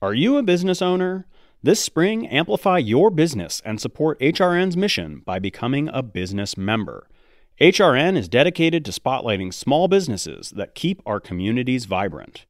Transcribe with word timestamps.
Are 0.00 0.14
you 0.14 0.36
a 0.36 0.44
business 0.44 0.80
owner? 0.80 1.26
This 1.60 1.82
spring, 1.82 2.28
amplify 2.28 2.78
your 2.78 3.10
business 3.10 3.60
and 3.64 3.80
support 3.80 4.20
HRN's 4.20 4.76
mission 4.76 5.22
by 5.26 5.40
becoming 5.40 5.88
a 5.92 6.04
business 6.04 6.56
member. 6.56 7.08
HRN 7.60 8.16
is 8.16 8.28
dedicated 8.28 8.84
to 8.84 8.92
spotlighting 8.92 9.52
small 9.52 9.88
businesses 9.88 10.50
that 10.50 10.76
keep 10.76 11.02
our 11.04 11.18
communities 11.18 11.86
vibrant. 11.86 12.46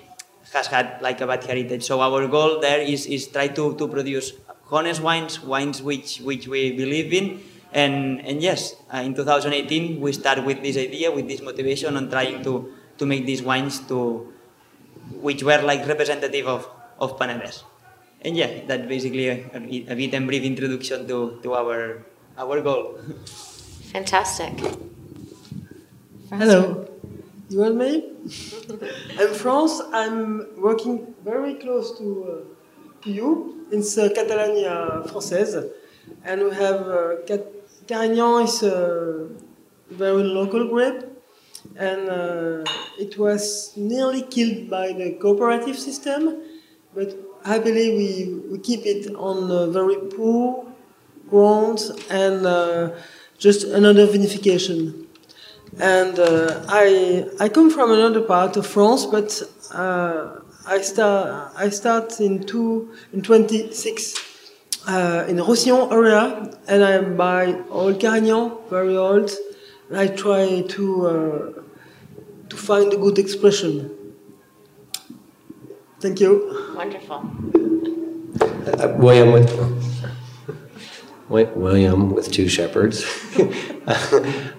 has 0.53 0.67
had 0.67 1.01
like 1.01 1.21
a 1.21 1.27
bad 1.27 1.43
heritage. 1.43 1.83
So 1.83 2.01
our 2.01 2.27
goal 2.27 2.59
there 2.59 2.81
is, 2.81 3.05
is 3.05 3.27
try 3.27 3.47
to, 3.49 3.75
to 3.75 3.87
produce 3.87 4.33
honest 4.71 5.01
wines, 5.01 5.39
wines 5.41 5.81
which 5.81 6.19
which 6.19 6.47
we 6.47 6.71
believe 6.71 7.13
in, 7.13 7.41
and 7.73 8.21
and 8.25 8.41
yes, 8.41 8.75
uh, 8.93 8.97
in 8.97 9.13
2018 9.13 9.99
we 9.99 10.11
start 10.11 10.43
with 10.43 10.61
this 10.61 10.77
idea, 10.77 11.11
with 11.11 11.27
this 11.27 11.41
motivation, 11.41 11.97
on 11.97 12.09
trying 12.09 12.43
to 12.43 12.73
to 12.97 13.05
make 13.05 13.25
these 13.25 13.43
wines 13.43 13.79
to 13.87 14.31
which 15.21 15.43
were 15.43 15.61
like 15.61 15.85
representative 15.87 16.47
of 16.47 16.67
of 16.99 17.19
Penedès 17.19 17.63
and 18.21 18.35
yeah, 18.35 18.61
that's 18.67 18.87
basically 18.87 19.29
a, 19.29 19.45
a, 19.53 19.95
bit 19.95 20.13
and 20.13 20.27
brief 20.27 20.43
introduction 20.43 21.07
to, 21.07 21.39
to 21.43 21.53
our 21.53 22.05
our 22.37 22.61
goal. 22.61 22.99
Fantastic. 23.91 24.53
Hello. 26.29 26.87
You 27.49 27.59
want 27.59 27.75
me? 27.75 28.11
I'm 29.19 29.33
France. 29.33 29.79
I'm 29.93 30.47
working 30.59 31.13
very 31.23 31.53
close 31.55 31.97
to, 31.99 32.05
uh, 32.27 33.03
to 33.03 33.11
you. 33.11 33.67
It's 33.71 33.97
uh, 33.97 34.09
Catalonia 34.13 35.03
Française. 35.05 35.69
And 36.23 36.43
we 36.43 36.55
have 36.55 36.81
uh, 36.87 37.15
Carignan 37.87 38.43
is 38.43 38.63
a 38.63 39.29
very 39.91 40.23
local 40.23 40.67
grape. 40.67 41.03
And 41.77 42.09
uh, 42.09 42.63
it 42.97 43.17
was 43.17 43.73
nearly 43.77 44.23
killed 44.23 44.69
by 44.69 44.91
the 44.91 45.13
cooperative 45.21 45.77
system. 45.77 46.41
But 46.95 47.15
I 47.47 47.59
believe 47.59 47.93
we, 47.95 48.33
we 48.51 48.57
keep 48.57 48.87
it 48.87 49.13
on 49.15 49.71
very 49.71 49.97
poor 49.97 50.65
ground 51.29 51.79
and 52.09 52.43
uh, 52.43 52.89
just 53.37 53.65
another 53.65 54.07
vinification. 54.07 55.05
And 55.79 56.17
uh, 56.17 56.65
I, 56.67 57.25
I 57.39 57.49
come 57.49 57.69
from 57.69 57.91
another 57.91 58.21
part 58.21 58.57
of 58.57 58.65
France, 58.65 59.05
but 59.05 59.43
uh, 59.71 60.39
I 60.65 60.81
start 60.81 61.53
I 61.55 61.69
start 61.69 62.19
in 62.19 62.43
two 62.43 62.91
in 63.13 63.21
26 63.21 64.15
uh, 64.87 65.25
in 65.27 65.37
Roussillon 65.37 65.91
area, 65.91 66.51
and 66.67 66.83
I 66.83 67.01
buy 67.01 67.61
old 67.69 67.99
Carignan, 67.99 68.53
very 68.71 68.97
old. 68.97 69.31
And 69.89 69.99
I 69.99 70.07
try 70.07 70.61
to 70.61 71.07
uh, 71.07 71.61
to 72.49 72.57
find 72.57 72.91
a 72.93 72.97
good 72.97 73.19
expression. 73.19 74.04
Thank 75.99 76.19
you. 76.19 76.73
Wonderful. 76.75 77.29
Uh, 78.67 78.93
William 78.97 79.31
with 79.31 79.49
William 81.29 82.13
with 82.13 82.31
two 82.31 82.47
shepherds. 82.47 83.03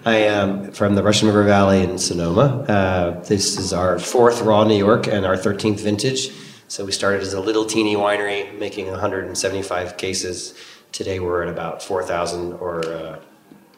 I 0.05 0.15
am 0.15 0.71
from 0.71 0.95
the 0.95 1.03
Russian 1.03 1.27
River 1.27 1.43
Valley 1.43 1.83
in 1.83 1.97
Sonoma. 1.97 2.65
Uh, 2.67 3.23
this 3.23 3.57
is 3.57 3.71
our 3.71 3.99
fourth 3.99 4.41
raw 4.41 4.63
New 4.63 4.77
York 4.77 5.07
and 5.07 5.25
our 5.25 5.35
13th 5.35 5.79
vintage. 5.79 6.31
So 6.67 6.83
we 6.83 6.91
started 6.91 7.21
as 7.21 7.33
a 7.33 7.39
little 7.39 7.65
teeny 7.65 7.95
winery 7.95 8.57
making 8.57 8.89
175 8.89 9.97
cases. 9.97 10.55
Today 10.91 11.19
we're 11.19 11.43
at 11.43 11.49
about 11.49 11.83
4,000, 11.83 12.53
or 12.53 12.85
uh, 12.85 13.19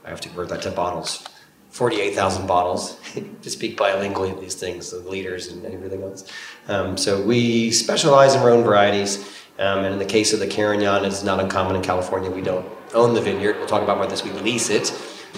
I 0.05 0.09
have 0.09 0.21
to 0.21 0.29
convert 0.29 0.49
that 0.49 0.61
to 0.63 0.71
bottles. 0.71 1.27
48,000 1.69 2.47
bottles 2.47 2.99
to 3.41 3.49
speak 3.49 3.77
bilingually 3.77 4.33
of 4.33 4.41
these 4.41 4.55
things, 4.55 4.91
the 4.91 4.99
liters 4.99 5.47
and 5.47 5.65
everything 5.65 6.03
else. 6.03 6.25
Um, 6.67 6.97
so 6.97 7.21
we 7.21 7.71
specialize 7.71 8.35
in 8.35 8.41
our 8.41 8.49
own 8.49 8.63
varieties. 8.63 9.17
Um, 9.59 9.79
and 9.79 9.93
in 9.93 9.99
the 9.99 10.05
case 10.05 10.33
of 10.33 10.39
the 10.39 10.47
Carignan, 10.47 11.03
it's 11.05 11.23
not 11.23 11.39
uncommon 11.39 11.75
in 11.75 11.81
California. 11.81 12.31
We 12.31 12.41
don't 12.41 12.65
own 12.93 13.13
the 13.13 13.21
vineyard. 13.21 13.57
We'll 13.57 13.67
talk 13.67 13.83
about 13.83 13.97
more 13.97 14.07
this. 14.07 14.23
We 14.23 14.31
lease 14.31 14.69
it, 14.69 14.93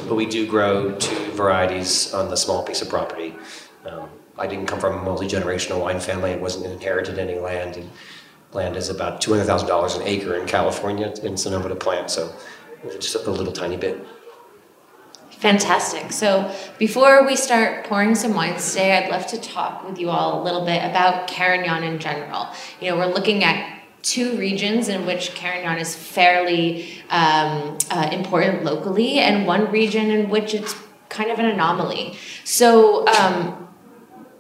but 0.07 0.15
we 0.15 0.25
do 0.25 0.47
grow 0.47 0.95
two 0.95 1.31
varieties 1.31 2.13
on 2.13 2.29
the 2.29 2.37
small 2.37 2.63
piece 2.63 2.81
of 2.81 2.89
property. 2.89 3.35
Um, 3.85 4.09
I 4.37 4.47
didn't 4.47 4.67
come 4.67 4.79
from 4.79 4.99
a 4.99 5.03
multi-generational 5.03 5.81
wine 5.81 5.99
family. 5.99 6.31
It 6.31 6.39
wasn't 6.39 6.67
inherited 6.67 7.17
any 7.19 7.39
land. 7.39 7.77
And 7.77 7.89
land 8.53 8.75
is 8.77 8.89
about 8.89 9.21
$200,000 9.21 9.95
an 9.95 10.07
acre 10.07 10.35
in 10.35 10.45
California 10.45 11.13
in 11.23 11.35
Sonoma 11.35 11.69
to 11.69 11.75
plant. 11.75 12.11
So 12.11 12.33
just 12.99 13.15
a 13.15 13.31
little 13.31 13.53
tiny 13.53 13.77
bit. 13.77 13.99
Fantastic. 15.41 16.11
So 16.11 16.53
before 16.77 17.25
we 17.25 17.35
start 17.35 17.85
pouring 17.85 18.13
some 18.13 18.35
wines 18.35 18.69
today, 18.69 18.95
I'd 18.95 19.09
love 19.09 19.25
to 19.27 19.41
talk 19.41 19.83
with 19.83 19.97
you 19.97 20.11
all 20.11 20.39
a 20.39 20.43
little 20.43 20.63
bit 20.63 20.85
about 20.85 21.27
Carignan 21.27 21.83
in 21.83 21.97
general. 21.97 22.47
You 22.79 22.91
know, 22.91 22.97
we're 22.97 23.11
looking 23.11 23.43
at 23.43 23.81
two 24.03 24.37
regions 24.37 24.87
in 24.87 25.07
which 25.07 25.33
Carignan 25.33 25.79
is 25.79 25.95
fairly 25.95 27.01
um, 27.09 27.79
uh, 27.89 28.09
important 28.11 28.63
locally, 28.63 29.17
and 29.17 29.47
one 29.47 29.71
region 29.71 30.11
in 30.11 30.29
which 30.29 30.53
it's 30.53 30.75
kind 31.09 31.31
of 31.31 31.39
an 31.39 31.45
anomaly. 31.45 32.17
So, 32.43 33.07
um, 33.07 33.67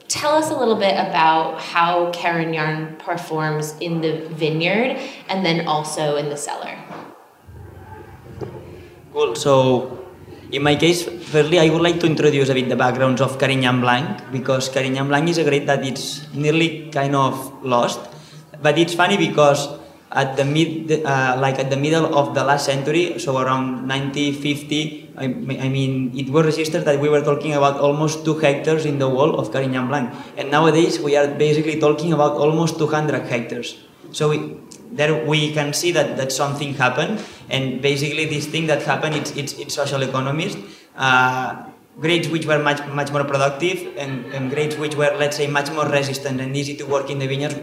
tell 0.07 0.35
us 0.35 0.51
a 0.51 0.55
little 0.55 0.75
bit 0.75 0.93
about 0.93 1.59
how 1.59 2.11
Carignan 2.11 2.97
performs 2.97 3.75
in 3.79 4.01
the 4.01 4.27
vineyard 4.29 4.99
and 5.29 5.43
then 5.43 5.67
also 5.67 6.17
in 6.17 6.29
the 6.29 6.37
cellar. 6.37 6.77
Cool. 9.13 9.35
So, 9.35 10.00
in 10.51 10.63
my 10.63 10.75
case, 10.75 11.03
firstly, 11.03 11.59
I 11.59 11.69
would 11.69 11.81
like 11.81 11.99
to 12.01 12.05
introduce 12.05 12.49
a 12.49 12.53
bit 12.53 12.67
the 12.67 12.75
backgrounds 12.75 13.21
of 13.21 13.39
Carignan 13.39 13.79
Blanc 13.81 14.31
because 14.31 14.69
Carignan 14.69 15.07
Blanc 15.07 15.29
is 15.29 15.37
a 15.37 15.43
grape 15.43 15.65
that 15.65 15.85
it's 15.85 16.27
nearly 16.33 16.89
kind 16.91 17.15
of 17.15 17.63
lost. 17.63 17.99
But 18.61 18.77
it's 18.77 18.93
funny 18.93 19.17
because 19.17 19.69
at 20.11 20.35
the 20.35 20.43
mid, 20.43 20.91
uh, 21.05 21.37
like 21.39 21.57
at 21.57 21.69
the 21.69 21.77
middle 21.77 22.17
of 22.17 22.35
the 22.35 22.43
last 22.43 22.65
century, 22.65 23.17
so 23.17 23.37
around 23.37 23.87
1950, 23.87 25.13
I, 25.17 25.23
I, 25.23 25.27
mean, 25.69 26.11
it 26.17 26.29
was 26.29 26.45
registered 26.45 26.83
that 26.85 26.99
we 26.99 27.07
were 27.07 27.21
talking 27.21 27.53
about 27.53 27.79
almost 27.79 28.25
two 28.25 28.37
hectares 28.37 28.85
in 28.85 28.99
the 28.99 29.07
wall 29.07 29.39
of 29.39 29.51
Carignan 29.51 29.87
Blanc, 29.87 30.13
and 30.37 30.51
nowadays 30.51 30.99
we 30.99 31.15
are 31.15 31.27
basically 31.27 31.79
talking 31.79 32.11
about 32.11 32.33
almost 32.33 32.77
200 32.77 33.23
hectares. 33.27 33.79
So 34.11 34.31
there 34.91 35.25
we 35.25 35.53
can 35.53 35.73
see 35.73 35.91
that, 35.91 36.17
that 36.17 36.31
something 36.31 36.73
happened, 36.75 37.23
and 37.49 37.81
basically 37.81 38.25
this 38.25 38.45
thing 38.45 38.67
that 38.67 38.81
happened, 38.83 39.15
it's, 39.15 39.31
it's, 39.31 39.53
it's 39.53 39.73
social 39.73 40.01
economist. 40.01 40.57
Uh, 40.95 41.65
grades 41.99 42.29
which 42.29 42.45
were 42.45 42.59
much 42.59 42.79
much 42.87 43.11
more 43.11 43.23
productive 43.23 43.95
and, 43.97 44.25
and 44.33 44.49
grades 44.49 44.77
which 44.77 44.95
were 44.95 45.13
let's 45.17 45.35
say 45.35 45.47
much 45.47 45.69
more 45.71 45.85
resistant 45.87 46.39
and 46.39 46.55
easy 46.55 46.75
to 46.75 46.85
work 46.85 47.09
in 47.09 47.19
the 47.19 47.27
vineyards 47.27 47.55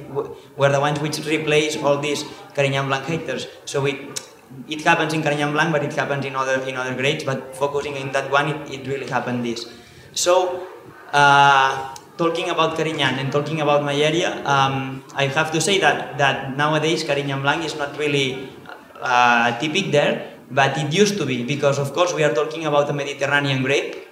were 0.57 0.69
the 0.69 0.79
ones 0.79 1.01
which 1.01 1.19
replace 1.27 1.77
all 1.83 1.99
these 1.99 2.25
Carignan 2.55 2.87
Blanc 2.87 3.05
hectares. 3.07 3.47
So 3.65 3.87
it 3.87 3.97
it 4.69 4.83
happens 4.83 5.13
in 5.13 5.23
Carignan 5.23 5.53
Blanc, 5.53 5.73
but 5.73 5.83
it 5.85 5.93
happens 5.93 6.25
in 6.25 6.37
other 6.37 6.61
in 6.63 6.77
other 6.77 6.95
grades. 6.95 7.25
But 7.25 7.57
focusing 7.57 7.97
in 7.97 8.13
that 8.13 8.31
one, 8.31 8.49
it, 8.49 8.71
it 8.71 8.87
really 8.87 9.09
happened 9.09 9.45
this. 9.45 9.67
So 10.13 10.67
uh, 11.13 11.95
talking 12.19 12.51
about 12.51 12.77
Carignan 12.77 13.19
and 13.19 13.33
talking 13.33 13.61
about 13.61 13.85
my 13.85 13.95
area, 13.95 14.45
um, 14.45 15.05
I 15.15 15.27
have 15.29 15.51
to 15.53 15.61
say 15.61 15.79
that 15.79 16.19
that 16.19 16.57
nowadays 16.57 17.05
Carignan 17.05 17.41
Blanc 17.41 17.65
is 17.65 17.79
not 17.79 17.97
really 17.97 18.51
uh, 19.01 19.57
typical 19.59 19.93
there, 19.93 20.35
but 20.51 20.77
it 20.77 20.93
used 20.93 21.17
to 21.17 21.25
be 21.25 21.45
because 21.45 21.79
of 21.79 21.95
course 21.95 22.13
we 22.13 22.25
are 22.25 22.35
talking 22.35 22.67
about 22.67 22.91
a 22.91 22.93
Mediterranean 22.93 23.63
grape 23.63 24.09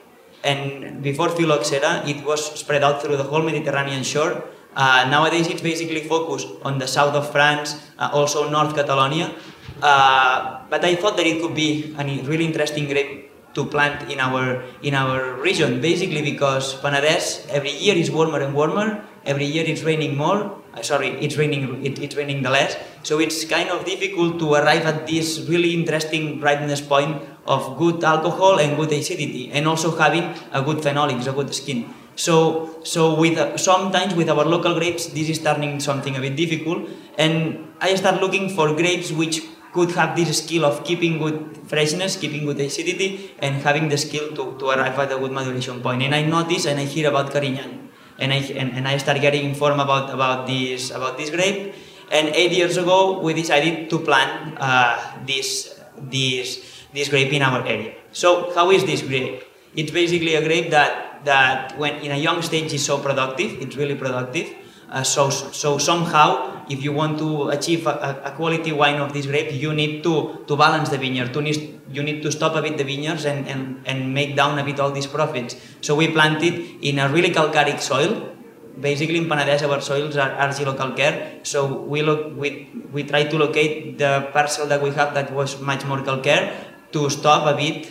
and 0.47 1.03
before 1.03 1.29
phylloxera, 1.31 2.07
it 2.07 2.25
was 2.25 2.55
spread 2.59 2.83
out 2.85 3.03
through 3.03 3.17
the 3.17 3.25
whole 3.25 3.43
Mediterranean 3.43 4.05
shore. 4.05 4.45
Uh, 4.77 5.09
nowadays, 5.11 5.49
it's 5.49 5.63
basically 5.63 6.05
focused 6.05 6.49
on 6.63 6.79
the 6.79 6.87
south 6.87 7.15
of 7.15 7.33
France, 7.33 7.81
uh, 7.99 8.11
also 8.13 8.49
North 8.49 8.75
Catalonia. 8.77 9.35
Uh, 9.83 10.61
but 10.71 10.85
I 10.85 10.95
thought 10.95 11.17
that 11.17 11.27
it 11.27 11.41
could 11.41 11.55
be 11.55 11.95
a 11.99 12.05
really 12.23 12.45
interesting 12.45 12.87
grape 12.87 13.26
to 13.57 13.65
plant 13.65 14.07
in 14.13 14.21
our 14.21 14.63
in 14.85 14.95
our 14.95 15.35
region, 15.41 15.81
basically 15.81 16.23
because 16.23 16.77
Penedès 16.85 17.49
every 17.49 17.73
year 17.73 17.97
is 17.97 18.13
warmer 18.13 18.39
and 18.45 18.55
warmer. 18.55 19.03
Every 19.25 19.49
year 19.49 19.65
it's 19.67 19.83
raining 19.83 20.15
more. 20.15 20.55
Uh, 20.77 20.83
sorry, 20.87 21.09
it's 21.25 21.35
raining 21.35 21.83
it, 21.83 21.99
it's 21.99 22.15
raining 22.15 22.45
the 22.45 22.53
less. 22.53 22.77
So 23.03 23.19
it's 23.19 23.43
kind 23.49 23.71
of 23.75 23.83
difficult 23.89 24.39
to 24.39 24.55
arrive 24.55 24.85
at 24.87 25.09
this 25.09 25.43
really 25.49 25.73
interesting 25.75 26.39
brightness 26.39 26.85
point 26.85 27.25
of 27.47 27.81
good 27.81 28.05
alcohol 28.05 28.61
and 28.61 28.77
good 28.77 28.93
acidity, 28.93 29.51
and 29.51 29.67
also 29.67 29.97
having 29.97 30.35
a 30.53 30.63
good 30.63 30.79
phenolics, 30.85 31.27
a 31.27 31.33
good 31.33 31.51
skin. 31.55 31.89
So, 32.17 32.79
so 32.85 33.19
with 33.19 33.37
uh, 33.37 33.57
sometimes 33.57 34.15
with 34.15 34.29
our 34.29 34.45
local 34.45 34.75
grapes, 34.79 35.07
this 35.17 35.29
is 35.29 35.41
turning 35.41 35.81
something 35.81 36.17
a 36.17 36.21
bit 36.21 36.37
difficult, 36.37 36.89
and 37.19 37.67
I 37.81 37.95
start 37.97 38.21
looking 38.21 38.49
for 38.49 38.73
grapes 38.75 39.13
which 39.13 39.43
could 39.77 39.93
have 39.93 40.17
this 40.17 40.43
skill 40.43 40.65
of 40.65 40.83
keeping 40.89 41.19
good 41.23 41.37
freshness, 41.69 42.17
keeping 42.17 42.49
good 42.49 42.59
acidity, 42.59 43.37
and 43.39 43.61
having 43.61 43.89
the 43.93 43.99
skill 44.01 44.33
to, 44.35 44.57
to 44.59 44.65
arrive 44.73 44.99
at 44.99 45.13
a 45.13 45.19
good 45.21 45.33
maturation 45.33 45.83
point. 45.85 46.03
And 46.03 46.15
I 46.15 46.23
notice 46.25 46.65
and 46.65 46.81
I 46.81 46.85
hear 46.85 47.09
about 47.13 47.31
Carignan, 47.31 47.93
and 48.19 48.33
I 48.33 48.41
and, 48.57 48.73
and 48.73 48.89
I 48.89 48.97
start 48.97 49.21
getting 49.21 49.45
informed 49.45 49.81
about 49.81 50.09
about 50.09 50.47
this 50.49 50.91
about 50.91 51.21
this 51.21 51.29
grape. 51.29 51.77
And 52.11 52.29
eight 52.33 52.53
years 52.53 52.77
ago, 52.79 53.21
we 53.21 53.35
decided 53.35 53.91
to 53.91 53.99
plant 53.99 54.57
uh, 54.57 54.97
this 55.27 55.77
this 55.99 56.65
this 56.97 57.13
grape 57.13 57.33
in 57.33 57.43
our 57.43 57.61
area. 57.67 57.93
So 58.13 58.51
how 58.57 58.71
is 58.73 58.85
this 58.89 59.03
grape? 59.03 59.45
It's 59.77 59.93
basically 59.93 60.35
a 60.35 60.43
grape 60.43 60.71
that, 60.71 61.25
that 61.27 61.77
when 61.77 62.01
in 62.01 62.11
a 62.11 62.17
young 62.17 62.41
stage 62.41 62.73
is 62.73 62.85
so 62.85 62.99
productive, 62.99 63.61
it's 63.61 63.77
really 63.77 63.95
productive. 63.95 64.49
Uh, 64.91 65.03
so, 65.03 65.31
so 65.31 65.79
somehow, 65.79 66.65
if 66.71 66.83
you 66.83 66.93
want 66.93 67.19
to 67.19 67.49
achieve 67.51 67.87
a, 67.87 68.23
a, 68.25 68.31
quality 68.33 68.73
wine 68.73 69.01
of 69.01 69.13
this 69.13 69.27
grape, 69.27 69.53
you 69.53 69.75
need 69.75 70.03
to, 70.03 70.45
to 70.47 70.57
balance 70.57 70.91
the 70.91 70.99
vineyard. 70.99 71.35
Need, 71.35 71.81
you 71.91 72.03
need 72.03 72.23
to 72.23 72.31
stop 72.31 72.55
a 72.55 72.63
bit 72.63 72.79
the 72.79 72.85
vineyards 72.85 73.25
and, 73.25 73.49
and, 73.49 73.83
and 73.85 74.15
make 74.15 74.37
down 74.37 74.59
a 74.59 74.65
bit 74.65 74.79
all 74.79 74.93
these 74.93 75.07
profits. 75.07 75.57
So 75.81 75.97
we 75.97 76.09
planted 76.09 76.85
in 76.85 76.99
a 77.01 77.09
really 77.09 77.31
calcaric 77.31 77.81
soil. 77.81 78.33
Basically, 78.79 79.17
in 79.17 79.25
Penedès, 79.25 79.67
our 79.69 79.81
soils 79.81 80.17
are 80.17 80.31
argilo-calcaire. 80.31 81.45
So 81.45 81.83
we 81.83 82.03
look, 82.03 82.37
we, 82.37 82.71
we 82.93 83.05
try 83.05 83.25
to 83.25 83.39
locate 83.39 83.99
the 83.99 84.29
parcel 84.33 84.67
that 84.67 84.83
we 84.83 84.91
have 84.91 85.15
that 85.15 85.33
was 85.33 85.61
much 85.61 85.85
more 85.87 85.99
calcaire 85.99 86.55
to 86.93 87.11
stop 87.11 87.47
a 87.47 87.57
bit 87.57 87.91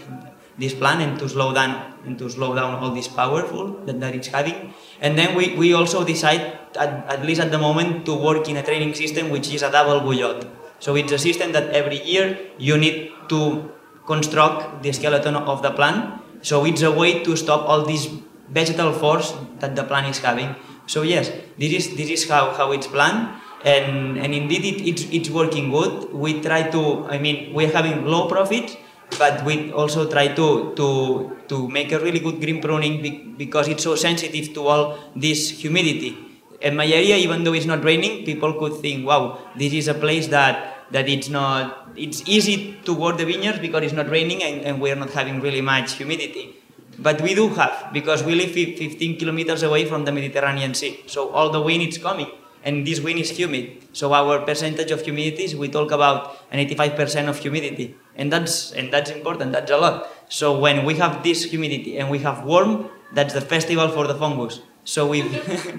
this 0.58 0.74
plan 0.74 1.02
and 1.02 1.20
to 1.20 1.28
slow 1.28 1.54
down 1.54 1.94
and 2.06 2.18
to 2.20 2.30
slow 2.30 2.56
down 2.56 2.76
all 2.76 2.92
this 2.92 3.08
powerful 3.08 3.74
that, 3.86 4.00
that 4.00 4.16
it's 4.16 4.28
having. 4.28 4.74
And 5.02 5.18
then 5.18 5.36
we, 5.36 5.56
we 5.56 5.74
also 5.74 6.04
decide, 6.04 6.58
at, 6.78 7.06
at 7.08 7.26
least 7.26 7.42
at 7.42 7.52
the 7.52 7.58
moment, 7.58 8.06
to 8.06 8.16
work 8.16 8.48
in 8.48 8.58
a 8.58 8.64
training 8.64 8.94
system 8.94 9.30
which 9.30 9.54
is 9.54 9.64
a 9.64 9.72
double 9.72 10.02
Guyot. 10.02 10.48
So 10.80 10.96
it's 10.96 11.12
a 11.12 11.20
system 11.20 11.52
that 11.52 11.70
every 11.72 12.02
year 12.04 12.38
you 12.58 12.78
need 12.78 13.12
to 13.30 13.72
construct 14.06 14.84
the 14.84 14.92
skeleton 14.94 15.36
of 15.36 15.62
the 15.62 15.72
plan. 15.72 16.20
So 16.42 16.66
it's 16.66 16.84
a 16.84 16.92
way 16.92 17.24
to 17.24 17.36
stop 17.36 17.68
all 17.68 17.86
this 17.86 18.08
vegetal 18.50 18.94
force 18.94 19.34
that 19.60 19.76
the 19.76 19.84
plant 19.84 20.08
is 20.08 20.20
having. 20.20 20.56
So 20.86 21.02
yes, 21.02 21.32
this 21.58 21.74
is 21.74 21.98
this 21.98 22.10
is 22.10 22.30
how, 22.30 22.54
how 22.54 22.72
it's 22.72 22.86
planned 22.86 23.42
and 23.66 24.18
and 24.20 24.34
indeed 24.34 24.64
it, 24.64 24.88
it's, 24.88 25.04
it's 25.10 25.30
working 25.30 25.72
good. 25.72 26.14
We 26.14 26.42
try 26.42 26.70
to 26.70 27.06
I 27.10 27.18
mean 27.18 27.54
we're 27.54 27.72
having 27.74 28.06
low 28.06 28.30
profits 28.30 28.78
but 29.18 29.44
we 29.44 29.72
also 29.72 30.10
try 30.10 30.28
to, 30.30 30.74
to, 30.76 31.38
to 31.48 31.68
make 31.68 31.92
a 31.92 32.00
really 32.00 32.20
good 32.20 32.40
green 32.40 32.62
pruning 32.62 33.36
because 33.38 33.68
it's 33.68 33.84
so 33.84 33.96
sensitive 33.96 34.54
to 34.54 34.68
all 34.68 34.98
this 35.16 35.50
humidity. 35.50 36.18
In 36.62 36.76
my 36.76 36.86
area, 36.86 37.16
even 37.18 37.44
though 37.44 37.54
it's 37.54 37.66
not 37.66 37.84
raining, 37.84 38.26
people 38.26 38.54
could 38.54 38.82
think, 38.82 39.06
wow, 39.06 39.40
this 39.56 39.74
is 39.74 39.88
a 39.88 39.94
place 39.94 40.28
that, 40.28 40.86
that 40.92 41.08
it's 41.10 41.30
not, 41.30 41.90
it's 41.96 42.28
easy 42.28 42.78
to 42.86 42.94
work 42.94 43.18
the 43.18 43.26
vineyards 43.26 43.60
because 43.60 43.84
it's 43.84 43.94
not 43.94 44.10
raining 44.10 44.42
and, 44.44 44.62
and 44.62 44.82
we're 44.82 44.96
not 44.96 45.12
having 45.12 45.42
really 45.42 45.62
much 45.62 45.94
humidity. 45.94 46.56
But 46.98 47.22
we 47.22 47.36
do 47.36 47.50
have, 47.50 47.90
because 47.92 48.24
we 48.24 48.36
live 48.36 48.52
15 48.52 49.20
kilometers 49.20 49.64
away 49.64 49.86
from 49.86 50.06
the 50.06 50.12
Mediterranean 50.12 50.74
Sea. 50.74 51.04
So 51.08 51.30
all 51.30 51.50
the 51.50 51.62
wind 51.62 51.84
is 51.84 51.98
coming 51.98 52.32
and 52.66 52.86
this 52.86 53.00
wind 53.00 53.20
is 53.20 53.30
humid. 53.30 53.78
So 53.94 54.12
our 54.14 54.42
percentage 54.42 54.92
of 54.92 55.02
humidity, 55.02 55.44
is 55.46 55.56
we 55.56 55.70
talk 55.70 55.92
about 55.92 56.38
an 56.52 56.60
85% 56.68 57.30
of 57.30 57.38
humidity, 57.38 57.96
and 58.16 58.34
that's 58.34 58.74
and 58.74 58.92
that's 58.92 59.12
important. 59.12 59.54
That's 59.54 59.72
a 59.72 59.78
lot. 59.78 60.10
So 60.28 60.58
when 60.58 60.84
we 60.84 60.96
have 60.96 61.24
this 61.24 61.46
humidity 61.46 61.98
and 62.00 62.10
we 62.10 62.20
have 62.20 62.44
warm, 62.44 62.90
that's 63.14 63.34
the 63.34 63.42
festival 63.42 63.90
for 63.90 64.08
the 64.08 64.16
fungus. 64.16 64.62
So 64.84 65.14
it, 65.14 65.26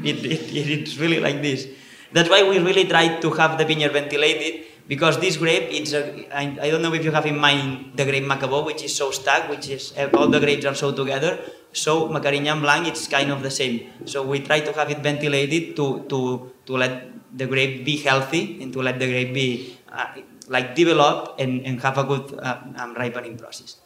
it, 0.05 0.25
it's 0.55 0.97
really 0.97 1.21
like 1.21 1.43
this. 1.43 1.69
That's 2.13 2.31
why 2.31 2.49
we 2.49 2.59
really 2.59 2.85
try 2.85 3.19
to 3.19 3.31
have 3.33 3.59
the 3.59 3.65
vineyard 3.65 3.93
ventilated 3.93 4.65
because 4.89 5.19
this 5.19 5.37
grape, 5.37 5.69
it's 5.71 5.93
a, 5.93 6.27
I, 6.33 6.57
I 6.63 6.71
don't 6.71 6.83
know 6.83 6.95
if 6.95 7.05
you 7.05 7.11
have 7.11 7.27
in 7.27 7.39
mind 7.39 7.93
the 7.97 8.05
grape 8.05 8.25
Macabeu, 8.25 8.65
which 8.65 8.85
is 8.85 8.95
so 8.95 9.11
stacked, 9.11 9.51
which 9.51 9.69
is 9.69 9.93
all 10.15 10.29
the 10.29 10.39
grapes 10.39 10.65
are 10.65 10.75
so 10.75 10.93
together. 10.93 11.39
So 11.77 12.09
Carignan 12.09 12.65
Blanc, 12.65 12.89
it's 12.89 13.07
kind 13.07 13.31
of 13.31 13.43
the 13.43 13.51
same. 13.51 13.93
So 14.09 14.25
we 14.25 14.41
try 14.41 14.61
to 14.61 14.73
have 14.73 14.91
it 14.91 15.01
ventilated 15.05 15.77
to, 15.77 16.09
to, 16.09 16.53
to 16.65 16.73
let 16.73 17.37
the 17.37 17.47
grape 17.47 17.85
be 17.85 17.99
healthy 17.99 18.63
and 18.63 18.73
to 18.73 18.81
let 18.81 18.99
the 18.99 19.07
grape 19.07 19.35
be 19.35 19.77
uh, 19.93 20.07
like 20.49 20.75
develop 20.75 21.37
and, 21.39 21.61
and 21.67 21.81
have 21.83 21.99
a 21.99 22.05
good 22.05 22.39
uh, 22.41 22.61
um, 22.79 22.95
ripening 22.95 23.37
process. 23.37 23.77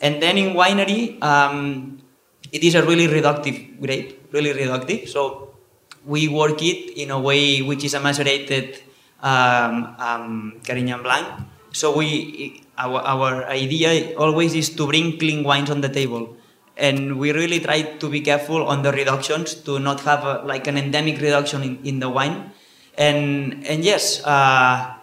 And 0.00 0.20
then 0.20 0.36
in 0.36 0.54
winery, 0.54 1.22
um, 1.22 2.02
it 2.50 2.64
is 2.64 2.74
a 2.74 2.82
really 2.82 3.06
reductive 3.06 3.80
grape, 3.80 4.32
really 4.32 4.52
reductive. 4.52 5.08
So 5.08 5.54
we 6.04 6.26
work 6.26 6.60
it 6.62 6.98
in 6.98 7.12
a 7.12 7.20
way 7.20 7.62
which 7.62 7.84
is 7.84 7.94
a 7.94 8.00
macerated 8.00 8.82
um, 9.22 9.94
um, 9.98 10.60
Carignan 10.64 11.02
Blanc. 11.02 11.46
So 11.70 11.96
we, 11.96 12.62
our, 12.76 13.00
our 13.00 13.44
idea 13.46 14.16
always 14.16 14.54
is 14.54 14.70
to 14.70 14.86
bring 14.86 15.16
clean 15.16 15.44
wines 15.44 15.70
on 15.70 15.80
the 15.80 15.88
table. 15.88 16.36
And 16.76 17.18
we 17.18 17.32
really 17.32 17.60
try 17.60 17.82
to 17.82 18.10
be 18.10 18.20
careful 18.20 18.66
on 18.66 18.82
the 18.82 18.90
reductions 18.90 19.54
to 19.62 19.78
not 19.78 20.00
have 20.00 20.24
a, 20.24 20.42
like 20.44 20.66
an 20.66 20.76
endemic 20.76 21.20
reduction 21.20 21.62
in, 21.62 21.78
in 21.84 22.00
the 22.00 22.08
wine. 22.08 22.50
And, 22.98 23.64
and 23.66 23.84
yes, 23.84 24.24
uh, 24.24 24.94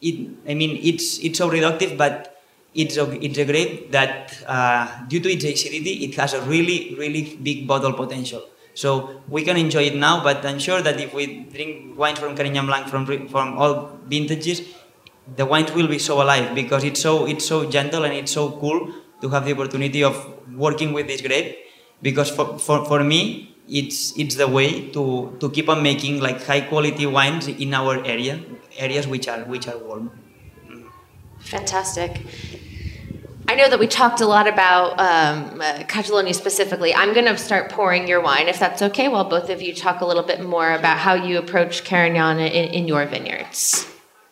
it, 0.00 0.30
I 0.48 0.54
mean, 0.54 0.78
it's, 0.82 1.18
it's 1.18 1.38
so 1.38 1.50
reductive, 1.50 1.96
but 1.96 2.40
it's 2.74 2.96
a, 2.96 3.10
it's 3.24 3.38
a 3.38 3.44
grape 3.44 3.90
that, 3.92 4.42
uh, 4.46 5.04
due 5.08 5.20
to 5.20 5.30
its 5.30 5.44
acidity, 5.44 6.04
it 6.04 6.14
has 6.14 6.34
a 6.34 6.40
really, 6.42 6.94
really 6.98 7.36
big 7.42 7.66
bottle 7.66 7.92
potential. 7.92 8.44
So 8.74 9.22
we 9.28 9.42
can 9.42 9.56
enjoy 9.56 9.82
it 9.82 9.96
now, 9.96 10.22
but 10.22 10.44
I'm 10.46 10.58
sure 10.58 10.80
that 10.80 10.98
if 10.98 11.12
we 11.12 11.44
drink 11.44 11.98
wines 11.98 12.18
from 12.18 12.34
Carignan 12.34 12.66
Blanc 12.66 12.88
from, 12.88 13.28
from 13.28 13.58
all 13.58 13.98
vintages, 14.06 14.62
the 15.36 15.44
wines 15.44 15.72
will 15.72 15.88
be 15.88 15.98
so 15.98 16.22
alive 16.22 16.54
because 16.54 16.82
it's 16.82 17.00
so, 17.00 17.26
it's 17.26 17.46
so 17.46 17.68
gentle 17.70 18.04
and 18.04 18.14
it's 18.14 18.32
so 18.32 18.52
cool 18.52 18.92
to 19.22 19.28
have 19.30 19.46
the 19.46 19.52
opportunity 19.52 20.04
of 20.04 20.14
working 20.54 20.92
with 20.92 21.06
this 21.06 21.22
grape. 21.22 21.56
Because 22.02 22.30
for, 22.30 22.58
for, 22.58 22.84
for 22.84 23.02
me, 23.02 23.56
it's, 23.68 24.18
it's 24.18 24.34
the 24.34 24.48
way 24.48 24.90
to, 24.90 25.36
to 25.40 25.50
keep 25.50 25.68
on 25.68 25.82
making 25.82 26.20
like 26.20 26.44
high 26.44 26.60
quality 26.60 27.06
wines 27.06 27.48
in 27.48 27.72
our 27.72 28.04
area, 28.04 28.40
areas 28.76 29.06
which 29.06 29.28
are, 29.28 29.44
which 29.44 29.68
are 29.68 29.78
warm. 29.78 30.10
Fantastic. 31.40 32.20
I 33.48 33.54
know 33.54 33.68
that 33.68 33.78
we 33.78 33.86
talked 33.86 34.20
a 34.20 34.26
lot 34.26 34.46
about 34.46 34.98
um, 34.98 35.60
uh, 35.60 35.82
Catalonia 35.86 36.32
specifically. 36.32 36.94
I'm 36.94 37.12
going 37.12 37.26
to 37.26 37.36
start 37.36 37.70
pouring 37.70 38.08
your 38.08 38.20
wine, 38.20 38.48
if 38.48 38.58
that's 38.58 38.82
okay, 38.82 39.08
while 39.08 39.24
both 39.24 39.50
of 39.50 39.60
you 39.60 39.74
talk 39.74 40.00
a 40.00 40.06
little 40.06 40.22
bit 40.22 40.40
more 40.40 40.72
about 40.72 40.98
how 40.98 41.14
you 41.14 41.38
approach 41.38 41.84
Carignan 41.84 42.38
in, 42.38 42.70
in 42.70 42.88
your 42.88 43.04
vineyards. 43.06 43.86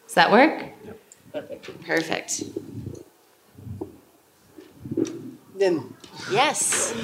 Does 0.07 0.15
that 0.15 0.31
work? 0.33 0.63
Yep. 0.85 1.01
Perfect. 1.33 1.87
Perfect. 1.87 2.43
Then 5.61 5.95
Yes. 6.33 6.95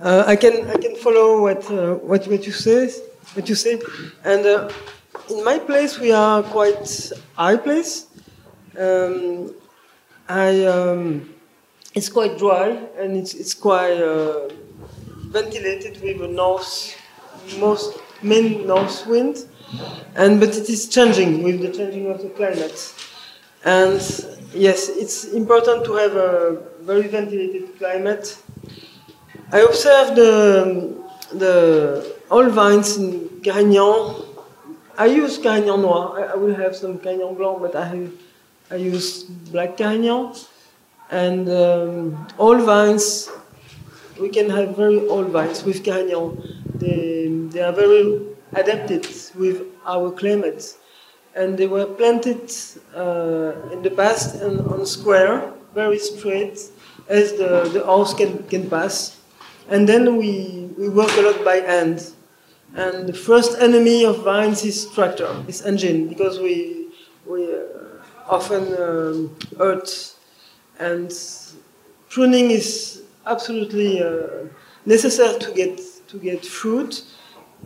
uh, 0.00 0.24
I 0.26 0.34
can 0.34 0.68
I 0.68 0.76
can 0.76 0.96
follow 0.96 1.40
what 1.42 1.62
uh, 1.70 1.94
what 2.10 2.26
what 2.26 2.44
you 2.44 2.52
say 2.52 2.90
what 3.34 3.48
you 3.48 3.54
say, 3.54 3.78
and 4.24 4.44
uh, 4.44 4.68
in 5.30 5.44
my 5.44 5.58
place 5.58 6.00
we 6.00 6.10
are 6.10 6.42
quite 6.42 6.86
high 7.36 7.56
place. 7.56 8.06
Um, 8.76 9.54
I 10.28 10.64
um, 10.66 11.32
it's 11.94 12.08
quite 12.08 12.36
dry 12.38 12.68
and 12.98 13.16
it's 13.16 13.34
it's 13.34 13.54
quite 13.54 14.02
uh, 14.02 14.48
ventilated 15.30 16.02
with 16.02 16.20
a 16.22 16.28
north 16.42 16.96
most 17.60 17.98
main 18.20 18.66
north 18.66 19.06
wind, 19.06 19.46
and 20.16 20.40
but 20.40 20.56
it 20.56 20.68
is 20.68 20.88
changing 20.88 21.44
with 21.44 21.60
the 21.60 21.70
changing 21.70 22.10
of 22.10 22.20
the 22.20 22.30
climate. 22.30 22.78
And 23.64 24.00
yes, 24.54 24.88
it's 24.88 25.24
important 25.32 25.84
to 25.84 25.92
have 25.94 26.16
a 26.16 26.62
very 26.86 27.08
ventilated 27.08 27.76
climate. 27.78 28.38
I 29.52 29.60
observed 29.60 30.14
the, 30.16 30.94
the 31.34 32.16
all 32.30 32.48
vines 32.48 32.96
in 32.96 33.40
Carignan. 33.42 34.22
I 34.96 35.06
use 35.06 35.36
Carignan 35.38 35.82
Noir. 35.82 36.20
I, 36.20 36.32
I 36.32 36.36
will 36.36 36.54
have 36.54 36.76
some 36.76 36.98
Carignan 36.98 37.34
Blanc, 37.34 37.60
but 37.60 37.74
I, 37.74 38.08
I 38.70 38.76
use 38.76 39.24
black 39.24 39.76
Carignan. 39.76 40.32
And 41.10 41.48
um, 41.48 42.26
all 42.38 42.58
vines, 42.58 43.30
we 44.20 44.28
can 44.28 44.48
have 44.50 44.76
very 44.76 45.06
old 45.08 45.28
vines 45.28 45.64
with 45.64 45.84
Carignan. 45.84 46.38
They, 46.74 47.28
they 47.50 47.62
are 47.62 47.72
very 47.72 48.20
adapted 48.52 49.06
with 49.34 49.62
our 49.84 50.12
climate 50.12 50.76
and 51.36 51.58
they 51.58 51.66
were 51.66 51.84
planted 51.84 52.50
uh, 52.96 53.52
in 53.70 53.82
the 53.82 53.90
past 53.90 54.36
and 54.36 54.60
on 54.72 54.86
square, 54.86 55.52
very 55.74 55.98
straight, 55.98 56.58
as 57.08 57.32
the, 57.32 57.68
the 57.72 57.84
horse 57.84 58.14
can, 58.14 58.42
can 58.44 58.68
pass. 58.68 59.18
And 59.68 59.88
then 59.88 60.16
we, 60.16 60.70
we 60.78 60.88
work 60.88 61.10
a 61.16 61.22
lot 61.22 61.44
by 61.44 61.56
hand. 61.56 62.12
And 62.74 63.08
the 63.08 63.12
first 63.14 63.58
enemy 63.58 64.04
of 64.04 64.22
vines 64.24 64.64
is 64.64 64.86
tractor, 64.94 65.44
is 65.48 65.62
engine, 65.62 66.08
because 66.08 66.38
we, 66.38 66.88
we 67.26 67.44
uh, 67.44 67.58
often 68.28 68.74
um, 68.80 69.36
hurt. 69.56 70.14
And 70.78 71.12
pruning 72.10 72.50
is 72.50 73.02
absolutely 73.24 74.02
uh, 74.02 74.46
necessary 74.84 75.38
to 75.38 75.52
get, 75.52 75.80
to 76.08 76.18
get 76.18 76.44
fruit, 76.44 77.02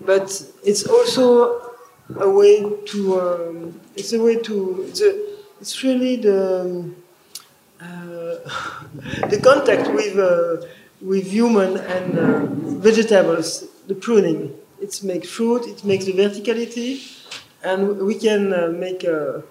but 0.02 0.42
it's 0.64 0.86
also 0.86 1.70
a 2.18 2.28
way 2.28 2.62
to 2.86 3.20
um, 3.20 3.80
it's 3.96 4.12
a 4.12 4.20
way 4.20 4.36
to 4.36 4.86
it's, 5.60 5.84
really 5.84 6.16
the 6.16 6.62
um, 6.62 6.96
the 9.30 9.40
contact 9.42 9.90
with 9.94 10.18
uh, 10.18 10.66
with 11.00 11.26
human 11.26 11.78
and 11.78 12.18
uh, 12.18 12.46
vegetables 12.80 13.64
the 13.86 13.94
pruning 13.94 14.54
it 14.80 15.02
makes 15.02 15.28
fruit 15.28 15.66
it 15.66 15.84
makes 15.84 16.04
the 16.04 16.12
verticality 16.12 16.88
and 17.62 17.98
we 17.98 18.14
can 18.14 18.52
uh, 18.52 18.68
make 18.68 19.04
a, 19.04 19.42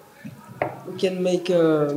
we 0.86 0.98
can 0.98 1.22
make 1.22 1.50
a, 1.50 1.88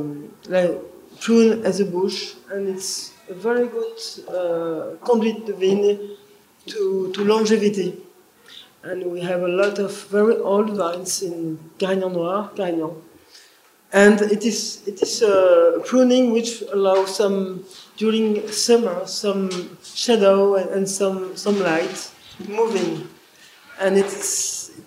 like 0.48 0.72
prune 1.20 1.64
as 1.64 1.80
a 1.80 1.84
bush 1.84 2.34
and 2.50 2.68
it's 2.68 3.12
a 3.28 3.34
very 3.34 3.66
good 3.68 3.98
uh, 4.28 4.96
conduit 5.04 5.46
de 5.46 5.52
vigne 5.52 5.98
to, 6.66 7.12
to 7.12 7.24
longevity 7.24 7.94
and 8.84 9.02
we 9.04 9.20
have 9.20 9.42
a 9.42 9.48
lot 9.48 9.78
of 9.78 9.92
very 10.08 10.36
old 10.36 10.70
vines 10.70 11.22
in 11.22 11.58
Carignan 11.78 12.12
Noir, 12.12 12.50
Carignan. 12.54 12.90
And 13.94 14.20
it 14.22 14.44
is, 14.44 14.82
it 14.88 15.00
is 15.02 15.22
pruning 15.86 16.32
which 16.32 16.62
allows 16.72 17.14
some, 17.14 17.64
during 17.96 18.48
summer, 18.48 19.06
some 19.06 19.78
shadow 19.84 20.56
and, 20.56 20.68
and 20.70 20.88
some, 20.88 21.36
some 21.36 21.60
light 21.60 22.10
moving. 22.48 23.08
And 23.80 23.96
it 23.96 24.10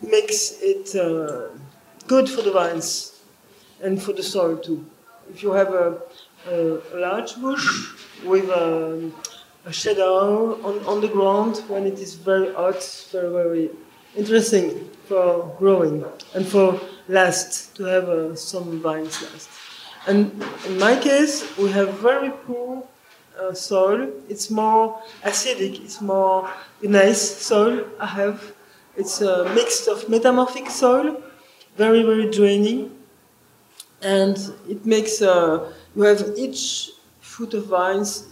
makes 0.02 0.62
it 0.62 0.94
uh, 0.94 1.48
good 2.08 2.30
for 2.30 2.42
the 2.42 2.52
vines 2.52 3.22
and 3.82 4.04
for 4.04 4.12
the 4.12 4.24
soil 4.24 4.58
too. 4.58 4.86
If 5.30 5.42
you 5.42 5.54
have 5.54 5.74
a, 5.74 6.02
a, 6.50 6.82
large 6.94 7.38
bush 7.38 7.66
with 8.26 8.50
a, 8.50 9.10
a 9.64 9.72
shadow 9.72 10.62
on, 10.68 10.86
on 10.86 11.00
the 11.00 11.08
ground 11.08 11.64
when 11.70 11.86
it 11.86 12.00
is 12.00 12.16
very 12.16 12.54
hot, 12.54 12.84
very, 13.14 13.32
very 13.32 13.70
interesting 14.18 14.90
for 15.08 15.56
growing 15.60 16.04
and 16.34 16.46
for 16.46 16.80
last 17.08 17.76
to 17.76 17.84
have 17.84 18.10
uh, 18.10 18.36
some 18.36 18.82
vines 18.82 19.22
last. 19.22 19.50
And 20.08 20.44
in 20.66 20.80
my 20.80 20.96
case, 20.96 21.46
we 21.58 21.72
have 21.72 21.94
very 22.00 22.32
poor 22.32 22.84
uh, 23.40 23.54
soil. 23.54 24.10
It's 24.30 24.50
more 24.50 25.02
acidic. 25.24 25.84
It's 25.84 26.02
more 26.02 26.50
nice 26.82 27.22
soil 27.22 27.86
I 28.00 28.08
have. 28.08 28.54
It's 28.96 29.22
a 29.22 29.54
mix 29.54 29.88
of 29.88 30.10
metamorphic 30.10 30.70
soil, 30.70 31.22
very 31.76 32.02
very 32.02 32.32
draining, 32.32 32.90
and 34.02 34.36
it 34.68 34.86
makes 34.86 35.22
uh, 35.22 35.72
you 35.96 36.02
have 36.04 36.34
each 36.36 36.92
foot 37.22 37.54
of 37.54 37.68
vines 37.68 38.26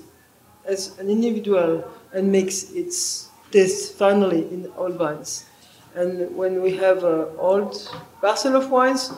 as 0.65 0.98
an 0.98 1.10
individual 1.10 1.84
and 2.13 2.32
makes 2.32 2.72
its 2.72 3.30
taste 3.51 3.94
finally 3.96 4.42
in 4.51 4.65
all 4.77 4.89
vines. 4.89 5.46
And 5.95 6.35
when 6.35 6.61
we 6.61 6.75
have 6.75 7.05
an 7.05 7.27
old 7.37 7.73
parcel 8.19 8.57
of 8.57 8.69
wines, 8.69 9.13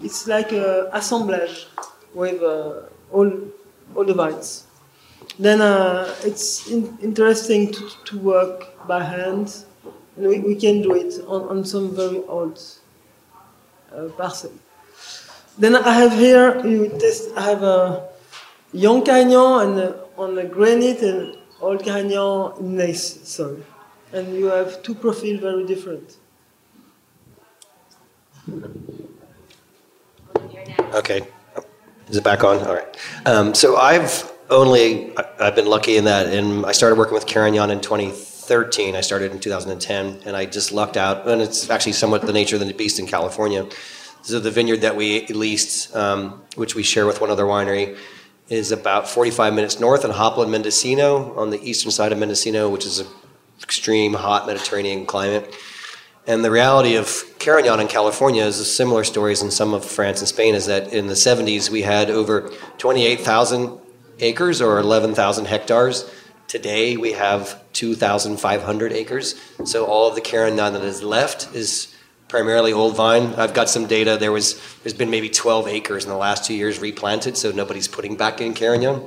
it's 0.00 0.26
like 0.26 0.50
an 0.50 0.88
assemblage 0.92 1.66
with 2.14 2.42
uh, 2.42 2.82
all, 3.12 3.30
all 3.94 4.04
the 4.04 4.14
vines. 4.14 4.64
Then 5.38 5.60
uh, 5.60 6.14
it's 6.24 6.70
in, 6.70 6.96
interesting 7.02 7.70
to, 7.72 7.90
to 8.06 8.18
work 8.18 8.86
by 8.88 9.04
hand, 9.04 9.64
and 10.16 10.26
we, 10.26 10.40
we 10.40 10.54
can 10.54 10.80
do 10.80 10.94
it 10.94 11.20
on, 11.26 11.42
on 11.48 11.64
some 11.64 11.94
very 11.94 12.22
old 12.24 12.62
uh, 13.94 14.08
parcel. 14.16 14.52
Then 15.58 15.76
I 15.76 15.92
have 15.92 16.12
here, 16.12 16.66
you 16.66 16.88
test, 16.98 17.28
I 17.36 17.42
have 17.42 17.62
a 17.62 18.08
young 18.72 19.04
Carignan 19.04 19.60
and 19.68 19.78
a, 19.78 20.04
on 20.16 20.38
a 20.38 20.44
granite 20.44 21.02
and 21.02 21.36
old 21.60 21.84
Carignan 21.84 22.52
in 22.58 22.76
nice 22.76 23.28
soil 23.28 23.58
and 24.12 24.34
you 24.34 24.46
have 24.46 24.82
two 24.82 24.94
profiles 24.94 25.40
very 25.40 25.66
different. 25.66 26.16
Okay. 30.94 31.26
Is 32.08 32.16
it 32.16 32.24
back 32.24 32.44
on? 32.44 32.58
All 32.58 32.74
right. 32.74 32.96
Um, 33.26 33.54
so 33.54 33.76
I've 33.76 34.32
only, 34.50 35.16
I've 35.40 35.56
been 35.56 35.66
lucky 35.66 35.96
in 35.96 36.04
that, 36.04 36.26
and 36.32 36.64
I 36.64 36.72
started 36.72 36.96
working 36.96 37.14
with 37.14 37.26
Karen 37.26 37.54
Carignan 37.54 37.70
in 37.70 37.80
2013. 37.80 38.94
I 38.94 39.00
started 39.00 39.32
in 39.32 39.40
2010, 39.40 40.20
and 40.24 40.36
I 40.36 40.46
just 40.46 40.70
lucked 40.70 40.96
out, 40.96 41.28
and 41.28 41.42
it's 41.42 41.68
actually 41.68 41.92
somewhat 41.92 42.22
the 42.22 42.32
nature 42.32 42.56
of 42.56 42.66
the 42.66 42.72
beast 42.72 43.00
in 43.00 43.06
California. 43.06 43.66
So 44.22 44.38
the 44.38 44.50
vineyard 44.50 44.82
that 44.82 44.96
we 44.96 45.26
leased, 45.26 45.94
um, 45.96 46.42
which 46.54 46.74
we 46.74 46.82
share 46.82 47.06
with 47.06 47.20
one 47.20 47.30
other 47.30 47.44
winery, 47.44 47.98
is 48.48 48.70
about 48.70 49.08
45 49.08 49.52
minutes 49.54 49.80
north 49.80 50.04
in 50.04 50.12
Hopland, 50.12 50.50
Mendocino, 50.50 51.36
on 51.36 51.50
the 51.50 51.60
eastern 51.68 51.90
side 51.90 52.12
of 52.12 52.18
Mendocino, 52.18 52.68
which 52.68 52.86
is 52.86 53.00
an 53.00 53.06
extreme 53.62 54.14
hot 54.14 54.46
Mediterranean 54.46 55.06
climate. 55.06 55.54
And 56.26 56.44
the 56.44 56.50
reality 56.50 56.96
of 56.96 57.22
Carignan 57.38 57.78
in 57.78 57.86
California 57.86 58.44
is 58.44 58.74
similar 58.74 59.04
stories 59.04 59.42
in 59.42 59.50
some 59.50 59.72
of 59.72 59.84
France 59.84 60.20
and 60.20 60.28
Spain. 60.28 60.54
Is 60.54 60.66
that 60.66 60.92
in 60.92 61.06
the 61.06 61.14
70s 61.14 61.70
we 61.70 61.82
had 61.82 62.10
over 62.10 62.50
28,000 62.78 63.78
acres 64.18 64.60
or 64.60 64.78
11,000 64.78 65.44
hectares. 65.44 66.10
Today 66.48 66.96
we 66.96 67.12
have 67.12 67.62
2,500 67.74 68.92
acres. 68.92 69.40
So 69.64 69.86
all 69.86 70.08
of 70.08 70.14
the 70.14 70.20
Carignan 70.20 70.72
that 70.72 70.82
is 70.82 71.02
left 71.02 71.54
is 71.54 71.94
primarily 72.28 72.72
old 72.72 72.96
vine. 72.96 73.34
I've 73.34 73.54
got 73.54 73.68
some 73.68 73.86
data. 73.86 74.16
There 74.18 74.32
was 74.32 74.60
there's 74.82 74.94
been 74.94 75.10
maybe 75.10 75.28
12 75.28 75.68
acres 75.68 76.04
in 76.04 76.10
the 76.10 76.16
last 76.16 76.44
two 76.44 76.54
years 76.54 76.80
replanted, 76.80 77.36
so 77.36 77.52
nobody's 77.52 77.88
putting 77.88 78.16
back 78.16 78.40
in 78.40 78.54
Carignan. 78.54 79.02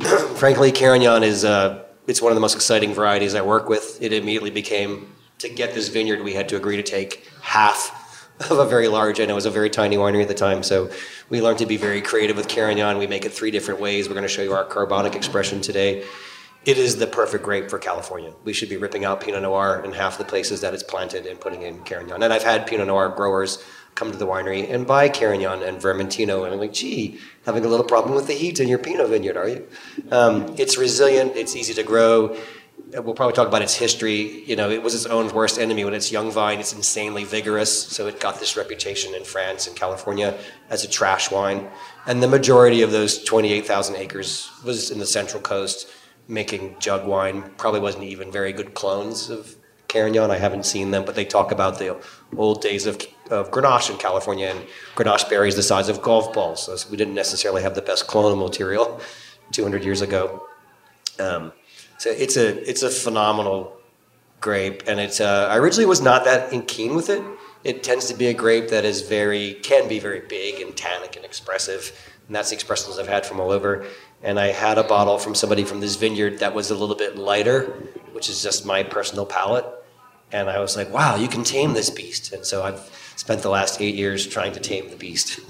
Frankly, 0.36 0.72
Carignan 0.72 1.22
is 1.22 1.44
uh, 1.44 1.84
it's 2.10 2.20
one 2.20 2.32
of 2.32 2.36
the 2.36 2.40
most 2.40 2.56
exciting 2.56 2.92
varieties 2.92 3.36
I 3.36 3.40
work 3.40 3.68
with. 3.68 4.02
It 4.02 4.12
immediately 4.12 4.50
became 4.50 5.14
to 5.38 5.48
get 5.48 5.74
this 5.74 5.88
vineyard, 5.88 6.22
we 6.22 6.34
had 6.34 6.48
to 6.48 6.56
agree 6.56 6.76
to 6.76 6.82
take 6.82 7.30
half 7.40 8.28
of 8.50 8.58
a 8.58 8.66
very 8.66 8.88
large, 8.88 9.20
and 9.20 9.30
it 9.30 9.34
was 9.34 9.46
a 9.46 9.50
very 9.50 9.70
tiny 9.70 9.96
winery 9.96 10.22
at 10.22 10.28
the 10.28 10.34
time. 10.34 10.64
So 10.64 10.90
we 11.28 11.40
learned 11.40 11.58
to 11.58 11.66
be 11.66 11.76
very 11.76 12.02
creative 12.02 12.36
with 12.36 12.48
Carignan. 12.48 12.98
We 12.98 13.06
make 13.06 13.24
it 13.24 13.32
three 13.32 13.52
different 13.52 13.80
ways. 13.80 14.08
We're 14.08 14.14
going 14.14 14.26
to 14.26 14.28
show 14.28 14.42
you 14.42 14.52
our 14.52 14.64
carbonic 14.64 15.14
expression 15.14 15.60
today. 15.60 16.04
It 16.64 16.76
is 16.76 16.96
the 16.96 17.06
perfect 17.06 17.44
grape 17.44 17.70
for 17.70 17.78
California. 17.78 18.32
We 18.44 18.52
should 18.52 18.68
be 18.68 18.76
ripping 18.76 19.04
out 19.04 19.20
Pinot 19.20 19.42
Noir 19.42 19.80
in 19.84 19.92
half 19.92 20.18
the 20.18 20.24
places 20.24 20.60
that 20.62 20.74
it's 20.74 20.82
planted 20.82 21.26
and 21.26 21.40
putting 21.40 21.62
in 21.62 21.82
Carignan. 21.84 22.22
And 22.22 22.32
I've 22.32 22.42
had 22.42 22.66
Pinot 22.66 22.88
Noir 22.88 23.08
growers 23.08 23.64
come 23.94 24.12
to 24.12 24.18
the 24.18 24.26
winery 24.26 24.70
and 24.72 24.86
buy 24.86 25.08
Carignan 25.08 25.62
and 25.62 25.78
Vermentino, 25.78 26.44
and 26.44 26.54
I'm 26.54 26.60
like, 26.60 26.72
gee, 26.72 27.18
having 27.44 27.64
a 27.64 27.68
little 27.68 27.86
problem 27.86 28.14
with 28.14 28.26
the 28.26 28.34
heat 28.34 28.60
in 28.60 28.68
your 28.68 28.78
Pinot 28.78 29.08
vineyard, 29.08 29.36
are 29.36 29.48
you? 29.48 29.68
Um, 30.10 30.54
it's 30.58 30.78
resilient. 30.78 31.36
It's 31.36 31.54
easy 31.56 31.74
to 31.74 31.82
grow 31.82 32.36
we'll 32.92 33.14
probably 33.14 33.34
talk 33.34 33.48
about 33.48 33.62
its 33.62 33.74
history. 33.74 34.44
You 34.44 34.56
know, 34.56 34.70
it 34.70 34.82
was 34.82 34.94
its 34.94 35.06
own 35.06 35.32
worst 35.32 35.58
enemy 35.58 35.84
when 35.84 35.94
it's 35.94 36.10
young 36.10 36.30
vine. 36.30 36.58
It's 36.58 36.72
insanely 36.72 37.24
vigorous, 37.24 37.88
so 37.88 38.06
it 38.06 38.20
got 38.20 38.38
this 38.38 38.56
reputation 38.56 39.14
in 39.14 39.24
France 39.24 39.66
and 39.66 39.76
California 39.76 40.38
as 40.68 40.84
a 40.84 40.88
trash 40.88 41.30
wine. 41.30 41.68
And 42.06 42.22
the 42.22 42.28
majority 42.28 42.82
of 42.82 42.90
those 42.90 43.22
28,000 43.24 43.96
acres 43.96 44.50
was 44.64 44.90
in 44.90 44.98
the 44.98 45.06
Central 45.06 45.42
Coast, 45.42 45.88
making 46.28 46.76
jug 46.78 47.06
wine. 47.06 47.50
Probably 47.56 47.80
wasn't 47.80 48.04
even 48.04 48.32
very 48.32 48.52
good 48.52 48.74
clones 48.74 49.30
of 49.30 49.56
Carignan. 49.88 50.30
I 50.30 50.38
haven't 50.38 50.66
seen 50.66 50.90
them, 50.90 51.04
but 51.04 51.14
they 51.14 51.24
talk 51.24 51.52
about 51.52 51.78
the 51.78 52.00
old 52.36 52.62
days 52.62 52.86
of, 52.86 53.00
of 53.30 53.50
Grenache 53.50 53.90
in 53.90 53.96
California 53.96 54.48
and 54.48 54.66
Grenache 54.96 55.28
berries 55.28 55.56
the 55.56 55.62
size 55.62 55.88
of 55.88 56.02
golf 56.02 56.32
balls. 56.32 56.64
So 56.64 56.76
we 56.90 56.96
didn't 56.96 57.14
necessarily 57.14 57.62
have 57.62 57.74
the 57.74 57.82
best 57.82 58.06
clonal 58.06 58.38
material 58.38 59.00
200 59.52 59.84
years 59.84 60.00
ago. 60.00 60.46
Um, 61.18 61.52
so 61.98 62.10
it's 62.10 62.36
a 62.36 62.68
it's 62.68 62.82
a 62.82 62.90
phenomenal 62.90 63.76
grape, 64.40 64.82
and 64.86 64.98
it's 64.98 65.20
uh, 65.20 65.48
I 65.50 65.58
originally 65.58 65.86
was 65.86 66.00
not 66.00 66.24
that 66.24 66.52
in 66.52 66.62
keen 66.62 66.94
with 66.94 67.10
it. 67.10 67.22
It 67.62 67.82
tends 67.82 68.06
to 68.06 68.14
be 68.14 68.28
a 68.28 68.34
grape 68.34 68.70
that 68.70 68.86
is 68.86 69.02
very 69.02 69.54
can 69.54 69.86
be 69.86 69.98
very 69.98 70.20
big 70.20 70.60
and 70.60 70.74
tannic 70.74 71.16
and 71.16 71.24
expressive, 71.24 71.92
and 72.26 72.34
that's 72.34 72.50
the 72.50 72.54
expressions 72.54 72.98
I've 72.98 73.06
had 73.06 73.26
from 73.26 73.38
all 73.38 73.50
over. 73.50 73.84
And 74.22 74.38
I 74.38 74.48
had 74.48 74.78
a 74.78 74.82
bottle 74.82 75.18
from 75.18 75.34
somebody 75.34 75.64
from 75.64 75.80
this 75.80 75.96
vineyard 75.96 76.38
that 76.38 76.54
was 76.54 76.70
a 76.70 76.74
little 76.74 76.96
bit 76.96 77.16
lighter, 77.16 77.64
which 78.12 78.28
is 78.28 78.42
just 78.42 78.66
my 78.66 78.82
personal 78.82 79.26
palate. 79.26 79.66
And 80.32 80.48
I 80.48 80.60
was 80.60 80.76
like, 80.76 80.92
wow, 80.92 81.16
you 81.16 81.26
can 81.26 81.42
tame 81.42 81.72
this 81.72 81.90
beast. 81.90 82.32
And 82.32 82.44
so 82.44 82.62
I've 82.62 82.78
spent 83.20 83.42
the 83.42 83.50
last 83.50 83.82
eight 83.82 83.94
years 83.94 84.26
trying 84.26 84.52
to 84.52 84.60
tame 84.60 84.88
the 84.88 84.96
beast. 84.96 85.40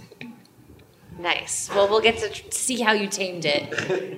Nice. 1.20 1.70
Well, 1.72 1.86
we'll 1.88 2.00
get 2.00 2.18
to 2.18 2.28
see 2.52 2.80
how 2.80 2.92
you 2.92 3.06
tamed 3.06 3.44
it 3.44 3.62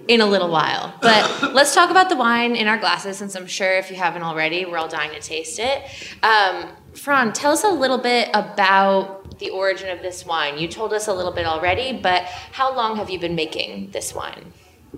in 0.08 0.20
a 0.22 0.26
little 0.26 0.48
while. 0.48 0.94
But 1.02 1.52
let's 1.52 1.74
talk 1.74 1.90
about 1.90 2.08
the 2.08 2.16
wine 2.16 2.56
in 2.56 2.66
our 2.66 2.78
glasses, 2.78 3.18
since 3.18 3.34
I'm 3.34 3.46
sure 3.46 3.72
if 3.76 3.90
you 3.90 3.96
haven't 3.96 4.22
already, 4.22 4.64
we're 4.64 4.78
all 4.78 4.88
dying 4.88 5.10
to 5.10 5.20
taste 5.20 5.58
it. 5.58 5.82
Um, 6.22 6.54
Ferran, 6.94 7.34
tell 7.34 7.52
us 7.52 7.62
a 7.64 7.74
little 7.84 7.98
bit 7.98 8.30
about 8.32 9.38
the 9.38 9.50
origin 9.50 9.90
of 9.90 10.00
this 10.00 10.24
wine. 10.24 10.56
You 10.56 10.68
told 10.68 10.94
us 10.94 11.06
a 11.08 11.12
little 11.12 11.32
bit 11.32 11.44
already, 11.44 11.92
but 11.92 12.22
how 12.52 12.74
long 12.74 12.96
have 12.96 13.10
you 13.10 13.18
been 13.18 13.34
making 13.34 13.90
this 13.90 14.14
wine? 14.14 14.44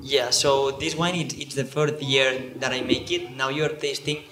Yeah, 0.00 0.30
so 0.30 0.70
this 0.72 0.94
wine, 0.94 1.16
it, 1.16 1.36
it's 1.42 1.56
the 1.56 1.64
fourth 1.64 2.00
year 2.00 2.52
that 2.60 2.70
I 2.72 2.82
make 2.82 3.10
it. 3.10 3.34
Now 3.34 3.48
you're 3.48 3.74
tasting 3.86 4.22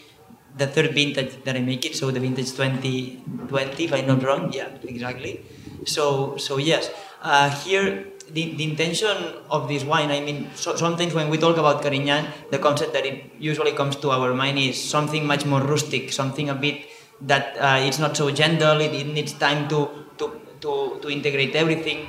the 0.56 0.66
third 0.66 0.92
vintage 0.92 1.44
that 1.44 1.56
I 1.56 1.60
make 1.60 1.84
it, 1.84 1.96
so 1.96 2.10
the 2.10 2.20
vintage 2.20 2.50
2020, 2.52 3.84
if 3.84 3.92
I'm 3.92 4.06
not 4.06 4.22
wrong. 4.22 4.52
Yeah, 4.52 4.68
exactly. 4.84 5.44
So, 5.84 6.36
so 6.36 6.58
yes, 6.58 6.90
uh, 7.22 7.50
here 7.50 8.12
the, 8.30 8.54
the 8.54 8.64
intention 8.64 9.16
of 9.50 9.68
this 9.68 9.84
wine, 9.84 10.10
I 10.10 10.20
mean, 10.20 10.50
so, 10.54 10.76
sometimes 10.76 11.14
when 11.14 11.28
we 11.28 11.38
talk 11.38 11.56
about 11.56 11.82
Carignan, 11.82 12.26
the 12.50 12.58
concept 12.58 12.92
that 12.94 13.04
it 13.04 13.30
usually 13.38 13.72
comes 13.72 13.96
to 13.96 14.10
our 14.10 14.32
mind 14.34 14.58
is 14.58 14.82
something 14.82 15.26
much 15.26 15.44
more 15.44 15.60
rustic, 15.60 16.12
something 16.12 16.48
a 16.48 16.54
bit 16.54 16.86
that 17.22 17.56
uh, 17.58 17.78
it's 17.80 17.98
not 17.98 18.16
so 18.16 18.30
gentle, 18.30 18.80
it, 18.80 18.92
it, 18.94 19.06
needs 19.06 19.32
time 19.34 19.68
to, 19.68 19.88
to, 20.18 20.40
to, 20.60 20.98
to 21.02 21.10
integrate 21.10 21.54
everything. 21.54 22.08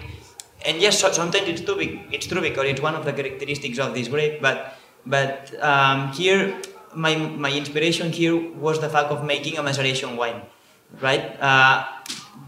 And 0.65 0.81
yes, 0.81 0.99
so, 0.99 1.11
sometimes 1.11 1.47
it's 1.47 1.61
too 1.61 1.75
big, 1.75 1.99
it's 2.11 2.27
true 2.27 2.41
because 2.41 2.65
it's 2.65 2.81
one 2.81 2.95
of 2.95 3.05
the 3.05 3.13
characteristics 3.13 3.79
of 3.79 3.93
this 3.93 4.07
grape, 4.07 4.41
but, 4.41 4.77
but 5.05 5.53
um, 5.61 6.11
here, 6.13 6.57
my, 6.95 7.15
my 7.15 7.51
inspiration 7.51 8.11
here 8.11 8.35
was 8.35 8.79
the 8.79 8.89
fact 8.89 9.09
of 9.09 9.23
making 9.23 9.57
a 9.57 9.63
maceration 9.63 10.15
wine, 10.17 10.41
right? 11.01 11.39
Uh, 11.39 11.85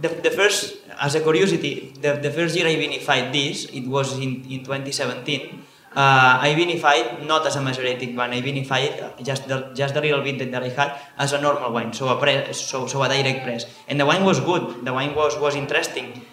the, 0.02 0.10
the 0.10 0.32
first, 0.32 0.78
as 1.00 1.16
a 1.16 1.22
curiosity, 1.22 1.94
the, 2.02 2.14
the 2.14 2.32
first 2.32 2.56
year 2.56 2.68
I 2.68 2.76
vinified 2.76 3.32
this, 3.32 3.66
it 3.66 3.88
was 3.88 4.18
in, 4.18 4.44
in 4.50 4.64
2017, 4.64 5.64
uh, 5.96 6.40
I 6.42 6.54
vinified 6.58 7.26
not 7.26 7.46
as 7.48 7.56
a 7.56 7.62
macerated 7.62 8.16
wine, 8.16 8.32
I 8.32 8.42
vinified 8.42 9.24
just 9.24 9.48
the, 9.48 9.72
just 9.74 9.94
the 9.94 10.02
little 10.02 10.22
bit 10.22 10.52
that 10.52 10.62
I 10.62 10.70
had 10.70 11.00
as 11.18 11.34
a 11.34 11.42
normal 11.42 11.72
wine, 11.72 11.94
so 11.94 12.10
a, 12.10 12.20
press, 12.20 12.60
so, 12.60 12.86
so 12.88 13.02
a 13.04 13.08
direct 13.08 13.44
press. 13.44 13.66
And 13.88 14.00
the 14.00 14.06
wine 14.06 14.26
was 14.26 14.40
good, 14.40 14.84
the 14.84 14.94
wine 14.94 15.16
was, 15.16 15.38
was 15.40 15.56
interesting. 15.56 16.26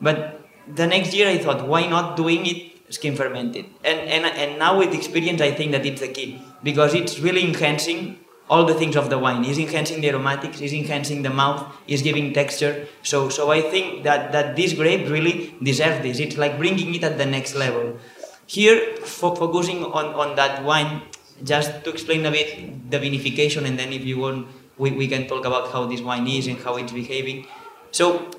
But 0.00 0.40
the 0.72 0.86
next 0.86 1.12
year 1.14 1.28
I 1.28 1.38
thought, 1.38 1.66
why 1.66 1.86
not 1.86 2.16
doing 2.16 2.46
it 2.46 2.77
skin 2.90 3.16
fermented? 3.16 3.66
And, 3.84 4.00
and, 4.00 4.24
and 4.26 4.58
now 4.58 4.78
with 4.78 4.94
experience, 4.94 5.40
I 5.40 5.52
think 5.52 5.72
that 5.72 5.84
it's 5.84 6.00
the 6.00 6.08
key, 6.08 6.42
because 6.62 6.94
it's 6.94 7.18
really 7.18 7.44
enhancing 7.44 8.20
all 8.50 8.64
the 8.64 8.74
things 8.74 8.96
of 8.96 9.10
the 9.10 9.18
wine. 9.18 9.44
It's 9.44 9.58
enhancing 9.58 10.00
the 10.00 10.08
aromatics, 10.08 10.60
it's 10.60 10.72
enhancing 10.72 11.22
the 11.22 11.30
mouth, 11.30 11.70
it's 11.86 12.02
giving 12.02 12.32
texture. 12.32 12.88
So, 13.02 13.28
so 13.28 13.50
I 13.50 13.60
think 13.60 14.04
that, 14.04 14.32
that 14.32 14.56
this 14.56 14.72
grape 14.72 15.08
really 15.08 15.54
deserves 15.62 16.02
this. 16.02 16.18
It's 16.18 16.38
like 16.38 16.56
bringing 16.56 16.94
it 16.94 17.04
at 17.04 17.18
the 17.18 17.26
next 17.26 17.54
level. 17.54 17.98
Here, 18.46 18.96
fo- 18.96 19.34
focusing 19.34 19.84
on, 19.84 20.06
on 20.14 20.36
that 20.36 20.64
wine, 20.64 21.02
just 21.44 21.84
to 21.84 21.90
explain 21.90 22.24
a 22.24 22.30
bit 22.30 22.90
the 22.90 22.98
vinification, 22.98 23.64
and 23.66 23.78
then 23.78 23.92
if 23.92 24.04
you 24.04 24.18
want, 24.18 24.48
we, 24.78 24.92
we 24.92 25.06
can 25.08 25.26
talk 25.26 25.44
about 25.44 25.70
how 25.70 25.84
this 25.84 26.00
wine 26.00 26.26
is 26.26 26.46
and 26.46 26.58
how 26.58 26.76
it's 26.76 26.92
behaving. 26.92 27.46
So, 27.90 28.30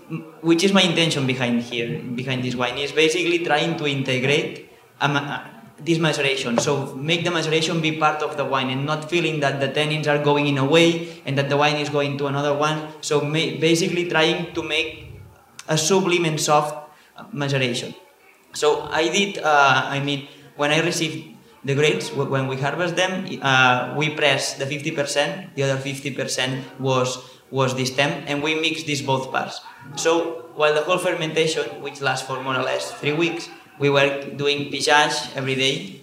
which 0.41 0.63
is 0.63 0.73
my 0.73 0.81
intention 0.81 1.25
behind 1.25 1.61
here, 1.63 2.01
behind 2.01 2.43
this 2.43 2.55
wine, 2.55 2.77
is 2.77 2.91
basically 2.91 3.45
trying 3.45 3.77
to 3.77 3.87
integrate 3.87 4.69
a, 5.01 5.07
this 5.79 5.97
maceration. 5.97 6.57
So 6.59 6.95
make 6.95 7.23
the 7.23 7.31
maceration 7.31 7.81
be 7.81 7.97
part 7.97 8.21
of 8.21 8.37
the 8.37 8.45
wine 8.45 8.69
and 8.69 8.85
not 8.85 9.09
feeling 9.09 9.39
that 9.39 9.59
the 9.59 9.69
tannins 9.69 10.07
are 10.07 10.23
going 10.23 10.47
in 10.47 10.57
a 10.57 10.65
way 10.65 11.21
and 11.25 11.37
that 11.37 11.49
the 11.49 11.57
wine 11.57 11.77
is 11.77 11.89
going 11.89 12.17
to 12.19 12.27
another 12.27 12.53
one. 12.53 12.87
So 13.01 13.21
basically 13.31 14.09
trying 14.09 14.53
to 14.53 14.63
make 14.63 15.11
a 15.67 15.77
sublime 15.77 16.25
and 16.25 16.39
soft 16.39 16.75
maceration. 17.31 17.95
So 18.53 18.81
I 18.91 19.09
did, 19.09 19.37
uh, 19.39 19.83
I 19.85 19.99
mean, 19.99 20.27
when 20.55 20.71
I 20.71 20.81
received 20.81 21.37
the 21.63 21.75
grapes, 21.75 22.11
when 22.11 22.47
we 22.47 22.57
harvest 22.57 22.95
them, 22.95 23.25
uh, 23.41 23.93
we 23.95 24.15
press 24.15 24.55
the 24.55 24.65
50%, 24.65 25.55
the 25.55 25.63
other 25.63 25.77
50% 25.79 26.79
was, 26.79 27.38
was 27.51 27.75
the 27.75 27.85
stem, 27.85 28.23
and 28.27 28.43
we 28.43 28.59
mixed 28.59 28.85
these 28.85 29.01
both 29.01 29.31
parts. 29.31 29.61
So 29.95 30.45
while 30.55 30.73
the 30.73 30.81
whole 30.81 30.97
fermentation, 30.97 31.81
which 31.81 32.01
lasts 32.01 32.27
for 32.27 32.41
more 32.43 32.55
or 32.55 32.63
less 32.63 32.91
three 32.99 33.13
weeks, 33.13 33.49
we 33.79 33.89
were 33.89 34.29
doing 34.35 34.71
pigeage 34.71 35.35
every 35.35 35.55
day. 35.55 36.01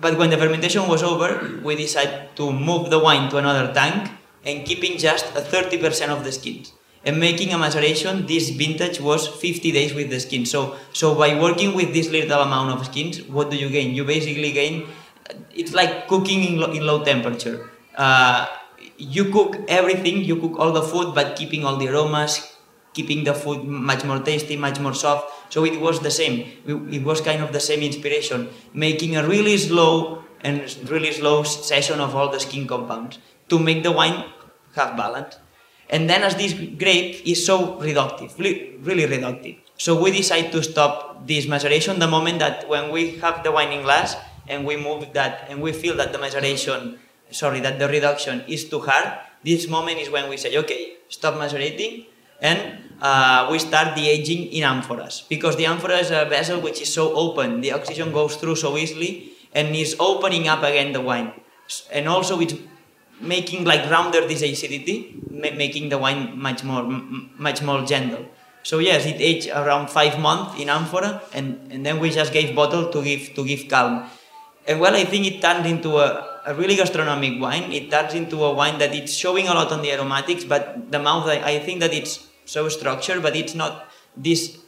But 0.00 0.18
when 0.18 0.30
the 0.30 0.36
fermentation 0.36 0.88
was 0.88 1.02
over, 1.02 1.60
we 1.62 1.76
decided 1.76 2.34
to 2.36 2.52
move 2.52 2.90
the 2.90 2.98
wine 2.98 3.30
to 3.30 3.36
another 3.38 3.72
tank 3.72 4.10
and 4.44 4.64
keeping 4.64 4.98
just 4.98 5.26
a 5.34 5.40
30% 5.40 6.08
of 6.08 6.24
the 6.24 6.32
skins. 6.32 6.72
And 7.04 7.20
making 7.20 7.52
a 7.52 7.58
maceration, 7.58 8.26
this 8.26 8.48
vintage 8.48 9.00
was 9.00 9.28
50 9.28 9.72
days 9.72 9.92
with 9.92 10.08
the 10.08 10.20
skin. 10.20 10.46
So, 10.46 10.76
so 10.92 11.14
by 11.14 11.38
working 11.38 11.74
with 11.74 11.92
this 11.92 12.10
little 12.10 12.40
amount 12.40 12.78
of 12.78 12.86
skins, 12.86 13.22
what 13.22 13.50
do 13.50 13.56
you 13.56 13.68
gain? 13.68 13.94
You 13.94 14.04
basically 14.04 14.52
gain, 14.52 14.86
it's 15.54 15.74
like 15.74 16.08
cooking 16.08 16.44
in, 16.44 16.56
low, 16.58 16.72
in 16.72 16.86
low 16.86 17.04
temperature. 17.04 17.68
Uh, 17.94 18.46
you 18.96 19.30
cook 19.30 19.64
everything, 19.68 20.24
you 20.24 20.36
cook 20.36 20.58
all 20.58 20.72
the 20.72 20.82
food, 20.82 21.14
but 21.14 21.36
keeping 21.36 21.64
all 21.64 21.76
the 21.76 21.88
aromas, 21.88 22.52
keeping 22.92 23.24
the 23.24 23.34
food 23.34 23.64
much 23.64 24.04
more 24.04 24.20
tasty, 24.20 24.56
much 24.56 24.80
more 24.80 24.94
soft. 24.94 25.52
So 25.52 25.64
it 25.64 25.80
was 25.80 26.00
the 26.00 26.10
same. 26.10 26.46
It 26.66 27.02
was 27.02 27.20
kind 27.20 27.42
of 27.42 27.52
the 27.52 27.60
same 27.60 27.80
inspiration, 27.80 28.48
making 28.72 29.16
a 29.16 29.26
really 29.26 29.58
slow 29.58 30.22
and 30.40 30.60
really 30.88 31.12
slow 31.12 31.42
session 31.42 32.00
of 32.00 32.14
all 32.14 32.30
the 32.30 32.38
skin 32.38 32.66
compounds 32.66 33.18
to 33.48 33.58
make 33.58 33.82
the 33.82 33.92
wine 33.92 34.24
have 34.74 34.96
balance. 34.96 35.38
And 35.90 36.08
then 36.08 36.22
as 36.22 36.36
this 36.36 36.54
grape 36.54 37.26
is 37.26 37.44
so 37.44 37.78
reductive, 37.78 38.38
really 38.38 39.06
reductive. 39.06 39.58
So 39.76 40.00
we 40.00 40.12
decide 40.12 40.52
to 40.52 40.62
stop 40.62 41.26
this 41.26 41.46
maceration 41.46 41.98
the 41.98 42.06
moment 42.06 42.38
that 42.38 42.68
when 42.68 42.90
we 42.90 43.16
have 43.18 43.42
the 43.42 43.52
wine 43.52 43.72
in 43.72 43.82
glass 43.82 44.16
and 44.46 44.64
we 44.64 44.76
move 44.76 45.12
that 45.14 45.46
and 45.48 45.60
we 45.60 45.72
feel 45.72 45.96
that 45.96 46.12
the 46.12 46.18
maceration, 46.18 46.98
sorry, 47.30 47.60
that 47.60 47.78
the 47.78 47.88
reduction 47.88 48.44
is 48.48 48.68
too 48.68 48.80
hard, 48.80 49.18
this 49.44 49.68
moment 49.68 49.98
is 49.98 50.10
when 50.10 50.28
we 50.28 50.36
say, 50.36 50.56
okay, 50.56 50.94
stop 51.08 51.36
macerating 51.38 52.06
and 52.40 52.78
uh, 53.00 53.48
we 53.50 53.58
start 53.58 53.94
the 53.94 54.08
aging 54.08 54.46
in 54.52 54.62
amphoras 54.64 55.28
because 55.28 55.56
the 55.56 55.66
amphora 55.66 55.96
is 55.96 56.10
a 56.10 56.24
vessel 56.24 56.60
which 56.60 56.80
is 56.80 56.92
so 56.92 57.14
open, 57.14 57.60
the 57.60 57.72
oxygen 57.72 58.12
goes 58.12 58.36
through 58.36 58.56
so 58.56 58.76
easily 58.76 59.32
and 59.52 59.74
is 59.76 59.96
opening 60.00 60.48
up 60.48 60.62
again 60.62 60.92
the 60.92 61.00
wine. 61.00 61.32
And 61.92 62.08
also 62.08 62.40
it's 62.40 62.54
making 63.20 63.64
like 63.64 63.88
rounder 63.90 64.26
this 64.26 64.42
acidity, 64.42 65.22
ma- 65.30 65.56
making 65.56 65.88
the 65.88 65.98
wine 65.98 66.38
much 66.38 66.64
more 66.64 66.82
much 66.84 67.62
more 67.62 67.84
gentle. 67.84 68.26
So 68.62 68.78
yes, 68.78 69.06
it 69.06 69.20
aged 69.20 69.48
around 69.48 69.90
five 69.90 70.18
months 70.18 70.60
in 70.60 70.68
amphora, 70.68 71.22
and, 71.32 71.70
and 71.70 71.84
then 71.84 72.00
we 72.00 72.10
just 72.10 72.32
gave 72.32 72.54
bottle 72.54 72.90
to 72.90 73.02
give 73.02 73.34
to 73.34 73.44
give 73.44 73.68
calm. 73.68 74.08
And 74.66 74.80
well, 74.80 74.94
I 74.94 75.04
think 75.04 75.26
it 75.26 75.42
turned 75.42 75.66
into 75.66 75.98
a, 75.98 76.33
a 76.44 76.54
really 76.54 76.76
gastronomic 76.76 77.40
wine. 77.40 77.72
It 77.72 77.90
turns 77.90 78.14
into 78.14 78.44
a 78.44 78.52
wine 78.52 78.78
that 78.78 78.94
it's 78.94 79.14
showing 79.14 79.48
a 79.48 79.54
lot 79.54 79.72
on 79.72 79.82
the 79.82 79.92
aromatics, 79.92 80.44
but 80.44 80.90
the 80.90 80.98
mouth, 80.98 81.26
I, 81.26 81.42
I 81.42 81.58
think 81.58 81.80
that 81.80 81.92
it's 81.92 82.26
so 82.44 82.68
structured, 82.68 83.22
but 83.22 83.34
it's 83.36 83.54
not 83.54 83.88
these 84.16 84.58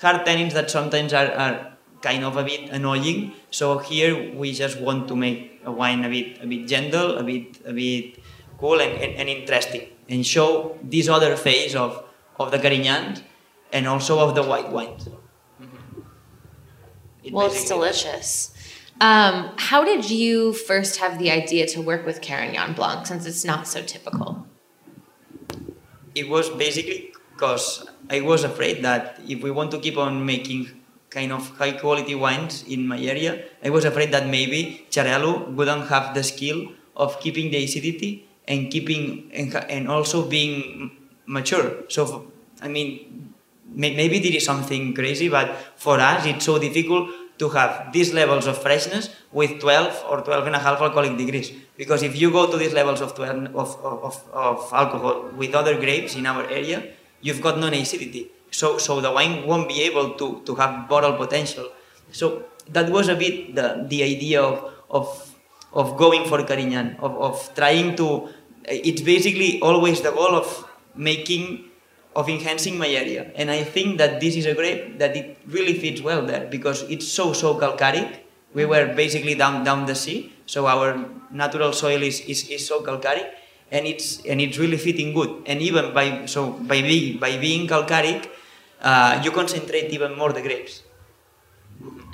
hard 0.00 0.26
tannins 0.26 0.52
that 0.52 0.70
sometimes 0.70 1.12
are, 1.12 1.30
are 1.32 1.72
kind 2.02 2.24
of 2.24 2.36
a 2.36 2.44
bit 2.44 2.70
annoying. 2.70 3.32
So 3.50 3.78
here 3.78 4.34
we 4.34 4.52
just 4.52 4.80
want 4.80 5.08
to 5.08 5.16
make 5.16 5.60
a 5.64 5.72
wine 5.72 6.04
a 6.04 6.08
bit 6.08 6.42
a 6.42 6.46
bit 6.46 6.66
gentle, 6.66 7.18
a 7.18 7.22
bit 7.22 7.60
a 7.64 7.72
bit 7.72 8.18
cool 8.58 8.80
and, 8.80 8.92
and, 9.00 9.14
and 9.14 9.28
interesting, 9.28 9.88
and 10.08 10.26
show 10.26 10.78
this 10.82 11.08
other 11.08 11.36
phase 11.36 11.74
of, 11.74 12.04
of 12.38 12.50
the 12.50 12.58
Carignans 12.58 13.22
and 13.72 13.86
also 13.86 14.18
of 14.18 14.34
the 14.34 14.42
white 14.42 14.70
wines. 14.70 15.08
Mm-hmm. 15.60 16.00
It 17.24 17.32
well, 17.32 17.46
it's 17.46 17.68
delicious. 17.68 18.54
Um, 19.00 19.52
how 19.56 19.82
did 19.82 20.10
you 20.10 20.52
first 20.52 20.98
have 20.98 21.18
the 21.18 21.30
idea 21.30 21.66
to 21.68 21.80
work 21.80 22.04
with 22.04 22.20
Carignan 22.20 22.74
Blanc 22.74 23.06
since 23.06 23.24
it's 23.24 23.44
not 23.44 23.66
so 23.66 23.82
typical? 23.82 24.46
It 26.14 26.28
was 26.28 26.50
basically 26.50 27.12
because 27.32 27.88
I 28.10 28.20
was 28.20 28.44
afraid 28.44 28.84
that 28.84 29.18
if 29.26 29.42
we 29.42 29.50
want 29.50 29.70
to 29.70 29.78
keep 29.78 29.96
on 29.96 30.26
making 30.26 30.68
kind 31.08 31.32
of 31.32 31.48
high 31.56 31.72
quality 31.72 32.14
wines 32.14 32.62
in 32.68 32.86
my 32.86 33.00
area, 33.00 33.44
I 33.64 33.70
was 33.70 33.86
afraid 33.86 34.12
that 34.12 34.28
maybe 34.28 34.86
Xarel·lo 34.90 35.54
wouldn't 35.54 35.88
have 35.88 36.14
the 36.14 36.22
skill 36.22 36.68
of 36.94 37.18
keeping 37.20 37.50
the 37.50 37.64
acidity 37.64 38.28
and 38.46 38.70
keeping 38.70 39.30
and, 39.32 39.54
and 39.70 39.88
also 39.88 40.28
being 40.28 40.90
mature. 41.24 41.84
So, 41.88 42.30
I 42.60 42.68
mean, 42.68 43.32
maybe 43.72 44.18
there 44.18 44.36
is 44.36 44.44
something 44.44 44.92
crazy, 44.94 45.28
but 45.28 45.56
for 45.76 45.98
us 45.98 46.26
it's 46.26 46.44
so 46.44 46.58
difficult 46.58 47.08
to 47.40 47.48
have 47.48 47.90
these 47.90 48.12
levels 48.12 48.46
of 48.46 48.60
freshness 48.60 49.08
with 49.32 49.60
12 49.60 50.04
or 50.10 50.20
12 50.20 50.46
and 50.48 50.56
a 50.56 50.58
half 50.58 50.78
alcoholic 50.78 51.16
degrees. 51.16 51.50
Because 51.74 52.02
if 52.02 52.14
you 52.20 52.30
go 52.30 52.50
to 52.50 52.58
these 52.58 52.74
levels 52.74 53.00
of, 53.00 53.14
12, 53.14 53.56
of, 53.56 53.80
of, 53.82 54.14
of 54.30 54.72
alcohol 54.72 55.30
with 55.34 55.54
other 55.54 55.80
grapes 55.80 56.16
in 56.16 56.26
our 56.26 56.44
area, 56.50 56.84
you've 57.22 57.40
got 57.40 57.58
non-acidity. 57.58 58.30
So, 58.50 58.76
so 58.76 59.00
the 59.00 59.10
wine 59.10 59.46
won't 59.46 59.68
be 59.68 59.80
able 59.84 60.14
to, 60.20 60.42
to 60.44 60.54
have 60.56 60.86
bottle 60.86 61.14
potential. 61.14 61.72
So 62.12 62.44
that 62.68 62.90
was 62.90 63.08
a 63.08 63.16
bit 63.16 63.54
the, 63.54 63.86
the 63.88 64.02
idea 64.02 64.42
of, 64.42 64.74
of, 64.90 65.34
of 65.72 65.96
going 65.96 66.26
for 66.26 66.44
Carignan, 66.44 66.96
of, 67.00 67.16
of 67.16 67.54
trying 67.54 67.96
to, 67.96 68.28
it's 68.66 69.00
basically 69.00 69.62
always 69.62 70.02
the 70.02 70.10
goal 70.10 70.34
of 70.34 70.68
making 70.94 71.69
of 72.16 72.28
enhancing 72.28 72.76
my 72.76 72.88
area. 72.88 73.30
And 73.34 73.50
I 73.50 73.62
think 73.62 73.98
that 73.98 74.20
this 74.20 74.36
is 74.36 74.46
a 74.46 74.54
grape 74.54 74.98
that 74.98 75.16
it 75.16 75.38
really 75.46 75.74
fits 75.78 76.00
well 76.02 76.24
there 76.26 76.46
because 76.46 76.82
it's 76.90 77.06
so, 77.06 77.32
so 77.32 77.54
calcaric. 77.58 78.20
We 78.52 78.64
were 78.64 78.92
basically 78.94 79.34
down, 79.34 79.62
down 79.62 79.86
the 79.86 79.94
sea, 79.94 80.32
so 80.46 80.66
our 80.66 80.98
natural 81.30 81.72
soil 81.72 82.02
is, 82.02 82.20
is, 82.20 82.48
is 82.48 82.66
so 82.66 82.82
calcaric 82.82 83.30
and 83.70 83.86
it's, 83.86 84.24
and 84.26 84.40
it's 84.40 84.58
really 84.58 84.76
fitting 84.76 85.14
good. 85.14 85.42
And 85.46 85.62
even 85.62 85.94
by, 85.94 86.26
so 86.26 86.50
by, 86.50 86.82
being, 86.82 87.18
by 87.18 87.38
being 87.38 87.68
calcaric, 87.68 88.28
uh, 88.80 89.20
you 89.22 89.30
concentrate 89.30 89.92
even 89.92 90.18
more 90.18 90.32
the 90.32 90.42
grapes. 90.42 90.82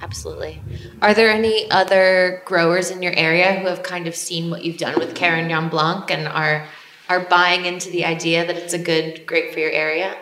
Absolutely. 0.03 0.61
Are 1.01 1.15
there 1.15 1.31
any 1.31 1.71
other 1.71 2.43
growers 2.45 2.91
in 2.91 3.03
your 3.03 3.15
area 3.17 3.55
who 3.55 3.67
have 3.67 3.83
kind 3.83 4.07
of 4.07 4.15
seen 4.15 4.51
what 4.51 4.63
you've 4.65 4.77
done 4.77 4.99
with 4.99 5.15
Carignan 5.15 5.71
Blanc 5.71 6.11
and 6.11 6.29
are 6.29 6.69
are 7.09 7.21
buying 7.27 7.65
into 7.65 7.91
the 7.91 8.05
idea 8.05 8.47
that 8.47 8.57
it's 8.57 8.75
a 8.75 8.79
good 8.79 9.27
grape 9.27 9.53
for 9.53 9.61
your 9.61 9.71
area? 9.71 10.17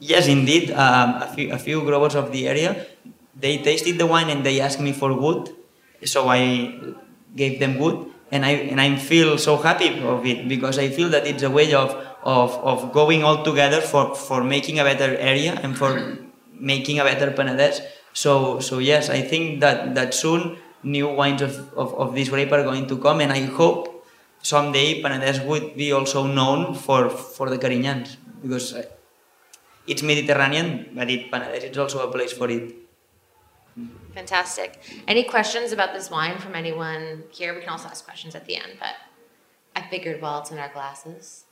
Yes, 0.00 0.28
indeed. 0.28 0.70
Um, 0.70 1.22
a, 1.22 1.32
few, 1.34 1.52
a 1.52 1.58
few 1.58 1.82
growers 1.82 2.14
of 2.14 2.32
the 2.32 2.48
area, 2.48 2.86
they 3.38 3.58
tasted 3.58 3.98
the 3.98 4.06
wine 4.06 4.30
and 4.30 4.44
they 4.44 4.60
asked 4.60 4.80
me 4.80 4.92
for 4.92 5.12
wood, 5.12 5.50
so 6.04 6.28
I 6.28 6.78
gave 7.34 7.58
them 7.58 7.78
wood, 7.78 8.06
and 8.30 8.44
I 8.44 8.70
and 8.70 8.80
I 8.80 8.96
feel 8.96 9.38
so 9.38 9.56
happy 9.56 10.00
of 10.00 10.24
it 10.26 10.48
because 10.48 10.78
I 10.78 10.88
feel 10.88 11.08
that 11.10 11.26
it's 11.26 11.42
a 11.42 11.50
way 11.50 11.74
of 11.74 11.94
of, 12.22 12.54
of 12.62 12.92
going 12.92 13.24
all 13.24 13.44
together 13.44 13.80
for, 13.80 14.14
for 14.14 14.42
making 14.42 14.78
a 14.78 14.84
better 14.84 15.16
area 15.16 15.58
and 15.62 15.76
for 15.76 16.18
making 16.52 16.98
a 16.98 17.04
better 17.04 17.30
Penedès. 17.30 17.80
So 18.12 18.60
so 18.60 18.78
yes, 18.78 19.10
I 19.10 19.22
think 19.22 19.60
that 19.60 19.94
that 19.94 20.14
soon 20.14 20.58
new 20.82 21.08
wines 21.08 21.42
of, 21.42 21.72
of, 21.74 21.94
of 21.94 22.14
this 22.14 22.28
grape 22.28 22.52
are 22.52 22.62
going 22.62 22.86
to 22.86 22.98
come, 22.98 23.20
and 23.20 23.32
I 23.32 23.46
hope 23.46 23.97
someday 24.42 25.02
Penedès 25.02 25.44
would 25.44 25.76
be 25.76 25.92
also 25.92 26.26
known 26.26 26.74
for, 26.74 27.08
for 27.10 27.50
the 27.50 27.58
Carignans 27.58 28.16
because 28.42 28.74
uh, 28.74 28.82
it's 29.86 30.02
Mediterranean, 30.02 30.90
but 30.94 31.10
it, 31.10 31.30
Penedès 31.30 31.70
is 31.70 31.78
also 31.78 32.08
a 32.08 32.12
place 32.12 32.32
for 32.32 32.50
it. 32.50 32.74
Fantastic. 34.14 34.80
Any 35.06 35.24
questions 35.24 35.72
about 35.72 35.92
this 35.92 36.10
wine 36.10 36.38
from 36.38 36.54
anyone 36.54 37.24
here? 37.30 37.54
We 37.54 37.60
can 37.60 37.68
also 37.68 37.88
ask 37.88 38.04
questions 38.04 38.34
at 38.34 38.46
the 38.46 38.56
end, 38.56 38.72
but 38.80 38.94
I 39.76 39.88
figured 39.88 40.20
while 40.20 40.40
it's 40.40 40.50
in 40.50 40.58
our 40.58 40.68
glasses. 40.70 41.44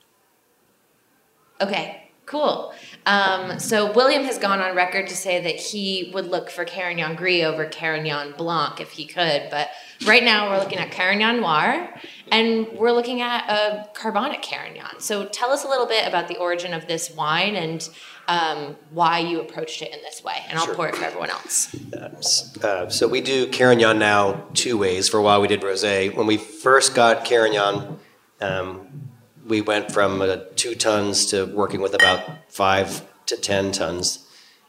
Okay, 1.61 2.06
Cool. 2.27 2.75
Um, 3.07 3.61
so 3.61 3.93
William 3.93 4.25
has 4.25 4.37
gone 4.37 4.59
on 4.61 4.75
record 4.75 5.07
to 5.07 5.17
say 5.17 5.41
that 5.41 5.55
he 5.55 6.11
would 6.12 6.27
look 6.27 6.51
for 6.51 6.65
Carignan 6.65 7.15
Gris 7.15 7.45
over 7.45 7.67
Carignan 7.67 8.35
Blanc 8.37 8.81
if 8.81 8.91
he 8.91 9.07
could, 9.07 9.47
but 9.49 9.69
right 10.05 10.25
now 10.25 10.51
we're 10.51 10.59
looking 10.59 10.79
at 10.79 10.91
Carignan 10.91 11.41
Noir, 11.41 11.89
and 12.33 12.67
we're 12.73 12.91
looking 12.91 13.21
at 13.21 13.49
a 13.49 13.89
carbonic 13.95 14.43
Carignan. 14.43 14.99
So 14.99 15.27
tell 15.27 15.53
us 15.53 15.65
a 15.65 15.69
little 15.69 15.87
bit 15.87 16.09
about 16.09 16.27
the 16.27 16.37
origin 16.39 16.75
of 16.75 16.89
this 16.89 17.12
wine 17.12 17.55
and 17.55 17.89
um, 18.27 18.77
why 18.91 19.21
you 19.21 19.41
approached 19.41 19.81
it 19.81 19.95
in 19.95 20.03
this 20.03 20.25
way, 20.25 20.45
and 20.49 20.59
I'll 20.59 20.67
sure. 20.67 20.75
pour 20.75 20.89
it 20.89 20.97
for 20.97 21.05
everyone 21.05 21.31
else. 21.31 21.77
Uh, 21.95 22.89
so 22.89 23.07
we 23.07 23.21
do 23.21 23.47
Carignan 23.47 24.01
now 24.01 24.47
two 24.53 24.77
ways. 24.77 25.09
For 25.09 25.19
a 25.19 25.23
while 25.23 25.41
we 25.41 25.47
did 25.47 25.61
rosé. 25.61 26.12
When 26.12 26.27
we 26.27 26.39
first 26.39 26.97
got 26.97 27.25
Carignan. 27.25 28.01
Um, 28.41 29.07
we 29.47 29.61
went 29.61 29.93
from 29.93 30.21
uh, 30.21 30.39
two 30.57 30.75
tons 30.75 31.27
to 31.27 31.45
working 31.47 31.81
with 31.81 31.95
about 31.95 32.23
five 32.49 33.07
to 33.27 33.37
10 33.37 33.73
tons. 33.73 34.27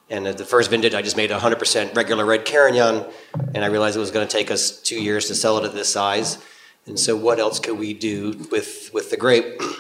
And 0.09 0.27
at 0.27 0.37
the 0.37 0.45
first 0.45 0.69
vintage, 0.69 0.93
I 0.93 1.01
just 1.01 1.17
made 1.17 1.31
100% 1.31 1.95
regular 1.95 2.25
red 2.25 2.45
Carignan, 2.45 3.05
and 3.53 3.65
I 3.65 3.67
realized 3.67 3.97
it 3.97 3.99
was 3.99 4.11
going 4.11 4.27
to 4.27 4.31
take 4.31 4.49
us 4.49 4.79
two 4.79 5.01
years 5.01 5.27
to 5.27 5.35
sell 5.35 5.57
it 5.57 5.65
at 5.65 5.73
this 5.73 5.91
size. 5.91 6.37
And 6.85 6.97
so, 6.97 7.17
what 7.17 7.39
else 7.39 7.59
could 7.59 7.77
we 7.77 7.93
do 7.93 8.47
with, 8.49 8.89
with 8.93 9.11
the 9.11 9.17
grape? 9.17 9.61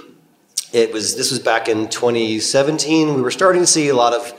It 0.73 0.91
was 0.91 1.15
this 1.15 1.31
was 1.31 1.39
back 1.39 1.69
in 1.69 1.87
2017. 1.87 3.15
We 3.15 3.21
were 3.21 3.31
starting 3.31 3.61
to 3.61 3.65
see 3.65 3.87
a 3.87 3.95
lot 3.95 4.11
of 4.11 4.33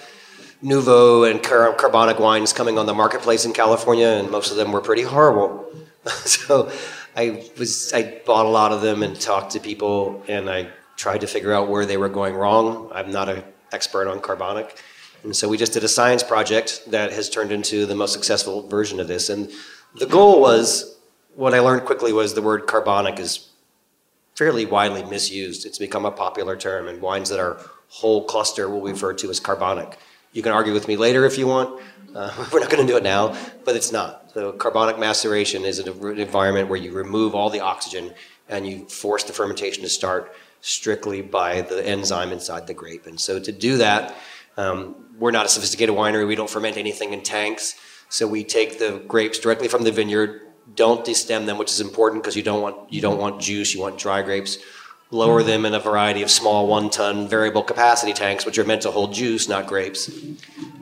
nouveau 0.60 1.24
and 1.24 1.42
car- 1.42 1.72
carbonic 1.72 2.18
wines 2.18 2.52
coming 2.52 2.78
on 2.78 2.84
the 2.84 2.92
marketplace 2.92 3.46
in 3.46 3.54
California, 3.54 4.08
and 4.08 4.30
most 4.30 4.50
of 4.50 4.58
them 4.58 4.70
were 4.70 4.82
pretty 4.82 5.04
horrible. 5.04 5.72
so 6.26 6.70
I 7.18 7.42
was 7.58 7.92
I 7.92 8.20
bought 8.24 8.46
a 8.46 8.48
lot 8.48 8.70
of 8.70 8.80
them 8.80 9.02
and 9.02 9.20
talked 9.20 9.50
to 9.52 9.60
people, 9.60 10.22
and 10.28 10.48
I 10.48 10.68
tried 10.96 11.22
to 11.22 11.26
figure 11.26 11.52
out 11.52 11.68
where 11.68 11.84
they 11.84 11.96
were 11.96 12.08
going 12.08 12.36
wrong. 12.36 12.92
I'm 12.94 13.10
not 13.10 13.28
an 13.28 13.42
expert 13.72 14.06
on 14.06 14.20
carbonic, 14.20 14.80
and 15.24 15.34
so 15.34 15.48
we 15.48 15.56
just 15.58 15.72
did 15.72 15.82
a 15.82 15.88
science 15.88 16.22
project 16.22 16.84
that 16.92 17.12
has 17.12 17.28
turned 17.28 17.50
into 17.50 17.86
the 17.86 17.96
most 17.96 18.12
successful 18.12 18.68
version 18.68 19.00
of 19.00 19.08
this. 19.08 19.30
And 19.30 19.50
the 19.96 20.06
goal 20.06 20.40
was 20.40 20.96
what 21.34 21.54
I 21.54 21.58
learned 21.58 21.86
quickly 21.86 22.12
was 22.12 22.34
the 22.34 22.42
word 22.42 22.68
carbonic 22.68 23.18
is 23.18 23.48
fairly 24.36 24.64
widely 24.64 25.02
misused. 25.02 25.66
It's 25.66 25.78
become 25.78 26.04
a 26.04 26.12
popular 26.12 26.56
term, 26.56 26.86
and 26.86 27.02
wines 27.02 27.30
that 27.30 27.40
are 27.40 27.60
whole 27.88 28.26
cluster 28.26 28.70
will 28.70 28.84
be 28.84 28.92
referred 28.92 29.18
to 29.18 29.30
as 29.30 29.40
carbonic. 29.40 29.98
You 30.38 30.42
can 30.44 30.52
argue 30.52 30.72
with 30.72 30.86
me 30.86 30.96
later 30.96 31.24
if 31.24 31.36
you 31.36 31.48
want. 31.48 31.82
Uh, 32.14 32.32
we're 32.52 32.60
not 32.60 32.70
going 32.70 32.86
to 32.86 32.92
do 32.92 32.96
it 32.96 33.02
now, 33.02 33.36
but 33.64 33.74
it's 33.74 33.90
not. 33.90 34.30
So 34.34 34.52
carbonic 34.52 34.96
maceration 34.96 35.64
is 35.64 35.80
an 35.80 35.88
environment 36.16 36.68
where 36.68 36.78
you 36.78 36.92
remove 36.92 37.34
all 37.34 37.50
the 37.50 37.58
oxygen 37.58 38.14
and 38.48 38.64
you 38.64 38.84
force 38.84 39.24
the 39.24 39.32
fermentation 39.32 39.82
to 39.82 39.88
start 39.88 40.32
strictly 40.60 41.22
by 41.22 41.62
the 41.62 41.84
enzyme 41.84 42.30
inside 42.30 42.68
the 42.68 42.72
grape. 42.72 43.08
And 43.08 43.18
so 43.18 43.40
to 43.40 43.50
do 43.50 43.78
that, 43.78 44.14
um, 44.56 44.94
we're 45.18 45.32
not 45.32 45.44
a 45.44 45.48
sophisticated 45.48 45.96
winery. 45.96 46.24
We 46.24 46.36
don't 46.36 46.48
ferment 46.48 46.76
anything 46.76 47.12
in 47.14 47.22
tanks. 47.22 47.74
So 48.08 48.28
we 48.28 48.44
take 48.44 48.78
the 48.78 49.02
grapes 49.08 49.40
directly 49.40 49.66
from 49.66 49.82
the 49.82 49.90
vineyard, 49.90 50.42
don't 50.76 51.04
destem 51.04 51.46
them, 51.46 51.58
which 51.58 51.72
is 51.72 51.80
important 51.80 52.22
because 52.22 52.36
you 52.36 52.44
don't 52.44 52.62
want 52.62 52.92
you 52.92 53.00
don't 53.00 53.18
want 53.18 53.40
juice. 53.40 53.74
You 53.74 53.80
want 53.80 53.98
dry 53.98 54.22
grapes. 54.22 54.58
Lower 55.10 55.42
them 55.42 55.64
in 55.64 55.72
a 55.72 55.80
variety 55.80 56.22
of 56.22 56.30
small 56.30 56.66
one-ton 56.66 57.28
variable 57.28 57.62
capacity 57.62 58.12
tanks, 58.12 58.44
which 58.44 58.58
are 58.58 58.64
meant 58.64 58.82
to 58.82 58.90
hold 58.90 59.14
juice, 59.14 59.48
not 59.48 59.66
grapes. 59.66 60.10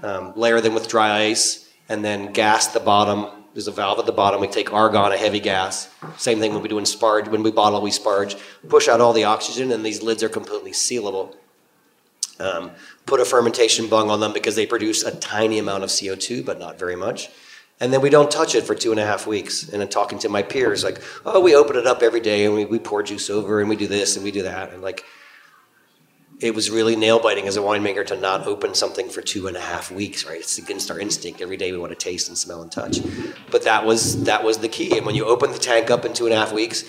Um, 0.02 0.32
layer 0.34 0.60
them 0.60 0.74
with 0.74 0.88
dry 0.88 1.22
ice, 1.26 1.68
and 1.88 2.04
then 2.04 2.32
gas 2.32 2.66
the 2.68 2.80
bottom. 2.80 3.44
There's 3.54 3.68
a 3.68 3.72
valve 3.72 4.00
at 4.00 4.06
the 4.06 4.12
bottom. 4.12 4.40
We 4.40 4.48
take 4.48 4.72
argon, 4.72 5.12
a 5.12 5.16
heavy 5.16 5.38
gas. 5.38 5.88
Same 6.16 6.40
thing 6.40 6.52
when 6.52 6.62
we 6.62 6.68
do 6.68 6.78
in 6.78 6.84
sparge. 6.84 7.28
When 7.28 7.44
we 7.44 7.52
bottle, 7.52 7.80
we 7.80 7.90
sparge. 7.90 8.38
Push 8.68 8.88
out 8.88 9.00
all 9.00 9.12
the 9.12 9.24
oxygen, 9.24 9.70
and 9.70 9.86
these 9.86 10.02
lids 10.02 10.24
are 10.24 10.28
completely 10.28 10.72
sealable. 10.72 11.36
Um, 12.40 12.72
put 13.06 13.20
a 13.20 13.24
fermentation 13.24 13.88
bung 13.88 14.10
on 14.10 14.18
them 14.18 14.32
because 14.32 14.56
they 14.56 14.66
produce 14.66 15.04
a 15.04 15.14
tiny 15.20 15.58
amount 15.58 15.84
of 15.84 15.90
CO2, 15.90 16.44
but 16.44 16.58
not 16.58 16.78
very 16.78 16.96
much. 16.96 17.30
And 17.78 17.92
then 17.92 18.00
we 18.00 18.08
don't 18.08 18.30
touch 18.30 18.54
it 18.54 18.64
for 18.64 18.74
two 18.74 18.90
and 18.90 18.98
a 18.98 19.04
half 19.04 19.26
weeks. 19.26 19.68
And 19.68 19.80
then 19.80 19.88
talking 19.88 20.18
to 20.20 20.28
my 20.28 20.42
peers, 20.42 20.82
like, 20.82 21.02
oh, 21.26 21.40
we 21.40 21.54
open 21.54 21.76
it 21.76 21.86
up 21.86 22.02
every 22.02 22.20
day 22.20 22.46
and 22.46 22.54
we, 22.54 22.64
we 22.64 22.78
pour 22.78 23.02
juice 23.02 23.28
over 23.28 23.60
and 23.60 23.68
we 23.68 23.76
do 23.76 23.86
this 23.86 24.16
and 24.16 24.24
we 24.24 24.30
do 24.30 24.42
that. 24.44 24.72
And 24.72 24.82
like, 24.82 25.04
it 26.40 26.54
was 26.54 26.70
really 26.70 26.96
nail 26.96 27.18
biting 27.18 27.46
as 27.46 27.56
a 27.56 27.60
winemaker 27.60 28.06
to 28.06 28.16
not 28.16 28.46
open 28.46 28.74
something 28.74 29.08
for 29.08 29.22
two 29.22 29.46
and 29.46 29.56
a 29.56 29.60
half 29.60 29.90
weeks, 29.90 30.26
right? 30.26 30.38
It's 30.38 30.58
against 30.58 30.90
our 30.90 30.98
instinct. 30.98 31.40
Every 31.40 31.56
day 31.56 31.72
we 31.72 31.78
want 31.78 31.92
to 31.92 31.98
taste 31.98 32.28
and 32.28 32.36
smell 32.36 32.60
and 32.60 32.70
touch. 32.70 32.98
But 33.50 33.64
that 33.64 33.86
was 33.86 34.24
that 34.24 34.44
was 34.44 34.58
the 34.58 34.68
key. 34.68 34.96
And 34.98 35.06
when 35.06 35.14
you 35.14 35.24
open 35.24 35.52
the 35.52 35.58
tank 35.58 35.90
up 35.90 36.04
in 36.04 36.12
two 36.12 36.26
and 36.26 36.34
a 36.34 36.36
half 36.36 36.52
weeks, 36.52 36.84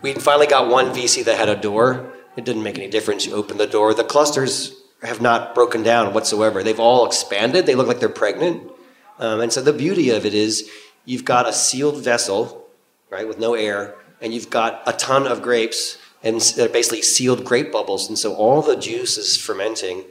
we 0.00 0.14
finally 0.14 0.46
got 0.46 0.68
one 0.68 0.86
VC 0.86 1.24
that 1.24 1.36
had 1.36 1.50
a 1.50 1.56
door. 1.56 2.10
It 2.36 2.44
didn't 2.44 2.62
make 2.62 2.78
any 2.78 2.88
difference. 2.88 3.26
You 3.26 3.34
open 3.34 3.58
the 3.58 3.66
door. 3.66 3.92
The 3.92 4.04
clusters 4.04 4.74
have 5.02 5.20
not 5.20 5.54
broken 5.54 5.82
down 5.82 6.14
whatsoever. 6.14 6.62
They've 6.62 6.80
all 6.80 7.06
expanded. 7.06 7.66
They 7.66 7.74
look 7.74 7.86
like 7.86 8.00
they're 8.00 8.08
pregnant. 8.08 8.70
Um, 9.18 9.40
and 9.40 9.52
so 9.52 9.62
the 9.62 9.72
beauty 9.72 10.10
of 10.10 10.26
it 10.26 10.34
is 10.34 10.70
you've 11.04 11.24
got 11.24 11.48
a 11.48 11.52
sealed 11.52 12.02
vessel, 12.02 12.68
right, 13.10 13.26
with 13.26 13.38
no 13.38 13.54
air, 13.54 13.94
and 14.20 14.34
you've 14.34 14.50
got 14.50 14.82
a 14.86 14.92
ton 14.92 15.26
of 15.26 15.42
grapes 15.42 15.98
and 16.22 16.40
they're 16.40 16.68
basically 16.68 17.02
sealed 17.02 17.44
grape 17.44 17.70
bubbles. 17.70 18.08
And 18.08 18.18
so 18.18 18.34
all 18.34 18.62
the 18.62 18.76
juice 18.76 19.16
is 19.16 19.36
fermenting 19.36 20.04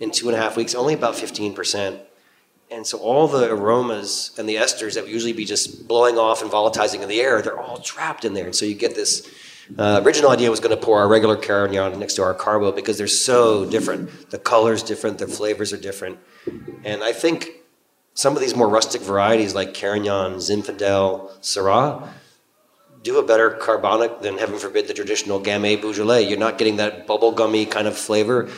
in 0.00 0.10
two 0.10 0.28
and 0.28 0.36
a 0.36 0.40
half 0.40 0.56
weeks, 0.56 0.74
only 0.74 0.94
about 0.94 1.14
15%. 1.14 2.00
And 2.70 2.86
so 2.86 2.98
all 2.98 3.28
the 3.28 3.50
aromas 3.50 4.34
and 4.38 4.48
the 4.48 4.56
esters 4.56 4.94
that 4.94 5.04
would 5.04 5.12
usually 5.12 5.32
be 5.32 5.44
just 5.44 5.86
blowing 5.88 6.16
off 6.16 6.42
and 6.42 6.50
volatilizing 6.50 7.02
in 7.02 7.08
the 7.08 7.20
air, 7.20 7.42
they're 7.42 7.58
all 7.58 7.78
trapped 7.78 8.24
in 8.24 8.34
there. 8.34 8.46
And 8.46 8.54
so 8.54 8.64
you 8.64 8.74
get 8.74 8.94
this. 8.94 9.28
Uh, 9.78 10.00
original 10.02 10.30
idea 10.30 10.50
was 10.50 10.60
going 10.60 10.74
to 10.74 10.82
pour 10.82 10.98
our 10.98 11.08
regular 11.08 11.36
Carignan 11.36 11.98
next 11.98 12.14
to 12.14 12.22
our 12.22 12.32
Carbo 12.32 12.72
because 12.72 12.96
they're 12.96 13.06
so 13.06 13.68
different. 13.68 14.30
The 14.30 14.38
color's 14.38 14.82
different, 14.82 15.18
the 15.18 15.26
flavors 15.26 15.74
are 15.74 15.78
different. 15.78 16.18
And 16.84 17.04
I 17.04 17.12
think 17.12 17.50
some 18.18 18.34
of 18.34 18.40
these 18.40 18.56
more 18.56 18.68
rustic 18.68 19.00
varieties 19.00 19.54
like 19.54 19.74
Carignan, 19.74 20.38
Zinfandel, 20.38 21.30
Syrah 21.40 22.08
do 23.04 23.16
a 23.16 23.22
better 23.22 23.50
carbonic 23.50 24.22
than, 24.22 24.38
heaven 24.38 24.58
forbid, 24.58 24.88
the 24.88 24.92
traditional 24.92 25.40
Gamay 25.40 25.80
Beaujolais. 25.80 26.28
You're 26.28 26.36
not 26.36 26.58
getting 26.58 26.78
that 26.78 27.06
bubblegummy 27.06 27.70
kind 27.70 27.86
of 27.86 27.96
flavor 27.96 28.50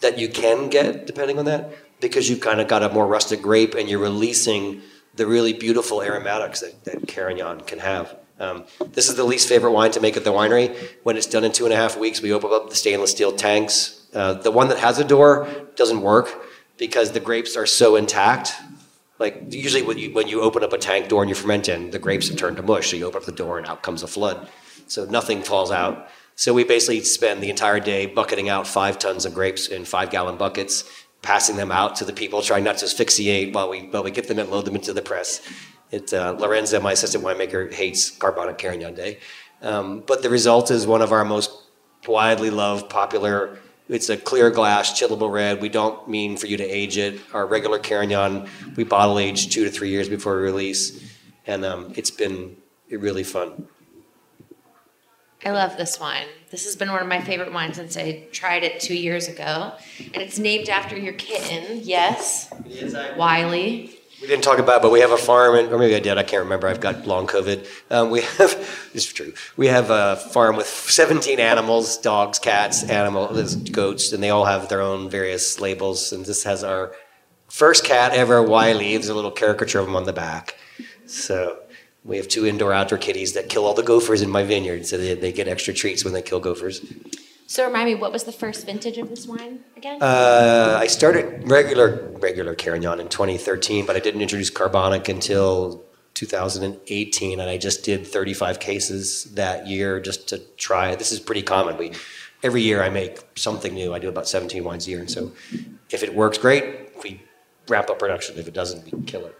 that 0.00 0.16
you 0.16 0.28
can 0.28 0.68
get 0.68 1.08
depending 1.08 1.40
on 1.40 1.44
that 1.46 1.72
because 2.00 2.30
you've 2.30 2.38
kind 2.38 2.60
of 2.60 2.68
got 2.68 2.84
a 2.84 2.88
more 2.88 3.04
rustic 3.04 3.42
grape 3.42 3.74
and 3.74 3.90
you're 3.90 3.98
releasing 3.98 4.80
the 5.16 5.26
really 5.26 5.54
beautiful 5.54 6.00
aromatics 6.02 6.60
that, 6.60 6.84
that 6.84 7.08
Carignan 7.08 7.62
can 7.62 7.80
have. 7.80 8.16
Um, 8.38 8.64
this 8.92 9.08
is 9.08 9.16
the 9.16 9.24
least 9.24 9.48
favorite 9.48 9.72
wine 9.72 9.90
to 9.90 10.00
make 10.00 10.16
at 10.16 10.22
the 10.22 10.30
winery. 10.30 10.72
When 11.02 11.16
it's 11.16 11.26
done 11.26 11.42
in 11.42 11.50
two 11.50 11.64
and 11.64 11.74
a 11.74 11.76
half 11.76 11.98
weeks, 11.98 12.22
we 12.22 12.32
open 12.32 12.50
up 12.52 12.70
the 12.70 12.76
stainless 12.76 13.10
steel 13.10 13.32
tanks. 13.32 14.06
Uh, 14.14 14.34
the 14.34 14.52
one 14.52 14.68
that 14.68 14.78
has 14.78 15.00
a 15.00 15.04
door 15.04 15.48
doesn't 15.74 16.00
work 16.00 16.46
because 16.78 17.10
the 17.10 17.20
grapes 17.20 17.56
are 17.56 17.66
so 17.66 17.96
intact. 17.96 18.54
Like 19.20 19.52
usually 19.52 19.82
when 19.82 19.98
you 19.98 20.12
when 20.12 20.26
you 20.26 20.40
open 20.40 20.64
up 20.64 20.72
a 20.72 20.78
tank 20.78 21.08
door 21.08 21.22
and 21.22 21.28
you 21.28 21.34
ferment 21.34 21.68
in, 21.68 21.90
the 21.90 21.98
grapes 21.98 22.28
have 22.28 22.38
turned 22.38 22.56
to 22.56 22.62
mush. 22.62 22.90
So 22.90 22.96
you 22.96 23.04
open 23.04 23.18
up 23.18 23.26
the 23.26 23.32
door 23.32 23.58
and 23.58 23.66
out 23.66 23.82
comes 23.82 24.02
a 24.02 24.08
flood. 24.08 24.48
So 24.86 25.04
nothing 25.04 25.42
falls 25.42 25.70
out. 25.70 26.08
So 26.36 26.54
we 26.54 26.64
basically 26.64 27.02
spend 27.02 27.42
the 27.42 27.50
entire 27.50 27.80
day 27.80 28.06
bucketing 28.06 28.48
out 28.48 28.66
five 28.66 28.98
tons 28.98 29.26
of 29.26 29.34
grapes 29.34 29.68
in 29.68 29.84
five 29.84 30.08
gallon 30.08 30.38
buckets, 30.38 30.84
passing 31.20 31.56
them 31.56 31.70
out 31.70 31.96
to 31.96 32.04
the 32.06 32.14
people, 32.14 32.40
trying 32.40 32.64
not 32.64 32.78
to 32.78 32.86
asphyxiate 32.86 33.54
while 33.54 33.68
we 33.68 33.82
while 33.88 34.02
we 34.02 34.10
get 34.10 34.26
them 34.26 34.38
and 34.38 34.50
load 34.50 34.64
them 34.64 34.74
into 34.74 34.94
the 34.94 35.02
press. 35.02 35.42
It, 35.90 36.14
uh, 36.14 36.36
Lorenza, 36.38 36.80
my 36.80 36.92
assistant 36.92 37.22
winemaker, 37.22 37.70
hates 37.72 38.10
carbonic 38.10 38.56
Carignan 38.56 38.94
Day. 38.94 39.18
Um, 39.60 40.02
but 40.06 40.22
the 40.22 40.30
result 40.30 40.70
is 40.70 40.86
one 40.86 41.02
of 41.02 41.12
our 41.12 41.24
most 41.24 41.50
widely 42.06 42.48
loved, 42.48 42.88
popular. 42.88 43.58
It's 43.90 44.08
a 44.08 44.16
clear 44.16 44.50
glass, 44.50 44.98
chillable 44.98 45.32
red. 45.32 45.60
We 45.60 45.68
don't 45.68 46.08
mean 46.08 46.36
for 46.36 46.46
you 46.46 46.56
to 46.56 46.64
age 46.64 46.96
it. 46.96 47.20
Our 47.34 47.44
regular 47.44 47.80
Carignan, 47.80 48.46
we 48.76 48.84
bottle 48.84 49.18
age 49.18 49.52
two 49.52 49.64
to 49.64 49.70
three 49.70 49.90
years 49.90 50.08
before 50.08 50.36
we 50.36 50.42
release. 50.42 51.12
And 51.44 51.64
um, 51.64 51.92
it's 51.96 52.12
been 52.12 52.56
really 52.88 53.24
fun. 53.24 53.66
I 55.44 55.50
love 55.50 55.76
this 55.76 55.98
wine. 55.98 56.28
This 56.52 56.66
has 56.66 56.76
been 56.76 56.92
one 56.92 57.02
of 57.02 57.08
my 57.08 57.20
favorite 57.20 57.52
wines 57.52 57.76
since 57.76 57.96
I 57.96 58.28
tried 58.30 58.62
it 58.62 58.78
two 58.78 58.94
years 58.94 59.26
ago. 59.26 59.72
And 59.98 60.22
it's 60.22 60.38
named 60.38 60.68
after 60.68 60.96
your 60.96 61.14
kitten, 61.14 61.80
yes, 61.82 62.48
Wiley. 63.16 63.99
We 64.20 64.26
didn't 64.26 64.44
talk 64.44 64.58
about, 64.58 64.82
but 64.82 64.92
we 64.92 65.00
have 65.00 65.12
a 65.12 65.16
farm, 65.16 65.56
and, 65.56 65.72
or 65.72 65.78
maybe 65.78 65.94
I 65.96 66.00
did. 66.00 66.18
I 66.18 66.22
can't 66.22 66.42
remember. 66.42 66.68
I've 66.68 66.80
got 66.80 67.06
long 67.06 67.26
COVID. 67.26 67.66
Um, 67.90 68.10
we 68.10 68.20
have, 68.20 68.90
it's 68.94 69.10
true. 69.10 69.32
We 69.56 69.68
have 69.68 69.88
a 69.90 70.16
farm 70.16 70.56
with 70.56 70.66
17 70.66 71.40
animals: 71.40 71.96
dogs, 71.96 72.38
cats, 72.38 72.82
animals, 72.84 73.54
goats, 73.56 74.12
and 74.12 74.22
they 74.22 74.28
all 74.28 74.44
have 74.44 74.68
their 74.68 74.82
own 74.82 75.08
various 75.08 75.58
labels. 75.58 76.12
And 76.12 76.26
this 76.26 76.44
has 76.44 76.62
our 76.62 76.92
first 77.48 77.84
cat 77.84 78.12
ever, 78.12 78.42
Wiley. 78.42 78.96
There's 78.96 79.08
a 79.08 79.14
little 79.14 79.30
caricature 79.30 79.78
of 79.78 79.88
him 79.88 79.96
on 79.96 80.04
the 80.04 80.12
back. 80.12 80.56
So 81.06 81.58
we 82.04 82.18
have 82.18 82.28
two 82.28 82.46
indoor-outdoor 82.46 82.98
kitties 82.98 83.32
that 83.32 83.48
kill 83.48 83.64
all 83.64 83.74
the 83.74 83.82
gophers 83.82 84.20
in 84.20 84.28
my 84.28 84.42
vineyard, 84.42 84.86
so 84.86 84.98
they, 84.98 85.14
they 85.14 85.32
get 85.32 85.48
extra 85.48 85.72
treats 85.72 86.04
when 86.04 86.12
they 86.12 86.22
kill 86.22 86.40
gophers. 86.40 86.84
So 87.50 87.66
remind 87.66 87.86
me, 87.86 87.96
what 87.96 88.12
was 88.12 88.22
the 88.22 88.30
first 88.30 88.64
vintage 88.64 88.96
of 88.96 89.10
this 89.10 89.26
wine 89.26 89.58
again? 89.76 90.00
Uh, 90.00 90.76
I 90.78 90.86
started 90.86 91.50
regular 91.50 92.08
regular 92.20 92.54
Carignan 92.54 93.00
in 93.00 93.08
2013, 93.08 93.86
but 93.86 93.96
I 93.96 93.98
didn't 93.98 94.22
introduce 94.22 94.50
carbonic 94.50 95.08
until 95.08 95.82
2018, 96.14 97.40
and 97.40 97.50
I 97.50 97.58
just 97.58 97.82
did 97.82 98.06
35 98.06 98.60
cases 98.60 99.24
that 99.34 99.66
year 99.66 99.98
just 99.98 100.28
to 100.28 100.38
try. 100.58 100.94
This 100.94 101.10
is 101.10 101.18
pretty 101.18 101.42
common. 101.42 101.76
We 101.76 101.90
every 102.44 102.62
year 102.62 102.84
I 102.84 102.88
make 102.88 103.18
something 103.34 103.74
new. 103.74 103.92
I 103.92 103.98
do 103.98 104.08
about 104.08 104.28
17 104.28 104.62
wines 104.62 104.86
a 104.86 104.90
year, 104.90 105.00
and 105.00 105.10
so 105.10 105.32
if 105.90 106.04
it 106.04 106.14
works, 106.14 106.38
great. 106.38 107.02
We 107.02 107.20
ramp 107.66 107.90
up 107.90 107.98
production. 107.98 108.38
If 108.38 108.46
it 108.46 108.54
doesn't, 108.54 108.84
we 108.84 109.02
kill 109.06 109.26
it. 109.26 109.36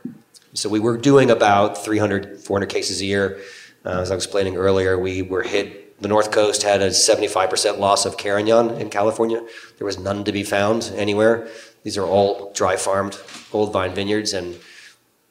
So 0.54 0.68
we 0.68 0.80
were 0.80 0.96
doing 0.96 1.30
about 1.30 1.84
300, 1.84 2.40
400 2.40 2.66
cases 2.66 3.00
a 3.02 3.04
year. 3.04 3.40
Uh, 3.84 4.00
as 4.00 4.10
I 4.10 4.16
was 4.16 4.24
explaining 4.24 4.56
earlier, 4.56 4.98
we 4.98 5.22
were 5.22 5.44
hit 5.44 5.89
the 6.00 6.08
North 6.08 6.30
Coast 6.30 6.62
had 6.62 6.80
a 6.80 6.88
75% 6.88 7.78
loss 7.78 8.06
of 8.06 8.16
Carignan 8.16 8.70
in 8.80 8.88
California. 8.88 9.44
There 9.78 9.84
was 9.84 9.98
none 9.98 10.24
to 10.24 10.32
be 10.32 10.42
found 10.42 10.90
anywhere. 10.94 11.48
These 11.82 11.96
are 11.96 12.04
all 12.04 12.52
dry 12.54 12.76
farmed 12.76 13.18
old 13.52 13.72
vine 13.72 13.94
vineyards, 13.94 14.32
and 14.32 14.58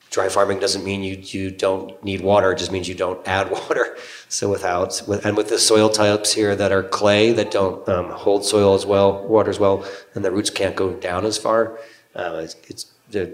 dry 0.09 0.29
farming 0.29 0.59
doesn't 0.59 0.83
mean 0.83 1.03
you, 1.03 1.17
you 1.21 1.51
don't 1.51 2.03
need 2.03 2.21
water, 2.21 2.51
it 2.51 2.57
just 2.57 2.71
means 2.71 2.87
you 2.87 2.95
don't 2.95 3.25
add 3.27 3.51
water. 3.59 3.97
So 4.27 4.49
without, 4.49 5.01
with, 5.07 5.25
and 5.25 5.37
with 5.37 5.49
the 5.49 5.59
soil 5.59 5.89
types 5.89 6.33
here 6.33 6.55
that 6.55 6.71
are 6.71 6.83
clay, 6.83 7.31
that 7.33 7.51
don't 7.51 7.87
um, 7.87 8.09
hold 8.11 8.45
soil 8.45 8.73
as 8.73 8.85
well, 8.85 9.27
water 9.27 9.49
as 9.49 9.59
well, 9.59 9.85
and 10.13 10.23
the 10.23 10.31
roots 10.31 10.49
can't 10.49 10.75
go 10.75 10.93
down 10.93 11.25
as 11.25 11.37
far, 11.37 11.79
uh, 12.15 12.41
it's, 12.43 12.55
it's 12.67 12.91
the, 13.11 13.33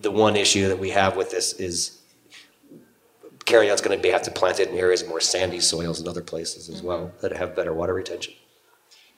the 0.00 0.10
one 0.10 0.36
issue 0.36 0.68
that 0.68 0.78
we 0.78 0.90
have 0.90 1.16
with 1.16 1.30
this 1.30 1.54
is 1.54 2.01
Carignan's 3.44 3.80
going 3.80 4.00
to 4.00 4.12
have 4.12 4.22
to 4.22 4.30
plant 4.30 4.60
it 4.60 4.68
in 4.68 4.76
areas 4.76 5.02
of 5.02 5.08
more 5.08 5.20
sandy 5.20 5.60
soils 5.60 5.98
and 5.98 6.08
other 6.08 6.22
places 6.22 6.68
as 6.68 6.82
well 6.82 7.12
that 7.20 7.32
have 7.32 7.56
better 7.56 7.72
water 7.72 7.94
retention. 7.94 8.34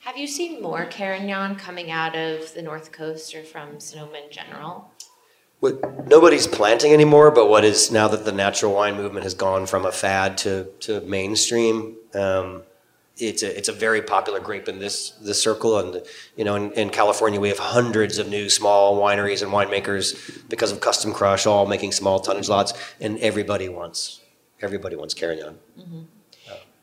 Have 0.00 0.18
you 0.18 0.26
seen 0.26 0.60
more 0.60 0.84
Carignan 0.84 1.56
coming 1.56 1.90
out 1.90 2.14
of 2.14 2.52
the 2.52 2.60
North 2.60 2.92
Coast 2.92 3.34
or 3.34 3.42
from 3.42 3.80
Sonoma 3.80 4.18
in 4.24 4.30
general? 4.30 4.90
What, 5.60 6.06
nobody's 6.06 6.46
planting 6.46 6.92
anymore, 6.92 7.30
but 7.30 7.48
what 7.48 7.64
is 7.64 7.90
now 7.90 8.08
that 8.08 8.26
the 8.26 8.32
natural 8.32 8.74
wine 8.74 8.96
movement 8.96 9.24
has 9.24 9.32
gone 9.32 9.64
from 9.64 9.86
a 9.86 9.92
fad 9.92 10.36
to, 10.38 10.68
to 10.80 11.00
mainstream, 11.02 11.96
um, 12.14 12.64
it's 13.16 13.42
a, 13.42 13.56
it's 13.56 13.68
a 13.68 13.72
very 13.72 14.02
popular 14.02 14.40
grape 14.40 14.68
in 14.68 14.78
this 14.80 15.10
this 15.22 15.40
circle 15.42 15.78
and 15.78 16.02
you 16.36 16.44
know 16.44 16.56
in, 16.56 16.72
in 16.72 16.90
California 16.90 17.38
we 17.38 17.48
have 17.48 17.58
hundreds 17.58 18.18
of 18.18 18.28
new 18.28 18.50
small 18.50 19.00
wineries 19.00 19.42
and 19.42 19.52
winemakers 19.52 20.48
because 20.48 20.72
of 20.72 20.80
custom 20.80 21.12
crush 21.12 21.46
all 21.46 21.66
making 21.66 21.92
small 21.92 22.18
tonnage 22.18 22.48
lots 22.48 22.72
and 23.00 23.18
everybody 23.18 23.68
wants 23.68 24.20
everybody 24.60 24.96
wants 24.96 25.14
Carignan. 25.14 25.58
Mm-hmm. 25.78 26.02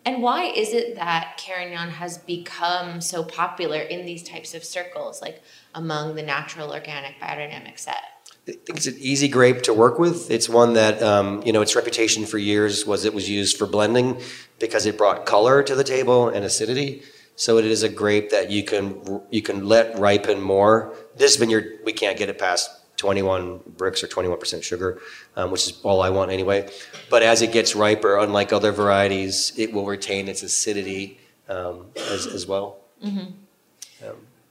And 0.03 0.23
why 0.23 0.45
is 0.45 0.73
it 0.73 0.95
that 0.95 1.37
Carignan 1.37 1.89
has 1.89 2.17
become 2.17 3.01
so 3.01 3.23
popular 3.23 3.79
in 3.79 4.05
these 4.05 4.23
types 4.23 4.55
of 4.55 4.63
circles, 4.63 5.21
like 5.21 5.43
among 5.75 6.15
the 6.15 6.23
natural 6.23 6.71
organic 6.71 7.19
biodynamic 7.19 7.77
set? 7.77 8.03
I 8.47 8.53
think 8.53 8.77
it's 8.77 8.87
an 8.87 8.97
easy 8.99 9.27
grape 9.27 9.61
to 9.63 9.73
work 9.73 9.99
with. 9.99 10.31
It's 10.31 10.49
one 10.49 10.73
that, 10.73 11.01
um, 11.03 11.43
you 11.45 11.53
know, 11.53 11.61
its 11.61 11.75
reputation 11.75 12.25
for 12.25 12.39
years 12.39 12.85
was 12.87 13.05
it 13.05 13.13
was 13.13 13.29
used 13.29 13.57
for 13.57 13.67
blending 13.67 14.19
because 14.59 14.85
it 14.87 14.97
brought 14.97 15.25
color 15.25 15.61
to 15.61 15.75
the 15.75 15.83
table 15.83 16.27
and 16.29 16.43
acidity. 16.43 17.03
So 17.35 17.57
it 17.59 17.65
is 17.65 17.83
a 17.83 17.89
grape 17.89 18.31
that 18.31 18.49
you 18.49 18.63
can 18.63 19.21
you 19.29 19.41
can 19.41 19.67
let 19.67 19.97
ripen 19.97 20.41
more. 20.41 20.93
This 21.15 21.35
vineyard 21.35 21.79
we 21.85 21.93
can't 21.93 22.17
get 22.17 22.29
it 22.29 22.39
past 22.39 22.69
21 22.97 23.59
Brix 23.77 24.03
or 24.03 24.07
21% 24.07 24.61
sugar, 24.61 25.01
um, 25.35 25.49
which 25.49 25.67
is 25.67 25.79
all 25.81 26.01
I 26.01 26.09
want 26.09 26.31
anyway. 26.31 26.69
But 27.09 27.23
as 27.23 27.41
it 27.41 27.51
gets 27.51 27.75
riper, 27.75 28.17
unlike 28.17 28.53
other 28.53 28.71
varieties, 28.71 29.53
it 29.57 29.73
will 29.73 29.87
retain 29.87 30.27
its 30.27 30.43
acidity 30.43 31.19
um, 31.49 31.87
as, 31.95 32.27
as 32.27 32.45
well. 32.45 32.77
Mm-hmm. 33.03 33.31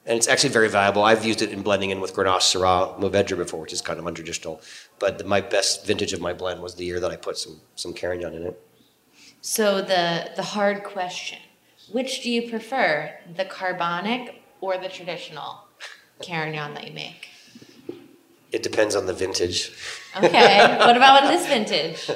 And 0.06 0.16
it's 0.16 0.28
actually 0.28 0.50
very 0.50 0.68
valuable. 0.68 1.04
I've 1.04 1.24
used 1.24 1.42
it 1.42 1.50
in 1.50 1.62
blending 1.62 1.90
in 1.90 2.00
with 2.00 2.14
Grenache, 2.14 2.40
Syrah, 2.40 2.98
Mourvedre 2.98 3.36
before, 3.36 3.60
which 3.60 3.72
is 3.72 3.82
kind 3.82 3.98
of 3.98 4.06
untraditional. 4.06 4.62
But 4.98 5.26
my 5.26 5.40
best 5.40 5.86
vintage 5.86 6.12
of 6.12 6.20
my 6.20 6.32
blend 6.32 6.62
was 6.62 6.74
the 6.74 6.84
year 6.84 7.00
that 7.00 7.10
I 7.10 7.16
put 7.16 7.36
some 7.36 7.60
some 7.74 7.92
Carignan 7.92 8.34
in 8.34 8.44
it. 8.44 8.62
So 9.42 9.82
the 9.82 10.30
the 10.36 10.42
hard 10.42 10.84
question: 10.84 11.38
Which 11.92 12.22
do 12.22 12.30
you 12.30 12.48
prefer, 12.48 13.18
the 13.36 13.44
carbonic 13.44 14.42
or 14.60 14.78
the 14.78 14.88
traditional 14.88 15.64
Carignan 16.22 16.74
that 16.74 16.86
you 16.86 16.94
make? 16.94 17.28
It 18.52 18.62
depends 18.62 18.96
on 18.96 19.06
the 19.06 19.12
vintage. 19.12 19.72
Okay. 20.16 20.76
what 20.78 20.96
about 20.96 21.28
this 21.28 21.46
vintage? 21.46 22.10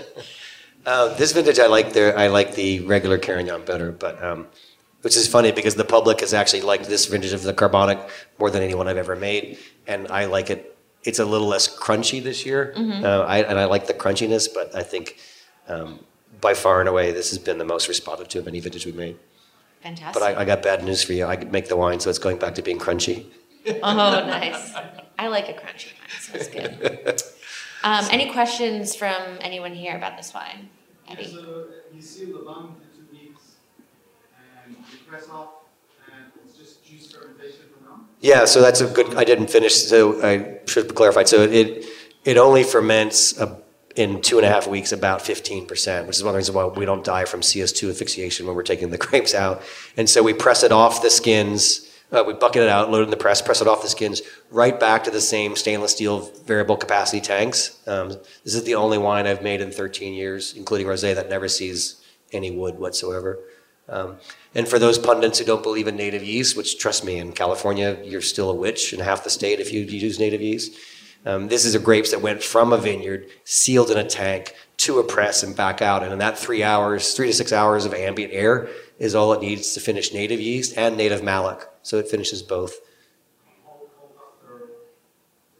Uh, 0.87 1.15
this 1.15 1.33
vintage, 1.33 1.59
I 1.59 1.67
like 1.67 1.93
the 1.93 2.19
I 2.19 2.29
like 2.29 2.55
the 2.55 2.81
regular 2.81 3.19
Carignan 3.19 3.65
better, 3.65 3.93
but 3.93 4.23
um, 4.23 4.49
which 5.05 5.17
is 5.17 5.29
funny 5.29 5.53
because 5.53 5.75
the 5.75 5.85
public 5.85 6.21
has 6.21 6.33
actually 6.33 6.63
liked 6.63 6.87
this 6.87 7.05
vintage 7.05 7.35
of 7.35 7.43
the 7.43 7.53
carbonic 7.53 7.99
more 8.39 8.51
than 8.51 8.63
anyone 8.63 8.89
I've 8.89 8.97
ever 8.97 9.15
made, 9.15 9.59
and 9.87 10.09
I 10.09 10.25
like 10.25 10.49
it. 10.49 10.77
It's 11.05 11.19
a 11.19 11.25
little 11.27 11.47
less 11.47 11.69
crunchy 11.69 12.23
this 12.23 12.47
year, 12.47 12.73
mm-hmm. 12.75 13.05
uh, 13.05 13.21
I, 13.21 13.43
and 13.43 13.59
I 13.59 13.67
like 13.67 13.87
the 13.87 13.93
crunchiness, 13.93 14.49
but 14.53 14.75
I 14.75 14.83
think 14.83 15.19
um, 15.69 16.01
by 16.41 16.55
far 16.55 16.81
and 16.81 16.89
away 16.89 17.13
this 17.13 17.29
has 17.29 17.39
been 17.39 17.59
the 17.59 17.67
most 17.67 17.87
responsive 17.87 18.29
to 18.29 18.39
of 18.39 18.49
any 18.49 18.61
vintage 18.61 18.87
we've 18.87 18.97
made. 18.97 19.19
Fantastic. 19.83 20.15
But 20.15 20.23
I, 20.23 20.41
I 20.41 20.45
got 20.47 20.63
bad 20.63 20.83
news 20.83 21.05
for 21.05 21.13
you. 21.13 21.27
I 21.27 21.37
make 21.37 21.69
the 21.69 21.77
wine, 21.77 22.01
so 22.01 22.09
it's 22.09 22.19
going 22.19 22.39
back 22.39 22.55
to 22.55 22.63
being 22.63 22.79
crunchy. 22.79 23.27
Oh, 23.83 23.95
nice. 24.27 24.75
I 25.19 25.29
like 25.29 25.51
a 25.51 25.53
crunchy 25.53 25.93
wine, 25.99 26.21
so 26.21 26.33
it's 26.35 26.49
good. 26.49 27.23
Um, 27.85 28.07
any 28.11 28.33
questions 28.33 28.97
from 28.97 29.37
anyone 29.43 29.75
here 29.75 29.95
about 29.95 30.17
this 30.17 30.33
wine? 30.33 30.71
Eddie? 31.07 31.27
So 31.27 31.67
you 31.93 32.01
seal 32.01 32.39
the 32.39 32.45
press 35.15 35.29
off. 35.31 35.49
Yeah, 38.21 38.47
so 38.47 38.63
that's 38.63 38.81
a 38.81 38.87
good. 38.87 39.15
I 39.15 39.25
didn't 39.25 39.49
finish, 39.49 39.75
so 39.75 40.21
I 40.23 40.59
should 40.67 40.87
have 40.87 40.95
clarified. 40.95 41.29
So 41.29 41.43
it 41.43 41.85
it 42.25 42.39
only 42.39 42.65
ferments 42.65 43.39
a, 43.39 43.61
in 43.97 44.23
two 44.23 44.39
and 44.39 44.47
a 44.47 44.49
half 44.49 44.67
weeks 44.67 44.93
about 44.93 45.21
15%, 45.21 46.07
which 46.07 46.17
is 46.17 46.25
one 46.25 46.31
of 46.31 46.33
the 46.33 46.39
reasons 46.39 46.57
why 46.57 46.65
we 46.65 46.87
don't 46.87 47.05
die 47.05 47.27
from 47.27 47.43
CS2 47.43 47.91
asphyxiation 47.91 48.47
when 48.47 48.57
we're 48.57 48.63
taking 48.63 48.91
the 48.91 48.99
grapes 49.07 49.35
out. 49.35 49.63
And 49.97 50.09
so 50.09 50.23
we 50.23 50.33
press 50.33 50.63
it 50.65 50.73
off 50.73 51.03
the 51.03 51.11
skins, 51.11 51.93
uh, 52.11 52.25
we 52.27 52.33
bucket 52.33 52.63
it 52.63 52.71
out, 52.71 52.91
load 52.91 53.01
it 53.01 53.05
in 53.05 53.11
the 53.11 53.19
press, 53.19 53.43
press 53.43 53.61
it 53.61 53.69
off 53.69 53.83
the 53.83 53.89
skins, 53.89 54.23
right 54.51 54.81
back 54.81 55.05
to 55.05 55.11
the 55.11 55.21
same 55.21 55.55
stainless 55.55 55.93
steel 55.93 56.33
variable 56.47 56.79
capacity 56.79 57.21
tanks. 57.21 57.79
Um, 57.87 58.09
this 58.43 58.55
is 58.55 58.65
the 58.65 58.75
only 58.75 58.97
wine 58.97 59.27
I've 59.27 59.43
made 59.43 59.61
in 59.61 59.71
13 59.71 60.15
years, 60.15 60.55
including 60.57 60.87
rosé, 60.87 61.15
that 61.15 61.29
never 61.29 61.47
sees 61.47 62.03
any 62.33 62.51
wood 62.51 62.79
whatsoever. 62.79 63.39
Um, 63.89 64.17
and 64.55 64.69
for 64.69 64.79
those 64.79 64.99
pundits 64.99 65.39
who 65.39 65.45
don't 65.45 65.63
believe 65.63 65.89
in 65.89 65.97
native 65.97 66.23
yeast, 66.23 66.57
which 66.57 66.79
trust 66.79 67.05
me, 67.05 67.19
in 67.19 67.33
California, 67.33 67.99
you're 68.05 68.21
still 68.21 68.51
a 68.51 68.55
witch 68.55 68.93
in 68.93 69.01
half 69.01 69.25
the 69.25 69.31
state 69.31 69.61
if 69.61 69.73
you 69.73 69.83
use 69.83 70.19
native 70.19 70.41
yeast. 70.41 70.77
Um, 71.27 71.49
this 71.49 71.65
is 71.65 71.75
a 71.75 71.79
grapes 71.79 72.11
that 72.11 72.21
went 72.21 72.43
from 72.43 72.73
a 72.73 72.79
vineyard, 72.79 73.29
sealed 73.45 73.91
in 73.91 73.97
a 73.97 74.05
tank, 74.05 74.55
to 74.77 74.99
a 74.99 75.05
press 75.05 75.43
and 75.43 75.57
back 75.57 75.81
out. 75.81 76.03
And 76.03 76.13
in 76.13 76.19
that 76.19 76.39
three 76.39 76.63
hours, 76.63 77.15
three 77.15 77.29
to 77.29 77.33
six 77.33 77.53
hours 77.53 77.87
of 77.87 77.95
ambient 77.95 78.33
air 78.33 78.69
is 78.99 79.15
all 79.15 79.33
it 79.33 79.41
needs 79.41 79.73
to 79.75 79.81
finish 79.81 80.13
native 80.13 80.41
yeast 80.41 80.77
and 80.77 80.97
native 80.97 81.23
malic. 81.23 81.67
So 81.83 81.99
it 81.99 82.09
finishes 82.09 82.43
both. 82.43 82.75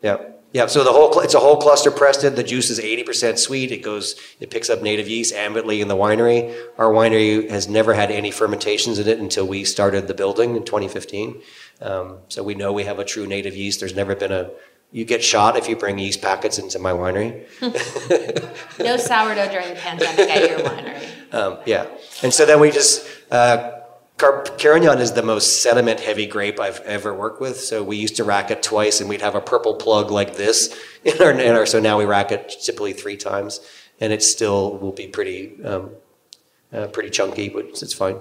Yeah. 0.03 0.34
Yeah, 0.55 0.67
so 0.67 0.85
the 0.85 0.93
whole 0.93 1.19
it's 1.19 1.35
a 1.35 1.41
whole 1.41 1.57
cluster 1.57 1.91
pressed 1.91 2.23
in. 2.23 2.37
The 2.37 2.45
juice 2.45 2.71
is 2.71 2.79
80% 2.79 3.39
sweet. 3.39 3.73
It 3.73 3.83
goes, 3.83 4.15
it 4.39 4.51
picks 4.51 4.71
up 4.71 4.83
native 4.83 5.09
yeast 5.09 5.35
ambiently 5.35 5.81
in 5.81 5.89
the 5.89 5.97
winery. 5.97 6.57
Our 6.79 6.93
winery 6.93 7.51
has 7.51 7.67
never 7.67 7.93
had 7.93 8.13
any 8.13 8.31
fermentations 8.31 9.01
in 9.01 9.09
it 9.09 9.19
until 9.19 9.49
we 9.49 9.65
started 9.65 10.07
the 10.07 10.15
building 10.15 10.55
in 10.55 10.65
2015. 10.65 11.43
Um, 11.81 12.19
so 12.29 12.45
we 12.45 12.55
know 12.55 12.73
we 12.73 12.85
have 12.85 13.01
a 13.01 13.05
true 13.05 13.27
native 13.27 13.57
yeast. 13.57 13.81
There's 13.81 13.97
never 13.97 14.15
been 14.15 14.31
a 14.31 14.53
you 14.93 15.05
get 15.05 15.25
shot 15.25 15.57
if 15.57 15.69
you 15.69 15.75
bring 15.75 15.99
yeast 15.99 16.23
packets 16.23 16.57
into 16.61 16.79
my 16.79 16.93
winery. 16.93 17.47
no 18.79 18.97
sourdough 18.97 19.51
during 19.51 19.71
the 19.71 19.75
pandemic 19.81 20.31
at 20.31 20.49
your 20.49 20.61
winery. 20.61 21.35
Um, 21.35 21.59
yeah, 21.67 21.89
and 22.23 22.33
so 22.33 22.47
then 22.47 22.61
we 22.61 22.71
just 22.71 23.05
uh, 23.33 23.81
Carignan 24.17 25.01
is 25.01 25.13
the 25.13 25.23
most 25.23 25.63
sediment 25.63 26.01
heavy 26.01 26.27
grape 26.27 26.61
I've 26.61 26.81
ever 26.81 27.13
worked 27.13 27.41
with. 27.41 27.59
So 27.61 27.83
we 27.83 27.97
used 27.97 28.17
to 28.17 28.25
rack 28.25 28.51
it 28.51 28.63
twice, 28.63 29.01
and 29.01 29.09
we'd 29.09 29.23
have 29.23 29.35
a 29.35 29.41
purple 29.41 29.75
plug 29.75 30.11
like 30.11 30.37
this 30.37 30.77
in 31.05 31.21
our, 31.21 31.33
in 31.33 31.55
our 31.55 31.67
so 31.67 31.81
now 31.81 31.99
we 31.99 32.05
rack 32.05 32.31
it 32.31 32.55
typically 32.63 32.93
three 32.93 33.17
times, 33.17 33.61
and 34.01 34.13
it 34.13 34.23
still 34.23 34.79
will 34.79 34.93
be 34.93 35.07
pretty 35.09 35.63
um, 35.65 35.91
uh, 36.73 36.87
pretty 36.89 37.11
chunky, 37.11 37.49
but 37.49 37.67
it's 37.67 37.95
fine. 37.95 38.19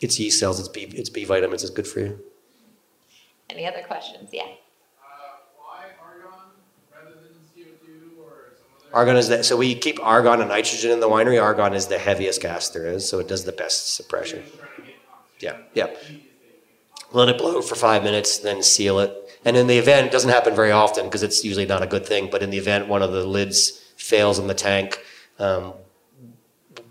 It's 0.00 0.18
yeast 0.20 0.38
cells, 0.38 0.60
it's 0.60 0.68
B, 0.68 0.82
it's 0.94 1.08
B 1.08 1.24
vitamins, 1.24 1.62
it's 1.62 1.72
good 1.72 1.86
for 1.86 2.00
you. 2.00 2.20
Any 3.48 3.66
other 3.66 3.82
questions? 3.82 4.30
Yeah. 4.32 4.48
Argon 8.92 9.16
is 9.16 9.28
that, 9.28 9.44
so 9.44 9.56
we 9.56 9.74
keep 9.74 9.98
argon 10.02 10.40
and 10.40 10.48
nitrogen 10.48 10.90
in 10.90 11.00
the 11.00 11.08
winery. 11.08 11.42
Argon 11.42 11.74
is 11.74 11.86
the 11.86 11.98
heaviest 11.98 12.40
gas 12.40 12.70
there 12.70 12.86
is, 12.86 13.08
so 13.08 13.18
it 13.18 13.28
does 13.28 13.44
the 13.44 13.52
best 13.52 13.94
suppression. 13.94 14.42
Yeah, 15.40 15.58
yeah. 15.74 15.88
Let 17.12 17.28
it 17.28 17.38
blow 17.38 17.60
for 17.62 17.74
five 17.74 18.02
minutes, 18.02 18.38
then 18.38 18.62
seal 18.62 18.98
it. 19.00 19.14
And 19.44 19.56
in 19.56 19.66
the 19.66 19.78
event, 19.78 20.06
it 20.06 20.12
doesn't 20.12 20.30
happen 20.30 20.54
very 20.54 20.72
often 20.72 21.04
because 21.04 21.22
it's 21.22 21.44
usually 21.44 21.66
not 21.66 21.82
a 21.82 21.86
good 21.86 22.06
thing, 22.06 22.28
but 22.30 22.42
in 22.42 22.50
the 22.50 22.58
event 22.58 22.88
one 22.88 23.02
of 23.02 23.12
the 23.12 23.24
lids 23.24 23.82
fails 23.96 24.38
in 24.38 24.46
the 24.46 24.54
tank, 24.54 24.98
um, 25.38 25.74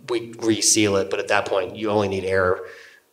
we 0.10 0.34
reseal 0.40 0.96
it, 0.98 1.10
but 1.10 1.20
at 1.20 1.28
that 1.30 1.46
point, 1.46 1.76
you 1.76 1.90
only 1.90 2.08
need 2.08 2.26
air. 2.26 2.60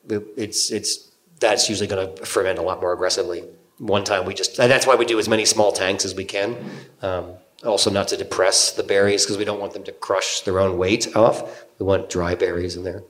It's, 0.09 0.71
it's, 0.71 1.11
that's 1.41 1.69
usually 1.69 1.87
going 1.87 2.15
to 2.15 2.27
ferment 2.27 2.59
a 2.59 2.63
lot 2.63 2.81
more 2.81 2.93
aggressively. 2.93 3.45
One 3.79 4.05
time 4.05 4.27
we 4.27 4.35
just, 4.35 4.57
that's 4.57 4.87
why 4.87 4.95
we 4.95 5.05
do 5.05 5.19
as 5.19 5.29
many 5.29 5.45
small 5.45 5.73
tanks 5.73 6.05
as 6.05 6.15
we 6.15 6.25
can. 6.25 6.57
Um, 7.01 7.35
also, 7.65 7.91
not 7.91 8.09
to 8.09 8.17
depress 8.17 8.73
the 8.73 8.83
berries 8.83 9.25
because 9.25 9.39
we 9.39 9.45
don't 9.45 9.61
want 9.61 9.73
them 9.73 9.85
to 9.85 9.93
crush 9.93 10.41
their 10.41 10.59
own 10.59 10.79
weight 10.79 11.15
off. 11.15 11.65
We 11.79 11.87
want 11.87 12.11
dry 12.11 12.35
berries 12.35 12.77
in 12.77 12.83
there. 12.83 13.05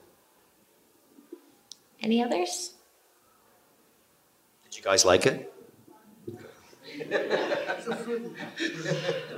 Any 2.03 2.23
others? 2.23 2.75
Did 4.65 4.77
you 4.77 4.83
guys 4.83 5.05
like 5.05 5.27
it? 5.27 5.53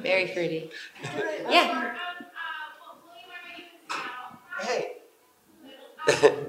Very 0.01 0.33
fruity. 0.33 0.71
Yeah. 1.49 1.95
Hey. 4.61 4.97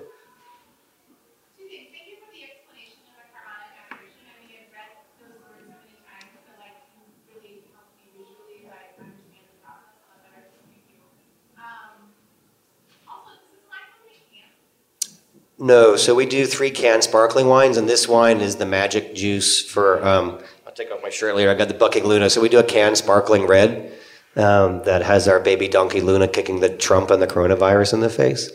No, 15.57 15.95
so 15.95 16.13
we 16.13 16.25
do 16.25 16.45
three 16.45 16.69
can 16.69 17.01
sparkling 17.01 17.47
wines, 17.47 17.77
and 17.77 17.87
this 17.87 18.07
wine 18.07 18.41
is 18.41 18.57
the 18.57 18.65
magic 18.65 19.15
juice 19.15 19.63
for. 19.63 20.05
Um, 20.05 20.39
I'll 20.67 20.73
take 20.73 20.91
off 20.91 21.01
my 21.01 21.09
shirt 21.09 21.35
later. 21.35 21.49
I 21.49 21.53
got 21.53 21.69
the 21.69 21.73
Bucking 21.73 22.03
Luna, 22.03 22.29
so 22.29 22.41
we 22.41 22.49
do 22.49 22.59
a 22.59 22.63
can 22.63 22.95
sparkling 22.95 23.47
red 23.47 23.93
um, 24.35 24.83
that 24.83 25.01
has 25.03 25.29
our 25.29 25.39
baby 25.39 25.69
donkey 25.69 26.01
Luna 26.01 26.27
kicking 26.27 26.59
the 26.59 26.69
Trump 26.69 27.09
and 27.09 27.21
the 27.21 27.27
coronavirus 27.27 27.93
in 27.93 27.99
the 28.01 28.09
face. 28.09 28.49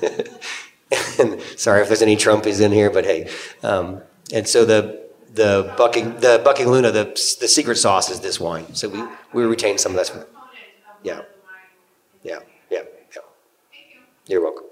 and 1.20 1.40
sorry 1.56 1.82
if 1.82 1.88
there's 1.88 2.02
any 2.02 2.16
Trumpies 2.16 2.60
in 2.60 2.72
here, 2.72 2.90
but 2.90 3.04
hey, 3.04 3.30
um, 3.62 4.02
and 4.32 4.48
so 4.48 4.64
the 4.64 5.08
the 5.32 5.72
bucking 5.78 6.16
the 6.16 6.40
bucking 6.44 6.68
Luna, 6.68 6.90
the 6.90 7.04
the 7.40 7.46
secret 7.46 7.76
sauce 7.76 8.10
is 8.10 8.18
this 8.18 8.40
wine. 8.40 8.74
So 8.74 8.88
we 8.88 9.04
we 9.32 9.44
retain 9.44 9.78
some 9.78 9.96
of 9.96 10.04
that. 10.04 10.28
Yeah, 11.04 11.22
yeah, 12.24 12.40
yeah, 12.68 12.82
yeah. 13.14 13.22
You're 14.26 14.42
welcome. 14.42 14.69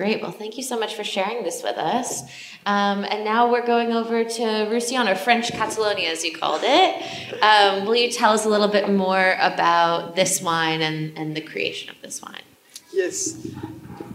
Great. 0.00 0.22
Well, 0.22 0.32
thank 0.32 0.56
you 0.56 0.62
so 0.62 0.78
much 0.78 0.94
for 0.94 1.04
sharing 1.04 1.42
this 1.42 1.62
with 1.62 1.76
us. 1.76 2.22
Um, 2.64 3.04
and 3.04 3.22
now 3.22 3.52
we're 3.52 3.66
going 3.66 3.92
over 3.92 4.24
to 4.24 4.44
Roussillon, 4.70 5.06
or 5.06 5.14
French 5.14 5.52
Catalonia, 5.52 6.08
as 6.08 6.24
you 6.24 6.32
called 6.34 6.62
it. 6.64 7.42
Um, 7.42 7.84
will 7.84 7.96
you 7.96 8.10
tell 8.10 8.32
us 8.32 8.46
a 8.46 8.48
little 8.48 8.68
bit 8.68 8.88
more 8.88 9.36
about 9.38 10.16
this 10.16 10.40
wine 10.40 10.80
and, 10.80 11.18
and 11.18 11.36
the 11.36 11.42
creation 11.42 11.90
of 11.90 12.00
this 12.00 12.22
wine? 12.22 12.46
Yes. 12.94 13.46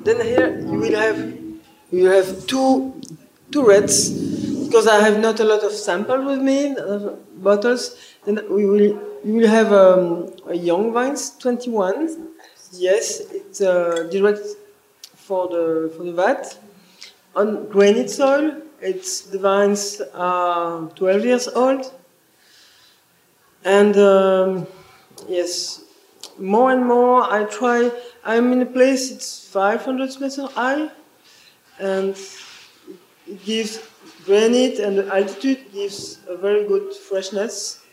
Then 0.03 0.21
here 0.25 0.57
you 0.57 0.79
will 0.79 0.97
have 0.97 1.19
you 1.91 2.05
have 2.05 2.47
two 2.47 2.99
two 3.51 3.63
reds 3.63 4.09
because 4.65 4.87
I 4.87 5.01
have 5.07 5.19
not 5.19 5.39
a 5.39 5.43
lot 5.43 5.61
of 5.61 5.71
sample 5.71 6.25
with 6.25 6.41
me, 6.41 6.75
uh, 6.75 7.09
bottles. 7.47 7.95
Then 8.25 8.39
we 8.49 8.65
will 8.65 8.89
you 9.23 9.33
will 9.35 9.47
have 9.59 9.71
um, 9.71 10.33
a 10.47 10.55
young 10.55 10.93
vines, 10.93 11.37
21. 11.37 12.29
Yes, 12.71 13.19
it's 13.19 13.61
uh, 13.61 14.07
direct 14.11 14.39
for 15.27 15.47
the 15.47 15.93
for 15.95 16.03
the 16.03 16.13
vat. 16.13 16.57
On 17.35 17.67
granite 17.67 18.09
soil, 18.09 18.61
its 18.81 19.21
the 19.21 19.39
vines 19.39 20.01
are 20.13 20.87
12 20.95 21.25
years 21.25 21.47
old, 21.47 21.91
and 23.63 23.97
um, 23.97 24.67
yes, 25.27 25.83
more 26.37 26.71
and 26.71 26.85
more 26.85 27.23
I 27.23 27.45
try. 27.45 27.91
I'm 28.23 28.53
in 28.53 28.61
a 28.61 28.65
place 28.65 29.11
it's 29.11 29.47
500 29.49 30.19
meters 30.21 30.51
high, 30.53 30.89
and 31.79 32.15
it 33.27 33.43
gives 33.45 33.79
granite 34.25 34.79
and 34.79 34.97
the 34.97 35.07
altitude 35.13 35.71
gives 35.71 36.19
a 36.27 36.35
very 36.35 36.67
good 36.67 36.93
freshness. 36.93 37.84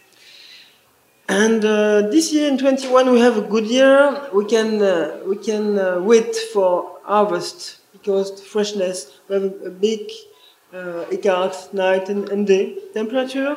And 1.32 1.64
uh, 1.64 2.10
this 2.10 2.30
year 2.30 2.46
in 2.46 2.58
21 2.58 3.10
we 3.10 3.18
have 3.20 3.38
a 3.38 3.40
good 3.40 3.64
year. 3.64 4.28
We 4.34 4.44
can 4.44 4.82
uh, 4.82 5.20
we 5.24 5.36
can 5.36 5.78
uh, 5.78 5.98
wait 5.98 6.36
for 6.52 6.98
harvest 7.04 7.78
because 7.94 8.44
freshness 8.44 9.18
we 9.28 9.36
have 9.36 9.44
a, 9.64 9.70
big 9.70 10.10
uh, 10.74 11.06
ecart 11.10 11.72
night 11.72 12.10
and, 12.10 12.28
and, 12.28 12.46
day 12.46 12.76
temperature, 12.92 13.56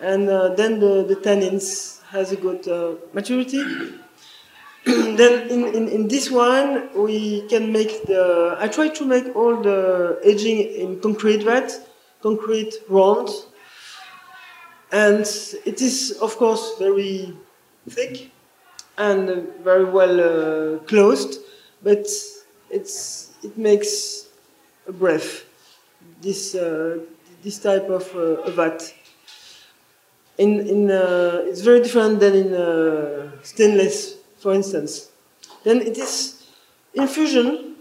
and 0.00 0.28
uh, 0.28 0.56
then 0.56 0.80
the, 0.80 1.04
the 1.04 1.14
tannins 1.14 2.02
has 2.06 2.32
a 2.32 2.36
good 2.36 2.66
uh, 2.66 2.96
maturity. 3.12 3.62
then 4.84 5.48
in, 5.48 5.68
in, 5.68 5.88
in 5.88 6.08
this 6.08 6.32
one 6.32 6.90
we 6.96 7.46
can 7.46 7.70
make 7.70 8.06
the 8.06 8.56
I 8.58 8.66
try 8.66 8.88
to 8.88 9.04
make 9.04 9.36
all 9.36 9.62
the 9.62 10.18
aging 10.24 10.58
in 10.58 10.98
concrete 10.98 11.44
vat, 11.44 11.70
concrete 12.22 12.74
round 12.88 13.28
and 14.94 15.26
it 15.66 15.82
is, 15.82 16.16
of 16.22 16.36
course, 16.36 16.78
very 16.78 17.36
thick 17.90 18.30
and 18.96 19.48
very 19.64 19.84
well 19.84 20.20
uh, 20.20 20.78
closed, 20.84 21.40
but 21.82 22.06
it's, 22.70 23.32
it 23.42 23.58
makes 23.58 24.28
a 24.86 24.92
breath, 24.92 25.46
this, 26.22 26.54
uh, 26.54 27.00
this 27.42 27.58
type 27.58 27.90
of 27.90 28.08
uh, 28.14 28.48
vat. 28.52 28.94
In, 30.38 30.60
in, 30.60 30.90
uh, 30.92 31.42
it's 31.42 31.60
very 31.62 31.82
different 31.82 32.20
than 32.20 32.34
in 32.36 32.54
uh, 32.54 33.32
stainless, 33.42 34.14
for 34.38 34.54
instance. 34.54 35.10
Then 35.64 35.80
it 35.80 35.98
is 35.98 36.46
infusion. 36.94 37.74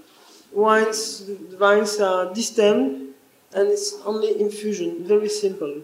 Wines, 0.52 1.28
the 1.28 1.58
wines 1.58 2.00
are 2.00 2.34
destemmed, 2.34 3.12
and 3.54 3.70
it's 3.70 4.02
only 4.04 4.42
infusion, 4.42 5.04
very 5.06 5.30
simple 5.30 5.84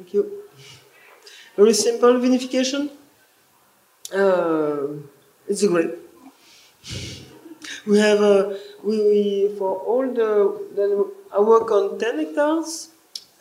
Thank 0.00 0.14
you. 0.14 0.44
Very 1.56 1.74
simple 1.74 2.14
vinification. 2.14 2.88
Uh, 4.10 5.02
it's 5.46 5.62
great. 5.66 5.90
We 7.86 7.98
have 7.98 8.22
uh, 8.22 8.54
we, 8.82 8.96
we 9.10 9.54
for 9.58 9.76
all 9.76 10.06
the 10.10 10.30
then 10.74 11.04
I 11.30 11.40
work 11.40 11.70
on 11.70 11.98
ten 11.98 12.18
hectares, 12.18 12.88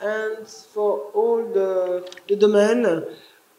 and 0.02 0.46
for 0.74 0.92
all 1.14 1.46
the 1.46 2.04
the 2.28 2.36
domain 2.36 3.06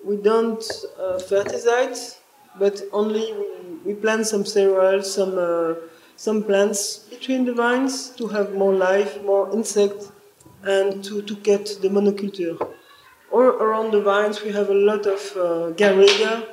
we 0.05 0.17
don't 0.17 0.63
uh, 0.99 1.19
fertilize, 1.21 2.21
but 2.59 2.83
only 2.93 3.33
we, 3.33 3.47
we 3.87 3.95
plant 3.95 4.27
some 4.27 4.45
cereals, 4.45 5.15
some 5.15 5.39
uh, 5.39 5.75
some 6.17 6.45
plants 6.45 6.99
between 7.09 7.47
the 7.47 7.55
vines 7.55 8.11
to 8.11 8.27
have 8.27 8.53
more 8.53 8.75
life, 8.75 9.23
more 9.23 9.51
insect, 9.55 10.11
and 10.63 11.03
to, 11.03 11.23
to 11.23 11.35
get 11.37 11.65
the 11.81 11.89
monoculture. 11.89 12.59
All 13.31 13.43
around 13.43 13.93
the 13.93 14.01
vines 14.03 14.43
we 14.43 14.51
have 14.53 14.70
a 14.70 14.74
lot 14.74 15.07
of 15.07 15.20
uh, 15.37 15.72
garriga, 15.81 16.47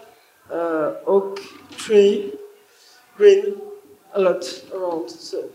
uh, 0.51 0.93
oak 1.07 1.39
tree, 1.71 2.33
green, 3.17 3.59
a 4.13 4.21
lot 4.21 4.43
around. 4.73 5.09
So 5.09 5.49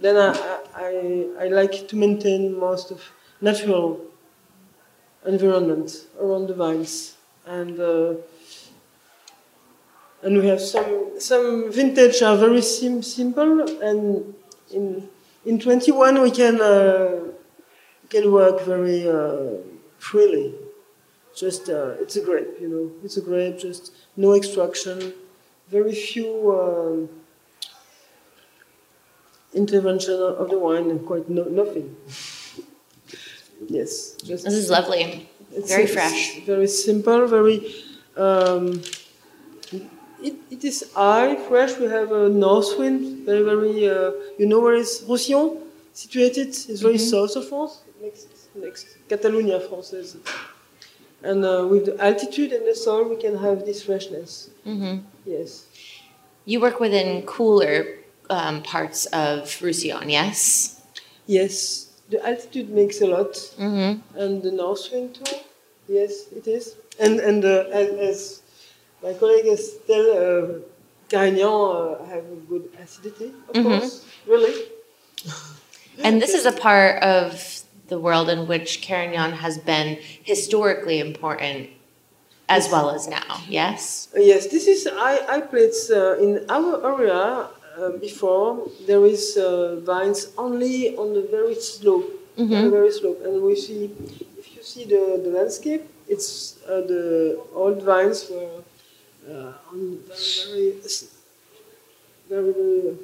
then 0.00 0.16
I, 0.16 0.60
I, 0.74 1.26
I 1.44 1.48
like 1.48 1.88
to 1.88 1.96
maintain 1.96 2.58
most 2.58 2.90
of 2.90 3.02
natural 3.40 4.00
environment 5.26 6.06
around 6.20 6.46
the 6.48 6.54
vines 6.54 7.16
and 7.46 7.78
uh, 7.80 8.14
and 10.22 10.38
we 10.38 10.46
have 10.46 10.60
some 10.60 11.20
some 11.20 11.70
vintage 11.72 12.22
are 12.22 12.36
very 12.36 12.62
sim- 12.62 13.02
simple 13.02 13.60
and 13.82 14.34
in 14.72 15.08
in 15.44 15.58
21 15.58 16.20
we 16.22 16.30
can 16.30 16.60
uh, 16.60 17.20
can 18.10 18.32
work 18.32 18.60
very 18.62 19.08
uh, 19.08 19.77
freely 19.98 20.54
just 21.34 21.68
uh, 21.68 21.90
it's 22.02 22.16
a 22.16 22.22
grape 22.28 22.52
you 22.60 22.68
know 22.68 22.84
it's 23.04 23.16
a 23.16 23.20
grape 23.20 23.58
just 23.58 23.92
no 24.16 24.34
extraction 24.34 25.12
very 25.70 25.94
few 25.94 26.30
um, 26.60 27.08
intervention 29.54 30.14
of 30.14 30.50
the 30.50 30.58
wine 30.58 30.90
and 30.90 31.06
quite 31.06 31.28
no, 31.28 31.44
nothing 31.44 31.96
yes 33.68 34.12
just 34.24 34.44
This 34.44 34.54
is 34.54 34.70
lovely. 34.70 35.28
it's 35.52 35.68
Very 35.70 35.86
fresh. 35.86 36.40
Very 36.46 36.68
simple, 36.68 37.26
very. 37.26 37.56
Um, 38.16 38.82
it, 40.28 40.34
it 40.50 40.64
is 40.64 40.90
high, 40.94 41.36
fresh. 41.48 41.76
We 41.78 41.86
have 41.86 42.10
a 42.12 42.28
north 42.28 42.78
wind, 42.78 43.24
very, 43.26 43.42
very. 43.42 43.88
Uh, 43.88 44.10
you 44.38 44.46
know 44.46 44.60
where 44.60 44.74
is 44.74 45.04
Roussillon 45.08 45.58
situated? 45.92 46.48
It's 46.48 46.80
very 46.80 46.94
Mm-hmm. 46.98 47.14
south 47.16 47.36
of 47.36 47.48
France, 47.48 47.74
next, 48.02 48.28
next 48.60 48.86
Catalonia 49.08 49.60
Française. 49.60 50.16
And 51.22 51.44
uh, 51.44 51.66
with 51.68 51.86
the 51.86 51.96
altitude 52.02 52.52
and 52.52 52.66
the 52.66 52.74
soil, 52.74 53.08
we 53.08 53.16
can 53.16 53.36
have 53.38 53.64
this 53.64 53.82
freshness. 53.82 54.50
hmm 54.64 54.98
Yes. 55.26 55.66
You 56.44 56.60
work 56.60 56.80
within 56.80 57.22
cooler 57.26 57.98
um, 58.30 58.62
parts 58.62 59.06
of 59.06 59.60
Roussillon, 59.60 60.08
yes? 60.10 60.80
Yes. 61.26 61.88
The 62.08 62.24
altitude 62.24 62.70
makes 62.70 63.00
a 63.02 63.06
lot. 63.06 63.32
Mm-hmm. 63.58 64.18
And 64.18 64.42
the 64.42 64.52
north 64.52 64.88
wind 64.92 65.14
too? 65.16 65.36
Yes, 65.88 66.12
it 66.32 66.46
is. 66.46 66.76
And 66.98 67.20
and 67.20 67.44
uh, 67.44 67.64
as, 67.72 67.88
as 68.10 68.42
my 69.02 69.12
colleague 69.14 69.46
Estelle, 69.46 70.10
uh, 70.16 70.58
Carignan 71.10 71.44
uh, 71.44 72.04
have 72.12 72.24
a 72.24 72.36
good 72.48 72.68
acidity, 72.82 73.32
of 73.48 73.54
Mhm. 73.54 73.62
course. 73.64 74.04
Really? 74.26 74.54
And 76.04 76.20
this 76.22 76.32
is 76.34 76.46
a 76.46 76.52
part 76.52 77.02
of 77.02 77.62
the 77.88 77.98
world 77.98 78.28
in 78.28 78.46
which 78.46 78.82
Carignan 78.82 79.32
has 79.32 79.58
been 79.58 79.98
historically 80.22 81.00
important 81.00 81.70
as 82.48 82.70
well 82.70 82.90
as 82.90 83.06
now, 83.08 83.40
yes? 83.48 84.08
Yes, 84.14 84.46
this 84.46 84.66
is 84.66 84.86
I 84.86 85.20
I 85.28 85.40
played 85.40 85.72
uh, 85.90 86.16
in 86.16 86.44
our 86.48 86.80
area 86.94 87.48
uh, 87.78 87.90
before. 88.00 88.68
There 88.86 89.04
is 89.04 89.36
uh, 89.36 89.80
vines 89.84 90.32
only 90.38 90.96
on 90.96 91.12
the 91.12 91.22
very 91.30 91.54
slope, 91.56 92.08
very, 92.36 92.70
very 92.70 92.92
slope, 92.92 93.20
and 93.24 93.42
we 93.42 93.54
see 93.56 93.90
if 94.38 94.56
you 94.56 94.62
see 94.62 94.84
the, 94.84 95.20
the 95.22 95.30
landscape, 95.30 95.82
it's 96.08 96.56
uh, 96.66 96.80
the 96.80 97.38
old 97.54 97.82
vines 97.82 98.30
were 98.30 98.62
uh, 99.28 99.52
on 99.70 100.00
very 100.08 100.72
very 100.80 101.08
very 102.28 102.52
very. 102.52 102.96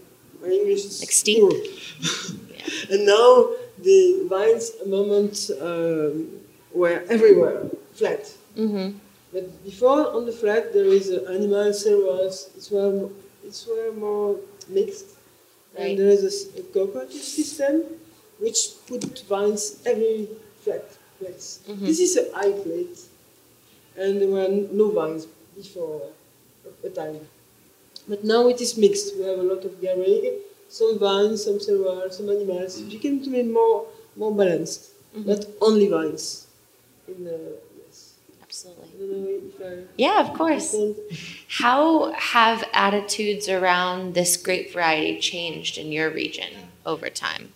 My 0.42 0.50
English 0.50 0.84
is 0.84 1.00
Like 1.00 1.12
steep? 1.12 1.42
and 2.90 3.04
now 3.06 3.48
the 3.78 4.26
vines 4.28 4.72
a 4.84 4.88
moment 4.88 5.50
um, 5.60 6.28
were 6.72 7.02
everywhere 7.08 7.66
flat. 7.92 8.22
Mm-hmm. 8.56 8.98
But 9.32 9.64
before 9.64 10.14
on 10.14 10.26
the 10.26 10.32
flat 10.32 10.72
there 10.72 10.86
is 10.86 11.08
an 11.10 11.26
animal 11.36 11.72
cereals. 11.72 12.50
It's 12.56 12.70
were 12.70 13.08
it's 13.44 13.66
were 13.66 13.92
more 13.92 14.36
mixed, 14.68 15.06
Right. 15.76 15.90
and 15.90 15.98
there 15.98 16.08
is 16.08 16.48
a 16.56 16.62
cooperative 16.72 17.20
system 17.38 17.82
which 18.38 18.58
put 18.86 19.02
vines 19.28 19.82
every 19.84 20.28
flat 20.62 20.84
place. 21.18 21.60
This 21.68 21.98
is 22.00 22.16
a 22.16 22.24
high 22.34 22.52
plate, 22.52 22.98
and 23.96 24.20
there 24.20 24.28
were 24.28 24.48
no 24.48 24.90
vines 24.90 25.26
before 25.56 26.02
a, 26.64 26.86
a 26.86 26.90
time. 26.90 27.20
But 28.08 28.22
now 28.24 28.48
it 28.48 28.60
is 28.60 28.76
mixed. 28.76 29.16
We 29.16 29.24
have 29.24 29.38
a 29.38 29.42
lot 29.42 29.64
of 29.64 29.80
garrigue, 29.80 30.32
some 30.74 30.98
vines, 30.98 31.44
some 31.44 31.60
cereals, 31.60 32.16
some 32.16 32.28
animals. 32.28 32.80
You 32.80 32.98
can 32.98 33.18
do 33.18 33.32
it 33.34 33.48
more 33.58 33.86
more 34.16 34.34
balanced, 34.34 34.90
not 35.14 35.46
only 35.60 35.88
vines. 35.88 36.46
In 37.06 37.24
the 37.24 37.38
yes. 37.78 38.14
Absolutely. 38.42 38.84
I 38.84 38.98
don't 38.98 39.22
know 39.24 39.40
if 39.50 39.60
I 39.60 39.86
Yeah, 39.96 40.18
of 40.20 40.30
course. 40.34 40.74
How 41.60 42.12
have 42.12 42.64
attitudes 42.72 43.48
around 43.48 44.14
this 44.14 44.36
grape 44.36 44.72
variety 44.72 45.20
changed 45.20 45.78
in 45.78 45.92
your 45.92 46.10
region 46.10 46.52
over 46.84 47.08
time? 47.08 47.52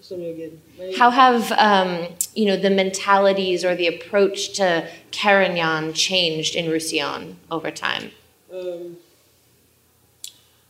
Sorry 0.00 0.30
again. 0.30 0.54
How 0.96 1.10
have 1.10 1.52
um, 1.52 1.90
you 2.34 2.46
know 2.46 2.56
the 2.56 2.70
mentalities 2.70 3.64
or 3.64 3.76
the 3.76 3.86
approach 3.86 4.54
to 4.54 4.88
Carignan 5.12 5.92
changed 5.92 6.56
in 6.56 6.70
Roussillon 6.70 7.36
over 7.50 7.70
time? 7.70 8.10
um, 8.52 8.96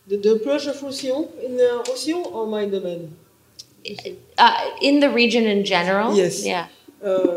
the, 0.08 0.16
the 0.16 0.32
approach 0.32 0.66
of 0.66 0.82
Roussillon 0.82 1.28
in 1.44 1.60
uh, 1.60 1.82
Roussillon 1.88 2.32
or 2.32 2.46
my 2.46 2.66
domain? 2.66 3.16
Uh, 4.36 4.70
in 4.82 5.00
the 5.00 5.10
region 5.10 5.44
in 5.44 5.64
general? 5.64 6.14
Yes. 6.14 6.44
Yeah. 6.44 6.68
Uh, 7.02 7.36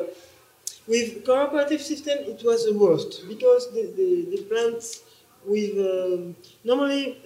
with 0.87 1.23
cooperative 1.25 1.81
system, 1.81 2.17
it 2.19 2.41
was 2.43 2.65
the 2.65 2.73
worst 2.73 3.27
because 3.27 3.71
the, 3.71 3.83
the, 3.95 4.35
the 4.35 4.43
plants 4.43 5.03
with 5.45 5.77
um, 5.77 6.35
normally 6.63 7.17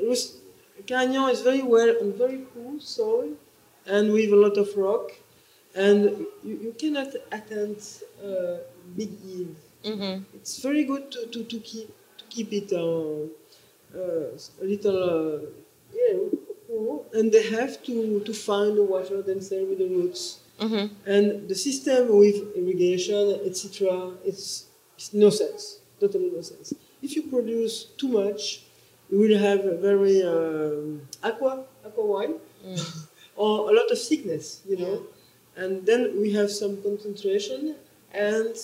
Carignan 0.88 1.30
is 1.30 1.42
very 1.42 1.64
well 1.64 1.96
on 2.02 2.14
very 2.14 2.46
cool 2.54 2.80
soil 2.80 3.32
and 3.86 4.12
with 4.12 4.32
a 4.32 4.36
lot 4.36 4.58
of 4.58 4.76
rock, 4.76 5.12
and 5.76 6.26
you, 6.44 6.56
you 6.66 6.76
cannot 6.78 7.14
attend 7.32 7.78
uh, 8.24 8.58
big 8.96 9.12
yield. 9.24 9.56
Mm-hmm. 9.84 10.24
It's 10.36 10.60
very 10.62 10.84
good 10.84 11.12
to, 11.12 11.28
to, 11.28 11.44
to 11.44 11.60
keep 11.60 11.90
to 12.18 12.26
keep 12.30 12.52
it 12.54 12.74
uh, 12.74 13.28
little 14.62 15.04
uh, 15.04 15.40
yeah, 15.94 16.18
cool, 16.68 17.06
and 17.14 17.32
they 17.32 17.50
have 17.50 17.84
to, 17.84 18.20
to 18.22 18.34
find 18.34 18.78
the 18.78 18.84
water 18.84 19.22
themselves 19.22 19.70
with 19.70 19.80
the 19.80 19.88
roots. 19.88 20.40
Mm-hmm. 20.60 21.10
And 21.10 21.50
the 21.50 21.56
system 21.56 22.18
with 22.18 22.56
irrigation, 22.56 23.40
etc., 23.46 24.12
it's, 24.24 24.66
it's 24.96 25.14
no 25.14 25.30
sense, 25.30 25.80
totally 26.00 26.32
no 26.34 26.42
sense. 26.42 26.74
If 27.02 27.16
you 27.16 27.24
produce 27.24 27.86
too 27.98 28.08
much, 28.08 28.64
you 29.12 29.20
will 29.20 29.38
have 29.38 29.66
a 29.66 29.78
very 29.78 30.24
um, 30.24 31.02
aqua, 31.24 31.66
aqua 31.86 32.06
wine, 32.06 32.36
or 33.36 33.70
a 33.70 33.74
lot 33.74 33.92
of 33.92 33.98
sickness, 33.98 34.62
you 34.68 34.78
know. 34.78 35.04
And 35.58 35.86
then 35.86 36.20
we 36.20 36.34
have 36.34 36.52
some 36.52 36.82
concentration, 36.82 37.76
and 38.14 38.56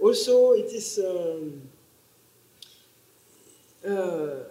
also 0.00 0.52
it 0.52 0.72
is 0.72 0.98
um, 0.98 1.62
uh, 3.86 4.44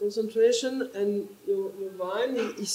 concentration, 0.00 0.90
and 0.94 1.28
your, 1.46 1.70
your 1.80 1.90
wine 1.98 2.36
is 2.58 2.74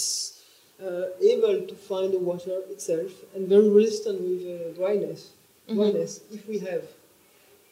uh, 0.81 1.05
able 1.21 1.57
to 1.69 1.75
find 1.75 2.13
the 2.13 2.19
water 2.19 2.57
itself 2.69 3.11
and 3.33 3.47
very 3.47 3.69
resistant 3.69 4.21
with 4.21 4.41
uh, 4.45 4.77
dryness. 4.79 5.31
Dryness, 5.67 6.21
if 6.31 6.47
we 6.47 6.59
have. 6.59 6.83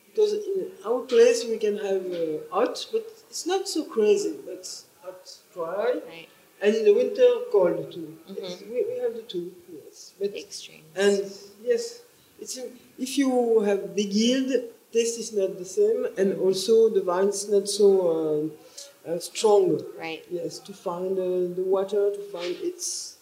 Because 0.09 0.33
in 0.33 0.67
our 0.85 1.01
place 1.01 1.43
we 1.45 1.57
can 1.57 1.77
have 1.77 2.03
uh, 2.11 2.37
hot, 2.51 2.85
but 2.91 3.05
it's 3.29 3.45
not 3.45 3.67
so 3.67 3.83
crazy, 3.85 4.35
but 4.45 4.63
hot, 5.03 5.23
dry, 5.53 5.93
Right. 6.07 6.29
and 6.61 6.75
in 6.75 6.85
the 6.85 6.93
winter 6.93 7.27
cold 7.51 7.91
too. 7.91 8.17
Yes, 8.27 8.61
we, 8.61 8.83
we 8.89 8.95
have 9.03 9.13
the 9.15 9.23
two, 9.33 9.51
yes. 9.73 10.13
But 10.19 10.35
Extremes. 10.35 10.83
and 10.95 11.17
yes, 11.63 12.01
it's 12.39 12.59
if 12.99 13.17
you 13.17 13.59
have 13.61 13.95
big 13.95 14.11
yield, 14.13 14.51
taste 14.91 15.17
is 15.19 15.33
not 15.33 15.57
the 15.57 15.65
same, 15.65 16.05
and 16.17 16.37
also 16.39 16.89
the 16.89 17.01
wine 17.01 17.29
is 17.29 17.49
not 17.49 17.67
so 17.67 17.87
uh, 18.15 18.72
uh, 19.07 19.19
strong. 19.19 19.81
Right. 19.97 20.23
Yes, 20.29 20.59
to 20.59 20.73
find 20.73 21.17
uh, 21.17 21.55
the 21.55 21.63
water, 21.65 22.11
to 22.11 22.21
find 22.31 22.55
its 22.61 23.17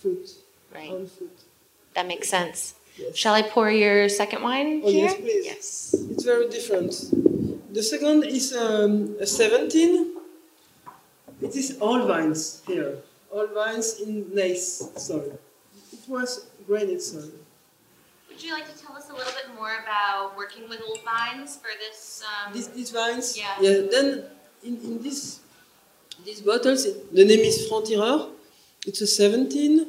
fruit, 0.00 0.28
Right. 0.74 0.90
own 0.90 1.06
fruit. 1.06 1.36
That 1.94 2.06
makes 2.06 2.28
sense. 2.28 2.74
Yes. 2.96 3.16
Shall 3.16 3.34
I 3.34 3.42
pour 3.42 3.70
your 3.70 4.08
second 4.08 4.42
wine 4.42 4.82
Oh, 4.84 4.90
here? 4.90 5.06
yes, 5.06 5.14
please. 5.16 5.44
Yes. 5.46 5.94
It's 6.10 6.24
very 6.24 6.48
different. 6.48 6.92
The 7.74 7.82
second 7.82 8.24
is 8.24 8.54
um, 8.54 9.16
a 9.20 9.26
17. 9.26 10.14
It 11.42 11.56
is 11.56 11.76
all 11.80 12.06
vines 12.06 12.62
here. 12.66 12.98
All 13.32 13.46
vines 13.48 14.00
in 14.00 14.32
nice 14.34 14.82
soil. 14.96 15.38
It 15.92 16.08
was 16.08 16.46
granite 16.66 17.02
soil. 17.02 17.30
Would 18.28 18.42
you 18.42 18.52
like 18.52 18.66
to 18.72 18.76
tell 18.80 18.96
us 18.96 19.10
a 19.10 19.12
little 19.14 19.32
bit 19.32 19.54
more 19.56 19.74
about 19.82 20.36
working 20.36 20.68
with 20.68 20.80
old 20.86 21.00
vines 21.04 21.56
for 21.56 21.70
this? 21.78 22.22
Um, 22.22 22.52
These, 22.52 22.68
these 22.68 22.90
vines. 22.90 23.36
Yeah. 23.36 23.54
Then 23.90 24.24
in, 24.64 24.76
in 24.82 25.02
this 25.02 25.40
these 26.24 26.40
bottles, 26.40 26.86
the 27.12 27.24
name 27.24 27.40
is 27.40 27.68
Franc-Tireur. 27.68 28.30
It's 28.86 29.00
a 29.00 29.06
17. 29.06 29.86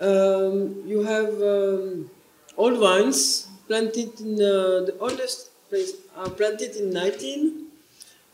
Um, 0.00 0.82
you 0.86 1.02
have 1.02 1.28
um, 1.42 2.10
old 2.56 2.78
vines 2.78 3.48
planted 3.66 4.18
in 4.20 4.34
uh, 4.34 4.86
the 4.86 4.96
oldest 5.00 5.50
place 5.68 5.92
are 6.16 6.30
planted 6.30 6.76
in 6.76 6.90
19, 6.90 7.66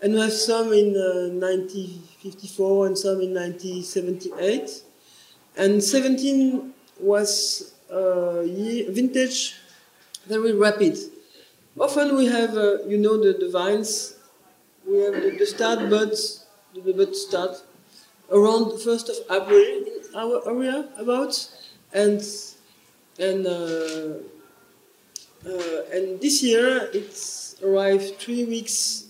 and 0.03 0.15
we 0.15 0.21
have 0.21 0.33
some 0.33 0.73
in 0.73 0.95
uh, 0.95 1.33
1954 1.35 2.87
and 2.87 2.99
some 2.99 3.21
in 3.23 3.35
1978. 3.35 4.83
And 5.57 5.83
17 5.83 6.73
was 7.01 7.75
uh, 7.91 8.43
vintage 8.43 9.57
very 10.27 10.53
rapid. 10.53 10.99
Often 11.79 12.17
we 12.17 12.27
have, 12.27 12.57
uh, 12.57 12.85
you 12.85 12.99
know, 12.99 13.17
the, 13.23 13.33
the 13.33 13.51
vines, 13.51 14.15
we 14.87 14.99
have 15.01 15.15
the, 15.15 15.37
the 15.39 15.47
start 15.47 15.91
buds, 15.91 16.45
the, 16.75 16.93
bud 16.93 17.15
start 17.15 17.63
around 18.31 18.71
the 18.71 18.77
1st 18.77 19.09
of 19.11 19.17
April 19.31 19.59
in 19.59 19.87
our 20.15 20.49
area 20.49 20.89
about, 20.99 21.35
and, 21.93 22.23
and, 23.19 23.47
uh, 23.47 24.15
uh, 25.47 25.83
and 25.93 26.21
this 26.21 26.43
year 26.43 26.89
it's 26.93 27.57
arrived 27.63 28.19
three 28.19 28.45
weeks 28.45 29.07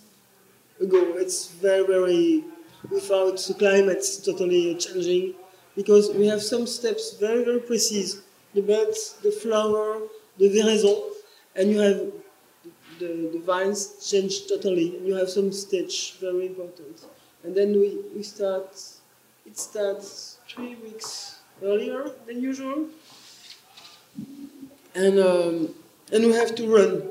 ago. 0.80 1.14
It's 1.16 1.48
very, 1.48 1.86
very, 1.86 2.44
without 2.90 3.38
the 3.38 3.54
climate 3.54 4.04
totally 4.24 4.74
changing 4.76 5.34
because 5.76 6.10
we 6.10 6.26
have 6.26 6.42
some 6.42 6.66
steps 6.66 7.16
very, 7.18 7.44
very 7.44 7.60
precise. 7.60 8.20
The 8.54 8.60
buds, 8.60 9.14
the 9.22 9.30
flower, 9.30 10.02
the 10.38 10.50
veraison, 10.50 11.00
and 11.56 11.70
you 11.70 11.78
have 11.80 12.12
the, 12.98 13.30
the 13.32 13.40
vines 13.40 14.10
change 14.10 14.46
totally, 14.48 14.96
and 14.96 15.06
you 15.06 15.14
have 15.14 15.28
some 15.28 15.52
stage, 15.52 16.18
very 16.20 16.46
important. 16.46 17.04
And 17.44 17.54
then 17.54 17.72
we, 17.72 17.98
we 18.14 18.22
start, 18.22 18.80
it 19.46 19.58
starts 19.58 20.38
three 20.48 20.76
weeks 20.76 21.40
earlier 21.62 22.10
than 22.26 22.40
usual. 22.40 22.86
And, 24.94 25.18
um, 25.18 25.74
and 26.12 26.24
we 26.26 26.32
have 26.34 26.54
to 26.54 26.66
run 26.66 27.02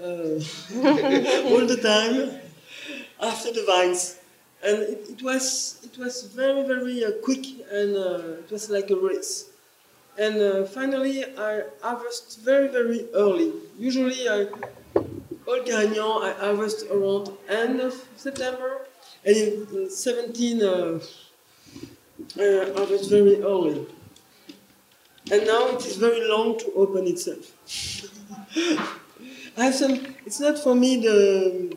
uh, 0.00 0.04
all 1.48 1.66
the 1.66 1.78
time 1.82 2.40
after 3.20 3.52
the 3.52 3.64
vines. 3.66 4.18
And 4.64 4.78
it, 4.82 5.06
it 5.10 5.22
was, 5.22 5.80
it 5.82 5.98
was 5.98 6.22
very, 6.24 6.66
very 6.66 7.04
uh, 7.04 7.12
quick, 7.24 7.44
and 7.70 7.96
uh, 7.96 8.38
it 8.38 8.50
was 8.50 8.70
like 8.70 8.90
a 8.90 8.96
race. 8.96 9.46
And 10.18 10.36
uh, 10.36 10.64
finally, 10.66 11.24
I 11.24 11.62
harvest 11.82 12.40
very, 12.44 12.68
very 12.68 13.06
early. 13.14 13.52
Usually, 13.78 14.28
I 14.28 14.46
all 15.46 15.62
Carignan 15.62 16.22
I 16.22 16.34
harvest 16.38 16.86
around 16.90 17.30
end 17.48 17.80
of 17.80 17.94
September, 18.16 18.86
and 19.24 19.36
in, 19.36 19.66
in 19.72 19.90
17, 19.90 20.62
uh, 20.62 21.00
I 22.38 22.72
harvest 22.76 23.10
very 23.10 23.42
early. 23.42 23.86
And 25.30 25.46
now 25.46 25.68
it 25.68 25.86
is 25.86 25.96
very 25.96 26.28
long 26.28 26.58
to 26.58 26.72
open 26.74 27.06
itself. 27.06 27.52
I 29.56 29.64
have 29.66 29.74
some. 29.74 29.92
It's 30.26 30.40
not 30.40 30.58
for 30.58 30.74
me 30.74 31.00
the 31.00 31.76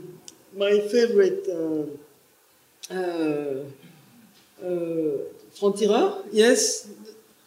my 0.57 0.79
favorite. 0.91 1.45
Uh, 1.47 1.85
uh, 2.93 3.63
uh, 4.63 6.21
yes, 6.31 6.87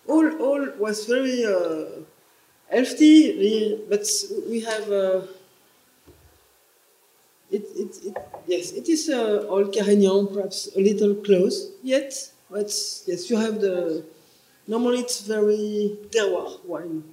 all 0.07 0.29
all 0.41 0.67
was 0.79 1.05
very 1.07 1.45
uh, 1.45 1.85
healthy, 2.71 3.79
but 3.89 4.07
we 4.49 4.61
have 4.61 4.91
uh, 4.91 5.23
it, 7.51 7.65
it, 7.77 8.05
it 8.05 8.17
yes 8.47 8.73
it 8.73 8.89
is 8.89 9.09
uh, 9.09 9.47
all 9.49 9.67
Carignan 9.67 10.29
perhaps 10.29 10.69
a 10.77 10.81
little 10.81 11.15
close 11.15 11.71
yet, 11.83 12.13
but 12.51 12.69
yes 13.07 13.31
you 13.31 13.37
have 13.37 13.61
the 13.61 14.05
normally 14.67 15.01
it's 15.01 15.21
very 15.21 15.97
terroir 16.11 16.65
wine. 16.65 17.05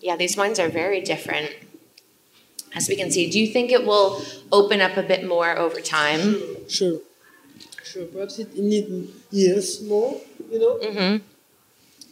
Yeah, 0.00 0.16
these 0.16 0.36
wines 0.36 0.60
are 0.60 0.68
very 0.68 1.00
different. 1.00 1.50
As 2.74 2.88
we 2.88 2.96
can 2.96 3.10
see, 3.10 3.30
do 3.30 3.40
you 3.40 3.46
think 3.46 3.70
it 3.72 3.86
will 3.86 4.22
open 4.52 4.80
up 4.80 4.96
a 4.96 5.02
bit 5.02 5.26
more 5.26 5.56
over 5.56 5.80
time? 5.80 6.36
Sure, 6.68 6.98
sure. 7.82 8.04
Perhaps 8.06 8.38
it 8.38 8.54
needs 8.58 9.10
years 9.30 9.82
more, 9.82 10.20
you 10.50 10.58
know. 10.58 10.74
Mm-hmm. 10.76 11.33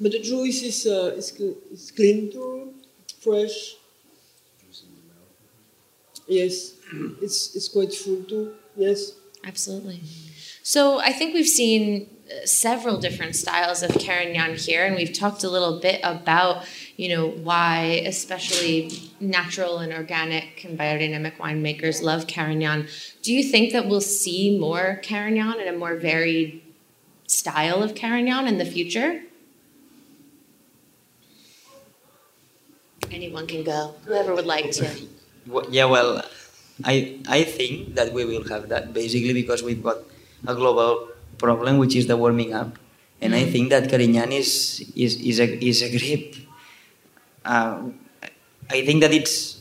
But 0.02 0.10
the 0.10 0.18
juice 0.18 0.62
is 0.62 0.84
uh, 0.84 1.14
is, 1.16 1.30
is 1.38 1.92
clean 1.92 2.32
too, 2.32 2.74
fresh. 3.20 3.76
Yes, 6.26 6.74
it's 7.22 7.54
it's 7.54 7.68
quite 7.68 7.94
full 7.94 8.24
too. 8.24 8.54
Yes. 8.76 9.12
Absolutely. 9.44 10.00
So 10.64 10.98
I 11.00 11.12
think 11.12 11.34
we've 11.34 11.46
seen 11.46 12.08
uh, 12.30 12.46
several 12.46 12.98
different 12.98 13.36
styles 13.36 13.82
of 13.82 13.90
Carignan 13.98 14.56
here, 14.56 14.84
and 14.84 14.96
we've 14.96 15.12
talked 15.12 15.44
a 15.44 15.48
little 15.48 15.80
bit 15.80 16.00
about, 16.02 16.64
you 16.96 17.08
know, 17.08 17.28
why 17.28 18.02
especially 18.06 18.90
natural 19.20 19.78
and 19.78 19.92
organic 19.92 20.64
and 20.64 20.78
biodynamic 20.78 21.36
winemakers 21.36 22.02
love 22.02 22.26
Carignan. 22.26 22.88
Do 23.22 23.32
you 23.32 23.42
think 23.42 23.72
that 23.72 23.88
we'll 23.88 24.00
see 24.00 24.56
more 24.58 25.00
Carignan 25.02 25.60
and 25.60 25.68
a 25.68 25.76
more 25.76 25.96
varied 25.96 26.62
style 27.26 27.82
of 27.82 27.94
Carignan 27.94 28.46
in 28.46 28.58
the 28.58 28.64
future? 28.64 29.22
Anyone 33.12 33.46
can 33.46 33.62
go. 33.62 33.94
Whoever 34.06 34.34
would 34.34 34.46
like 34.46 34.70
to. 34.72 34.88
Yeah, 35.70 35.84
well, 35.84 36.24
I 36.84 37.20
I 37.28 37.44
think 37.44 37.94
that 37.94 38.12
we 38.12 38.24
will 38.24 38.44
have 38.48 38.68
that 38.72 38.92
basically 38.96 39.32
because 39.36 39.62
we've 39.62 39.82
got 39.82 39.98
a 40.46 40.54
global 40.54 41.08
problem 41.36 41.76
which 41.78 41.94
is 41.94 42.06
the 42.06 42.16
warming 42.16 42.54
up, 42.54 42.78
and 43.20 43.34
I 43.34 43.44
think 43.44 43.68
that 43.68 43.90
Carignan 43.90 44.32
is 44.32 44.80
is 44.96 45.20
is 45.20 45.40
a 45.40 45.48
is 45.60 45.82
a 45.82 45.90
great. 45.92 46.48
Uh, 47.44 47.92
I 48.70 48.80
think 48.86 49.02
that 49.02 49.12
it's 49.12 49.60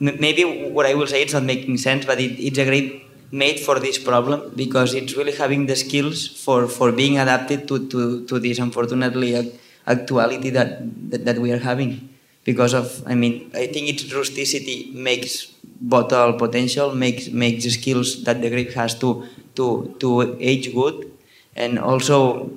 maybe 0.00 0.42
what 0.74 0.86
I 0.86 0.94
will 0.94 1.06
say 1.06 1.22
it's 1.22 1.34
not 1.34 1.44
making 1.44 1.78
sense, 1.78 2.04
but 2.04 2.18
it, 2.18 2.40
it's 2.40 2.58
a 2.58 2.64
great 2.64 3.04
made 3.30 3.60
for 3.60 3.78
this 3.78 3.98
problem 3.98 4.52
because 4.54 4.94
it's 4.94 5.16
really 5.16 5.32
having 5.32 5.66
the 5.66 5.76
skills 5.76 6.28
for, 6.28 6.68
for 6.68 6.92
being 6.92 7.18
adapted 7.18 7.66
to, 7.66 7.88
to, 7.88 8.24
to 8.26 8.38
this 8.38 8.60
unfortunately 8.60 9.58
actuality 9.86 10.50
that, 10.50 10.78
that 11.10 11.24
that 11.24 11.38
we 11.38 11.50
are 11.50 11.58
having 11.58 12.13
because 12.44 12.74
of 12.74 13.02
I 13.06 13.14
mean 13.14 13.50
I 13.54 13.66
think 13.66 13.88
its 13.88 14.12
rusticity 14.12 14.90
makes 14.94 15.46
bottle 15.80 16.34
potential 16.34 16.94
makes 16.94 17.28
makes 17.30 17.64
the 17.64 17.70
skills 17.70 18.24
that 18.24 18.40
the 18.40 18.50
grape 18.50 18.72
has 18.72 18.94
to 19.00 19.26
to 19.56 19.94
to 20.00 20.36
age 20.40 20.72
good 20.74 21.10
and 21.56 21.78
also 21.78 22.50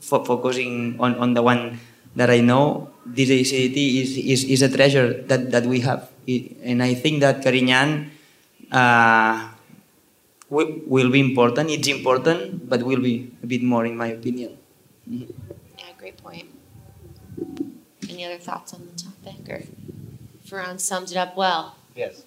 fo- 0.00 0.24
focusing 0.24 0.96
on, 1.00 1.14
on 1.16 1.34
the 1.34 1.42
one 1.42 1.80
that 2.16 2.30
I 2.30 2.40
know 2.40 2.90
this 3.04 3.30
acidity 3.30 4.00
is, 4.00 4.16
is, 4.16 4.44
is 4.44 4.62
a 4.62 4.68
treasure 4.74 5.22
that, 5.28 5.50
that 5.50 5.66
we 5.66 5.80
have 5.80 6.08
and 6.62 6.82
I 6.82 6.94
think 6.94 7.20
that 7.20 7.42
Carignan 7.42 8.10
uh, 8.72 9.48
will, 10.50 10.70
will 10.86 11.10
be 11.10 11.20
important 11.20 11.70
it's 11.70 11.88
important 11.88 12.68
but 12.68 12.82
will 12.82 13.00
be 13.00 13.30
a 13.42 13.46
bit 13.46 13.62
more 13.62 13.84
in 13.86 13.96
my 13.96 14.08
opinion 14.18 14.52
Mhm. 15.08 15.30
Yeah, 15.78 15.92
great 16.00 16.16
point. 16.18 16.48
Any 18.08 18.24
other 18.24 18.38
thoughts 18.38 18.72
on 18.74 18.86
the 18.86 19.02
topic? 19.02 19.48
Or 19.48 19.62
Ferran 20.46 20.80
summed 20.80 21.10
it 21.10 21.16
up 21.16 21.36
well. 21.36 21.76
Yes. 21.94 22.22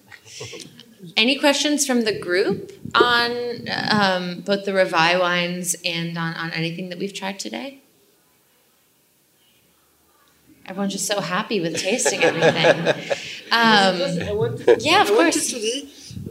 Any 1.16 1.38
questions 1.38 1.86
from 1.86 2.02
the 2.02 2.18
group 2.18 2.72
on 2.94 3.66
um, 3.90 4.40
both 4.42 4.66
the 4.66 4.72
Revi 4.72 5.18
wines 5.18 5.74
and 5.84 6.18
on, 6.18 6.34
on 6.34 6.50
anything 6.50 6.90
that 6.90 6.98
we've 6.98 7.14
tried 7.14 7.38
today? 7.38 7.80
Everyone's 10.66 10.92
just 10.92 11.06
so 11.06 11.20
happy 11.20 11.60
with 11.60 11.76
tasting 11.76 12.22
everything. 12.22 13.16
Um, 13.52 13.96
I 14.00 14.32
to, 14.64 14.76
yeah, 14.78 15.02
of 15.02 15.10
I 15.10 15.14
course. 15.14 15.52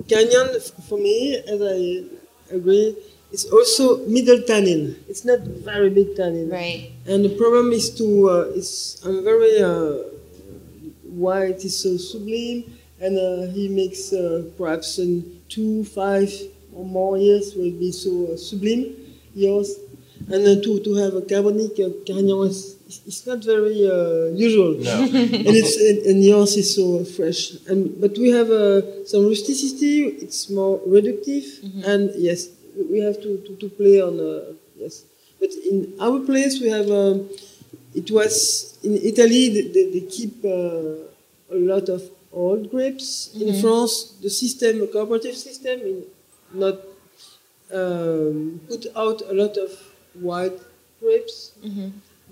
Carignan 0.08 0.62
for 0.88 0.98
me, 0.98 1.36
as 1.36 1.62
I 1.62 2.56
agree, 2.56 2.96
it's 3.32 3.46
also 3.46 4.06
middle 4.08 4.42
tannin. 4.42 4.96
It's 5.08 5.26
not 5.26 5.40
very 5.42 5.90
big 5.90 6.16
tannin. 6.16 6.50
right. 6.50 6.92
And 7.06 7.24
the 7.26 7.36
problem 7.38 7.72
is 7.72 7.90
to 7.96 8.30
uh, 8.30 8.58
is 8.58 9.02
I'm 9.06 9.24
very 9.24 9.62
uh, 9.62 10.04
why 11.04 11.46
it 11.46 11.64
is 11.66 11.78
so 11.78 11.98
sublime, 11.98 12.64
and 13.00 13.18
uh, 13.18 13.52
he 13.54 13.68
makes 13.68 14.14
uh, 14.14 14.44
perhaps 14.58 15.00
in 15.00 15.42
two, 15.50 15.84
five 15.86 16.32
or 16.74 16.86
more 16.86 17.18
years 17.18 17.56
will 17.56 17.72
be 17.72 17.92
so 17.92 18.34
uh, 18.34 18.38
sublime, 18.38 18.96
years. 19.34 19.76
And 20.32 20.46
uh, 20.46 20.62
to, 20.62 20.80
to 20.84 20.94
have 20.96 21.16
a 21.16 21.22
carbonic 21.22 21.80
uh, 21.80 21.90
Carignan 22.06 22.46
is 22.48 22.76
it's 23.06 23.26
not 23.26 23.44
very 23.44 23.88
uh, 23.88 24.34
usual. 24.36 24.78
No. 24.80 25.04
and 25.04 25.54
it's 25.60 25.78
and, 25.78 25.98
and 26.06 26.24
yours 26.24 26.58
is 26.58 26.76
so 26.76 27.06
fresh. 27.06 27.52
And 27.68 28.00
but 28.02 28.18
we 28.18 28.30
have 28.32 28.50
uh, 28.50 29.06
some 29.06 29.28
rusticity. 29.30 30.06
It's 30.22 30.50
more 30.50 30.80
reductive, 30.80 31.46
and 31.86 32.12
yes, 32.18 32.50
we 32.90 33.00
have 33.00 33.18
to, 33.22 33.38
to, 33.46 33.56
to 33.56 33.70
play 33.70 34.02
on 34.02 34.20
uh, 34.20 34.54
yes. 34.76 35.04
But 35.40 35.52
in 35.70 35.94
our 36.00 36.20
place, 36.20 36.60
we 36.60 36.70
have. 36.70 36.90
Um, 36.90 37.30
it 37.96 38.12
was 38.12 38.78
in 38.84 38.98
Italy. 38.98 39.50
They, 39.50 39.62
they, 39.74 40.00
they 40.00 40.06
keep 40.08 40.44
uh, 40.46 41.08
a 41.52 41.60
lot 41.72 41.90
of 41.90 42.04
old 42.32 42.70
grapes. 42.70 43.32
In 43.36 43.60
France, 43.62 44.14
the 44.22 44.30
system, 44.30 44.84
a 44.84 44.88
cooperative 44.88 45.36
system, 45.36 45.80
in 45.82 46.04
not 46.54 46.76
um, 47.74 48.60
put 48.68 48.86
out 48.96 49.22
a 49.22 49.34
lot 49.34 49.58
of 49.58 49.72
white 50.14 50.60
grapes 51.00 51.52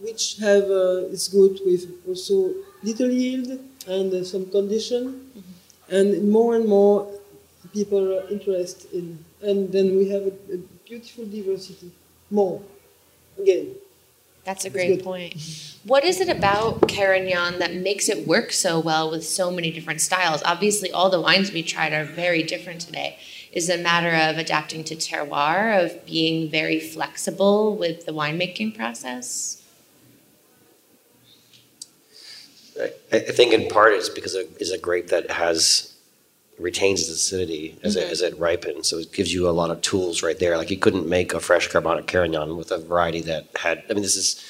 which 0.02 0.38
have 0.38 0.64
uh, 0.64 1.14
is 1.16 1.28
good 1.28 1.60
with 1.66 1.86
also 2.08 2.54
little 2.84 3.10
yield 3.10 3.48
and 3.88 4.14
uh, 4.14 4.24
some 4.24 4.45
condition, 4.52 5.32
and 5.89 6.30
more 6.30 6.56
and 6.56 6.68
more 6.68 7.08
people 7.74 8.14
are 8.18 8.28
interested 8.30 8.91
in, 8.93 9.24
and 9.42 9.72
then 9.72 9.96
we 9.96 10.10
have 10.10 10.24
a, 10.24 10.54
a 10.54 10.58
beautiful 10.86 11.26
diversity. 11.26 11.92
More, 12.30 12.62
again. 13.40 13.76
That's 14.44 14.66
a 14.66 14.70
great 14.70 15.04
point. 15.04 15.36
What 15.88 16.04
is 16.04 16.20
it 16.20 16.28
about 16.28 16.90
Carignan 16.90 17.60
that 17.60 17.74
makes 17.74 18.10
it 18.10 18.28
work 18.28 18.52
so 18.52 18.78
well 18.78 19.10
with 19.10 19.26
so 19.26 19.50
many 19.50 19.72
different 19.72 20.02
styles? 20.02 20.44
Obviously, 20.44 20.92
all 20.92 21.10
the 21.10 21.22
wines 21.22 21.54
we 21.54 21.64
tried 21.64 21.94
are 21.94 22.04
very 22.04 22.44
different 22.44 22.82
today. 22.82 23.18
Is 23.54 23.70
it 23.70 23.80
a 23.80 23.84
matter 23.84 24.14
of 24.14 24.38
adapting 24.38 24.84
to 24.84 24.98
terroir, 24.98 25.82
of 25.82 26.06
being 26.06 26.52
very 26.52 26.82
flexible 26.82 27.78
with 27.78 28.06
the 28.06 28.12
winemaking 28.12 28.76
process? 28.76 29.64
I, 32.78 32.92
I 33.14 33.20
think 33.20 33.54
in 33.54 33.70
part 33.70 33.94
it's 33.94 34.10
because 34.10 34.36
it 34.36 34.50
is 34.60 34.72
a 34.72 34.78
grape 34.78 35.08
that 35.08 35.32
has 35.32 35.94
retains 36.60 37.01
its 37.01 37.12
acidity 37.12 37.78
as, 37.84 37.95
it, 37.95 38.03
mm-hmm. 38.03 38.12
as 38.12 38.22
it 38.22 38.39
ripens. 38.39 38.88
So 38.88 38.97
it 38.97 39.12
gives 39.12 39.34
you 39.34 39.47
a 39.47 39.51
lot 39.51 39.70
of 39.70 39.82
tools 39.82 40.24
right 40.24 40.38
there. 40.38 40.58
Like 40.58 40.72
you 40.72 40.78
couldn't 40.78 41.08
make 41.08 41.34
a 41.34 41.39
fresh 41.39 41.68
Carbonic 41.68 42.08
Carignan 42.08 42.58
with 42.58 42.72
a 42.72 42.80
variety 42.80 43.22
that 43.22 43.47
had. 43.60 43.84
I 43.89 43.93
mean, 43.93 44.03
this 44.03 44.16
is 44.16 44.43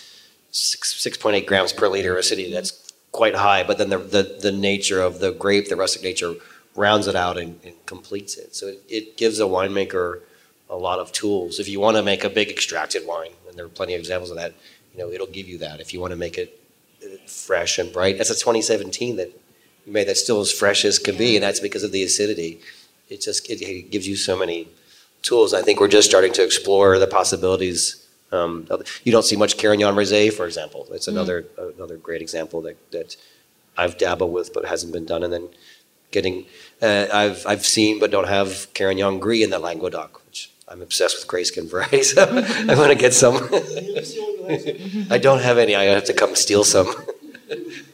six 0.52 0.94
six 0.94 1.18
point 1.18 1.36
eight 1.36 1.48
grams 1.48 1.74
per 1.74 1.88
liter 1.88 2.18
acidity. 2.18 2.52
That's 2.52 2.92
quite 3.12 3.36
high. 3.36 3.64
But 3.64 3.78
then 3.78 3.90
the 3.90 3.98
the, 3.98 4.38
the 4.42 4.52
nature 4.52 5.02
of 5.02 5.20
the 5.20 5.32
grape, 5.32 5.70
the 5.70 5.76
rustic 5.76 6.04
nature, 6.04 6.36
rounds 6.76 7.08
it 7.08 7.16
out 7.16 7.38
and, 7.38 7.60
and 7.64 7.74
completes 7.86 8.38
it. 8.38 8.56
So 8.56 8.68
it, 8.68 8.84
it 8.88 9.18
gives 9.18 9.40
a 9.40 9.44
winemaker 9.44 10.22
a 10.70 10.76
lot 10.76 11.00
of 11.00 11.12
tools. 11.12 11.60
If 11.60 11.68
you 11.68 11.80
want 11.80 11.98
to 11.98 12.04
make 12.04 12.24
a 12.24 12.30
big 12.30 12.50
extracted 12.50 13.06
wine, 13.06 13.32
and 13.48 13.58
there 13.58 13.66
are 13.66 13.70
plenty 13.70 13.96
of 13.96 14.00
examples 14.00 14.32
of 14.32 14.38
that, 14.38 14.54
you 14.94 15.00
know, 15.00 15.10
it'll 15.10 15.28
give 15.28 15.48
you 15.48 15.58
that. 15.60 15.80
If 15.80 15.94
you 15.94 16.00
want 16.02 16.12
to 16.12 16.18
make 16.18 16.38
it 16.38 16.62
uh, 17.04 17.08
fresh 17.28 17.78
and 17.78 17.94
bright. 17.94 18.18
That's 18.18 18.30
a 18.30 18.34
2017 18.34 19.18
that 19.18 19.32
made 19.88 20.08
that 20.08 20.18
still 20.18 20.40
as 20.40 20.52
fresh 20.52 20.86
as 20.86 21.00
can 21.00 21.18
be, 21.18 21.36
and 21.36 21.44
that's 21.44 21.60
because 21.60 21.84
of 21.84 21.92
the 21.92 22.04
acidity. 22.04 22.60
It 23.10 23.22
just 23.22 23.50
it, 23.50 23.62
it 23.62 23.90
gives 23.92 24.08
you 24.08 24.16
so 24.16 24.38
many 24.38 24.68
tools. 25.22 25.54
I 25.54 25.62
think 25.62 25.80
we're 25.80 25.88
just 25.88 26.10
starting 26.10 26.34
to 26.34 26.44
explore 26.44 27.00
the 27.00 27.08
possibilities. 27.08 28.06
Um, 28.32 28.68
of- 28.70 28.86
you 29.04 29.12
don't 29.12 29.24
see 29.24 29.38
much 29.38 29.58
Carignan 29.58 29.96
Rosé, 29.96 30.32
for 30.34 30.46
example. 30.46 30.88
It's 30.92 31.08
another 31.08 31.46
another 31.58 31.98
great 31.98 32.22
example 32.22 32.62
that 32.64 32.92
that 32.92 33.16
I've 33.78 33.98
dabbled 33.98 34.34
with 34.34 34.54
but 34.54 34.66
hasn't 34.66 34.92
been 34.94 35.06
done. 35.06 35.24
And 35.24 35.32
then 35.32 35.50
getting 36.12 36.46
uh, 36.82 37.08
I've 37.14 37.46
I've 37.48 37.66
seen 37.66 38.00
but 38.00 38.12
don't 38.12 38.28
have 38.28 38.68
Carignan 38.74 39.20
Gris 39.20 39.44
in 39.44 39.50
the 39.50 39.60
Languedoc, 39.60 40.26
which 40.26 40.52
I'm 40.68 40.82
obsessed 40.82 41.16
with 41.18 41.28
grayskin 41.28 41.70
varieties. 41.70 42.14
So 42.18 42.24
I 42.72 42.76
want 42.76 42.92
to 42.92 42.96
get 42.98 43.14
some. 43.14 43.36
I 45.10 45.18
don't 45.18 45.42
have 45.42 45.58
any. 45.58 45.76
I 45.76 45.84
have 45.84 46.06
to 46.06 46.14
come 46.14 46.36
steal 46.36 46.64
some. 46.64 46.88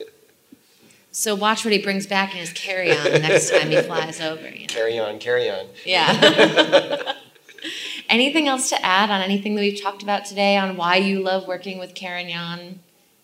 So 1.16 1.36
watch 1.36 1.64
what 1.64 1.72
he 1.72 1.78
brings 1.78 2.08
back 2.08 2.32
in 2.32 2.40
his 2.40 2.52
carry-on 2.54 3.22
next 3.22 3.52
time 3.52 3.70
he 3.70 3.80
flies 3.84 4.20
over. 4.20 4.50
You 4.50 4.62
know? 4.62 4.74
Carry 4.74 4.98
on, 4.98 5.20
carry 5.20 5.48
on. 5.48 5.68
Yeah. 5.86 7.14
anything 8.10 8.48
else 8.48 8.70
to 8.70 8.84
add 8.84 9.12
on 9.12 9.22
anything 9.22 9.54
that 9.54 9.62
we've 9.62 9.80
talked 9.80 10.02
about 10.02 10.26
today 10.26 10.58
on 10.58 10.76
why 10.76 10.96
you 10.96 11.22
love 11.22 11.48
working 11.48 11.78
with 11.78 11.94
Carignan? 11.94 12.80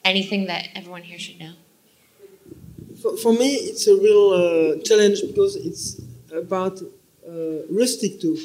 Anything 0.06 0.46
that 0.46 0.68
everyone 0.76 1.02
here 1.02 1.18
should 1.18 1.40
know? 1.40 1.54
For, 3.02 3.18
for 3.18 3.34
me, 3.34 3.56
it's 3.56 3.88
a 3.88 3.96
real 3.96 4.26
uh, 4.34 4.84
challenge 4.84 5.22
because 5.26 5.56
it's 5.56 6.00
about 6.32 6.80
uh, 7.28 7.66
rustic 7.72 8.22
too. 8.22 8.38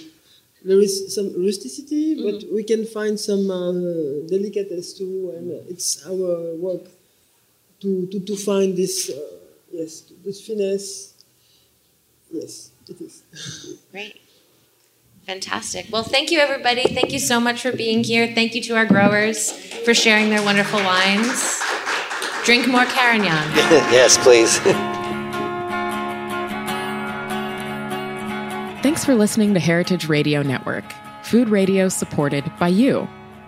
There 0.65 0.81
is 0.81 1.15
some 1.15 1.29
rusticity, 1.37 2.15
but 2.25 2.45
we 2.51 2.65
can 2.65 2.87
find 2.87 3.21
some 3.21 3.51
uh, 3.51 3.73
delicatesse 4.27 4.97
too, 4.97 5.35
and 5.37 5.53
uh, 5.53 5.71
it's 5.71 6.03
our 6.07 6.57
work 6.57 6.87
to, 7.81 8.07
to, 8.07 8.21
to 8.21 8.37
find 8.37 8.77
this, 8.77 9.11
uh, 9.11 9.21
yes, 9.73 10.13
this 10.25 10.47
finesse. 10.47 11.15
Yes, 12.31 12.71
it 12.89 13.01
is. 13.01 13.23
Great. 13.91 14.21
Fantastic. 15.27 15.87
Well, 15.91 16.03
thank 16.03 16.31
you, 16.31 16.39
everybody. 16.39 16.83
Thank 16.83 17.13
you 17.13 17.19
so 17.19 17.41
much 17.41 17.63
for 17.63 17.73
being 17.73 18.05
here. 18.05 18.33
Thank 18.35 18.55
you 18.55 18.61
to 18.63 18.77
our 18.77 18.85
growers 18.85 19.53
for 19.85 19.95
sharing 19.95 20.29
their 20.29 20.43
wonderful 20.43 20.81
wines. 20.81 21.63
Drink 22.45 22.69
more 22.69 22.85
Carignan. 22.85 23.27
yes, 23.91 24.19
please. 24.19 24.59
Thanks 28.85 29.03
for 29.03 29.15
listening 29.15 29.55
to 29.55 29.61
Heritage 29.61 30.11
Radio 30.11 30.43
Network, 30.43 30.85
food 31.23 31.49
radio 31.49 31.89
supported 31.89 32.45
by 32.59 32.69
you. 32.69 33.09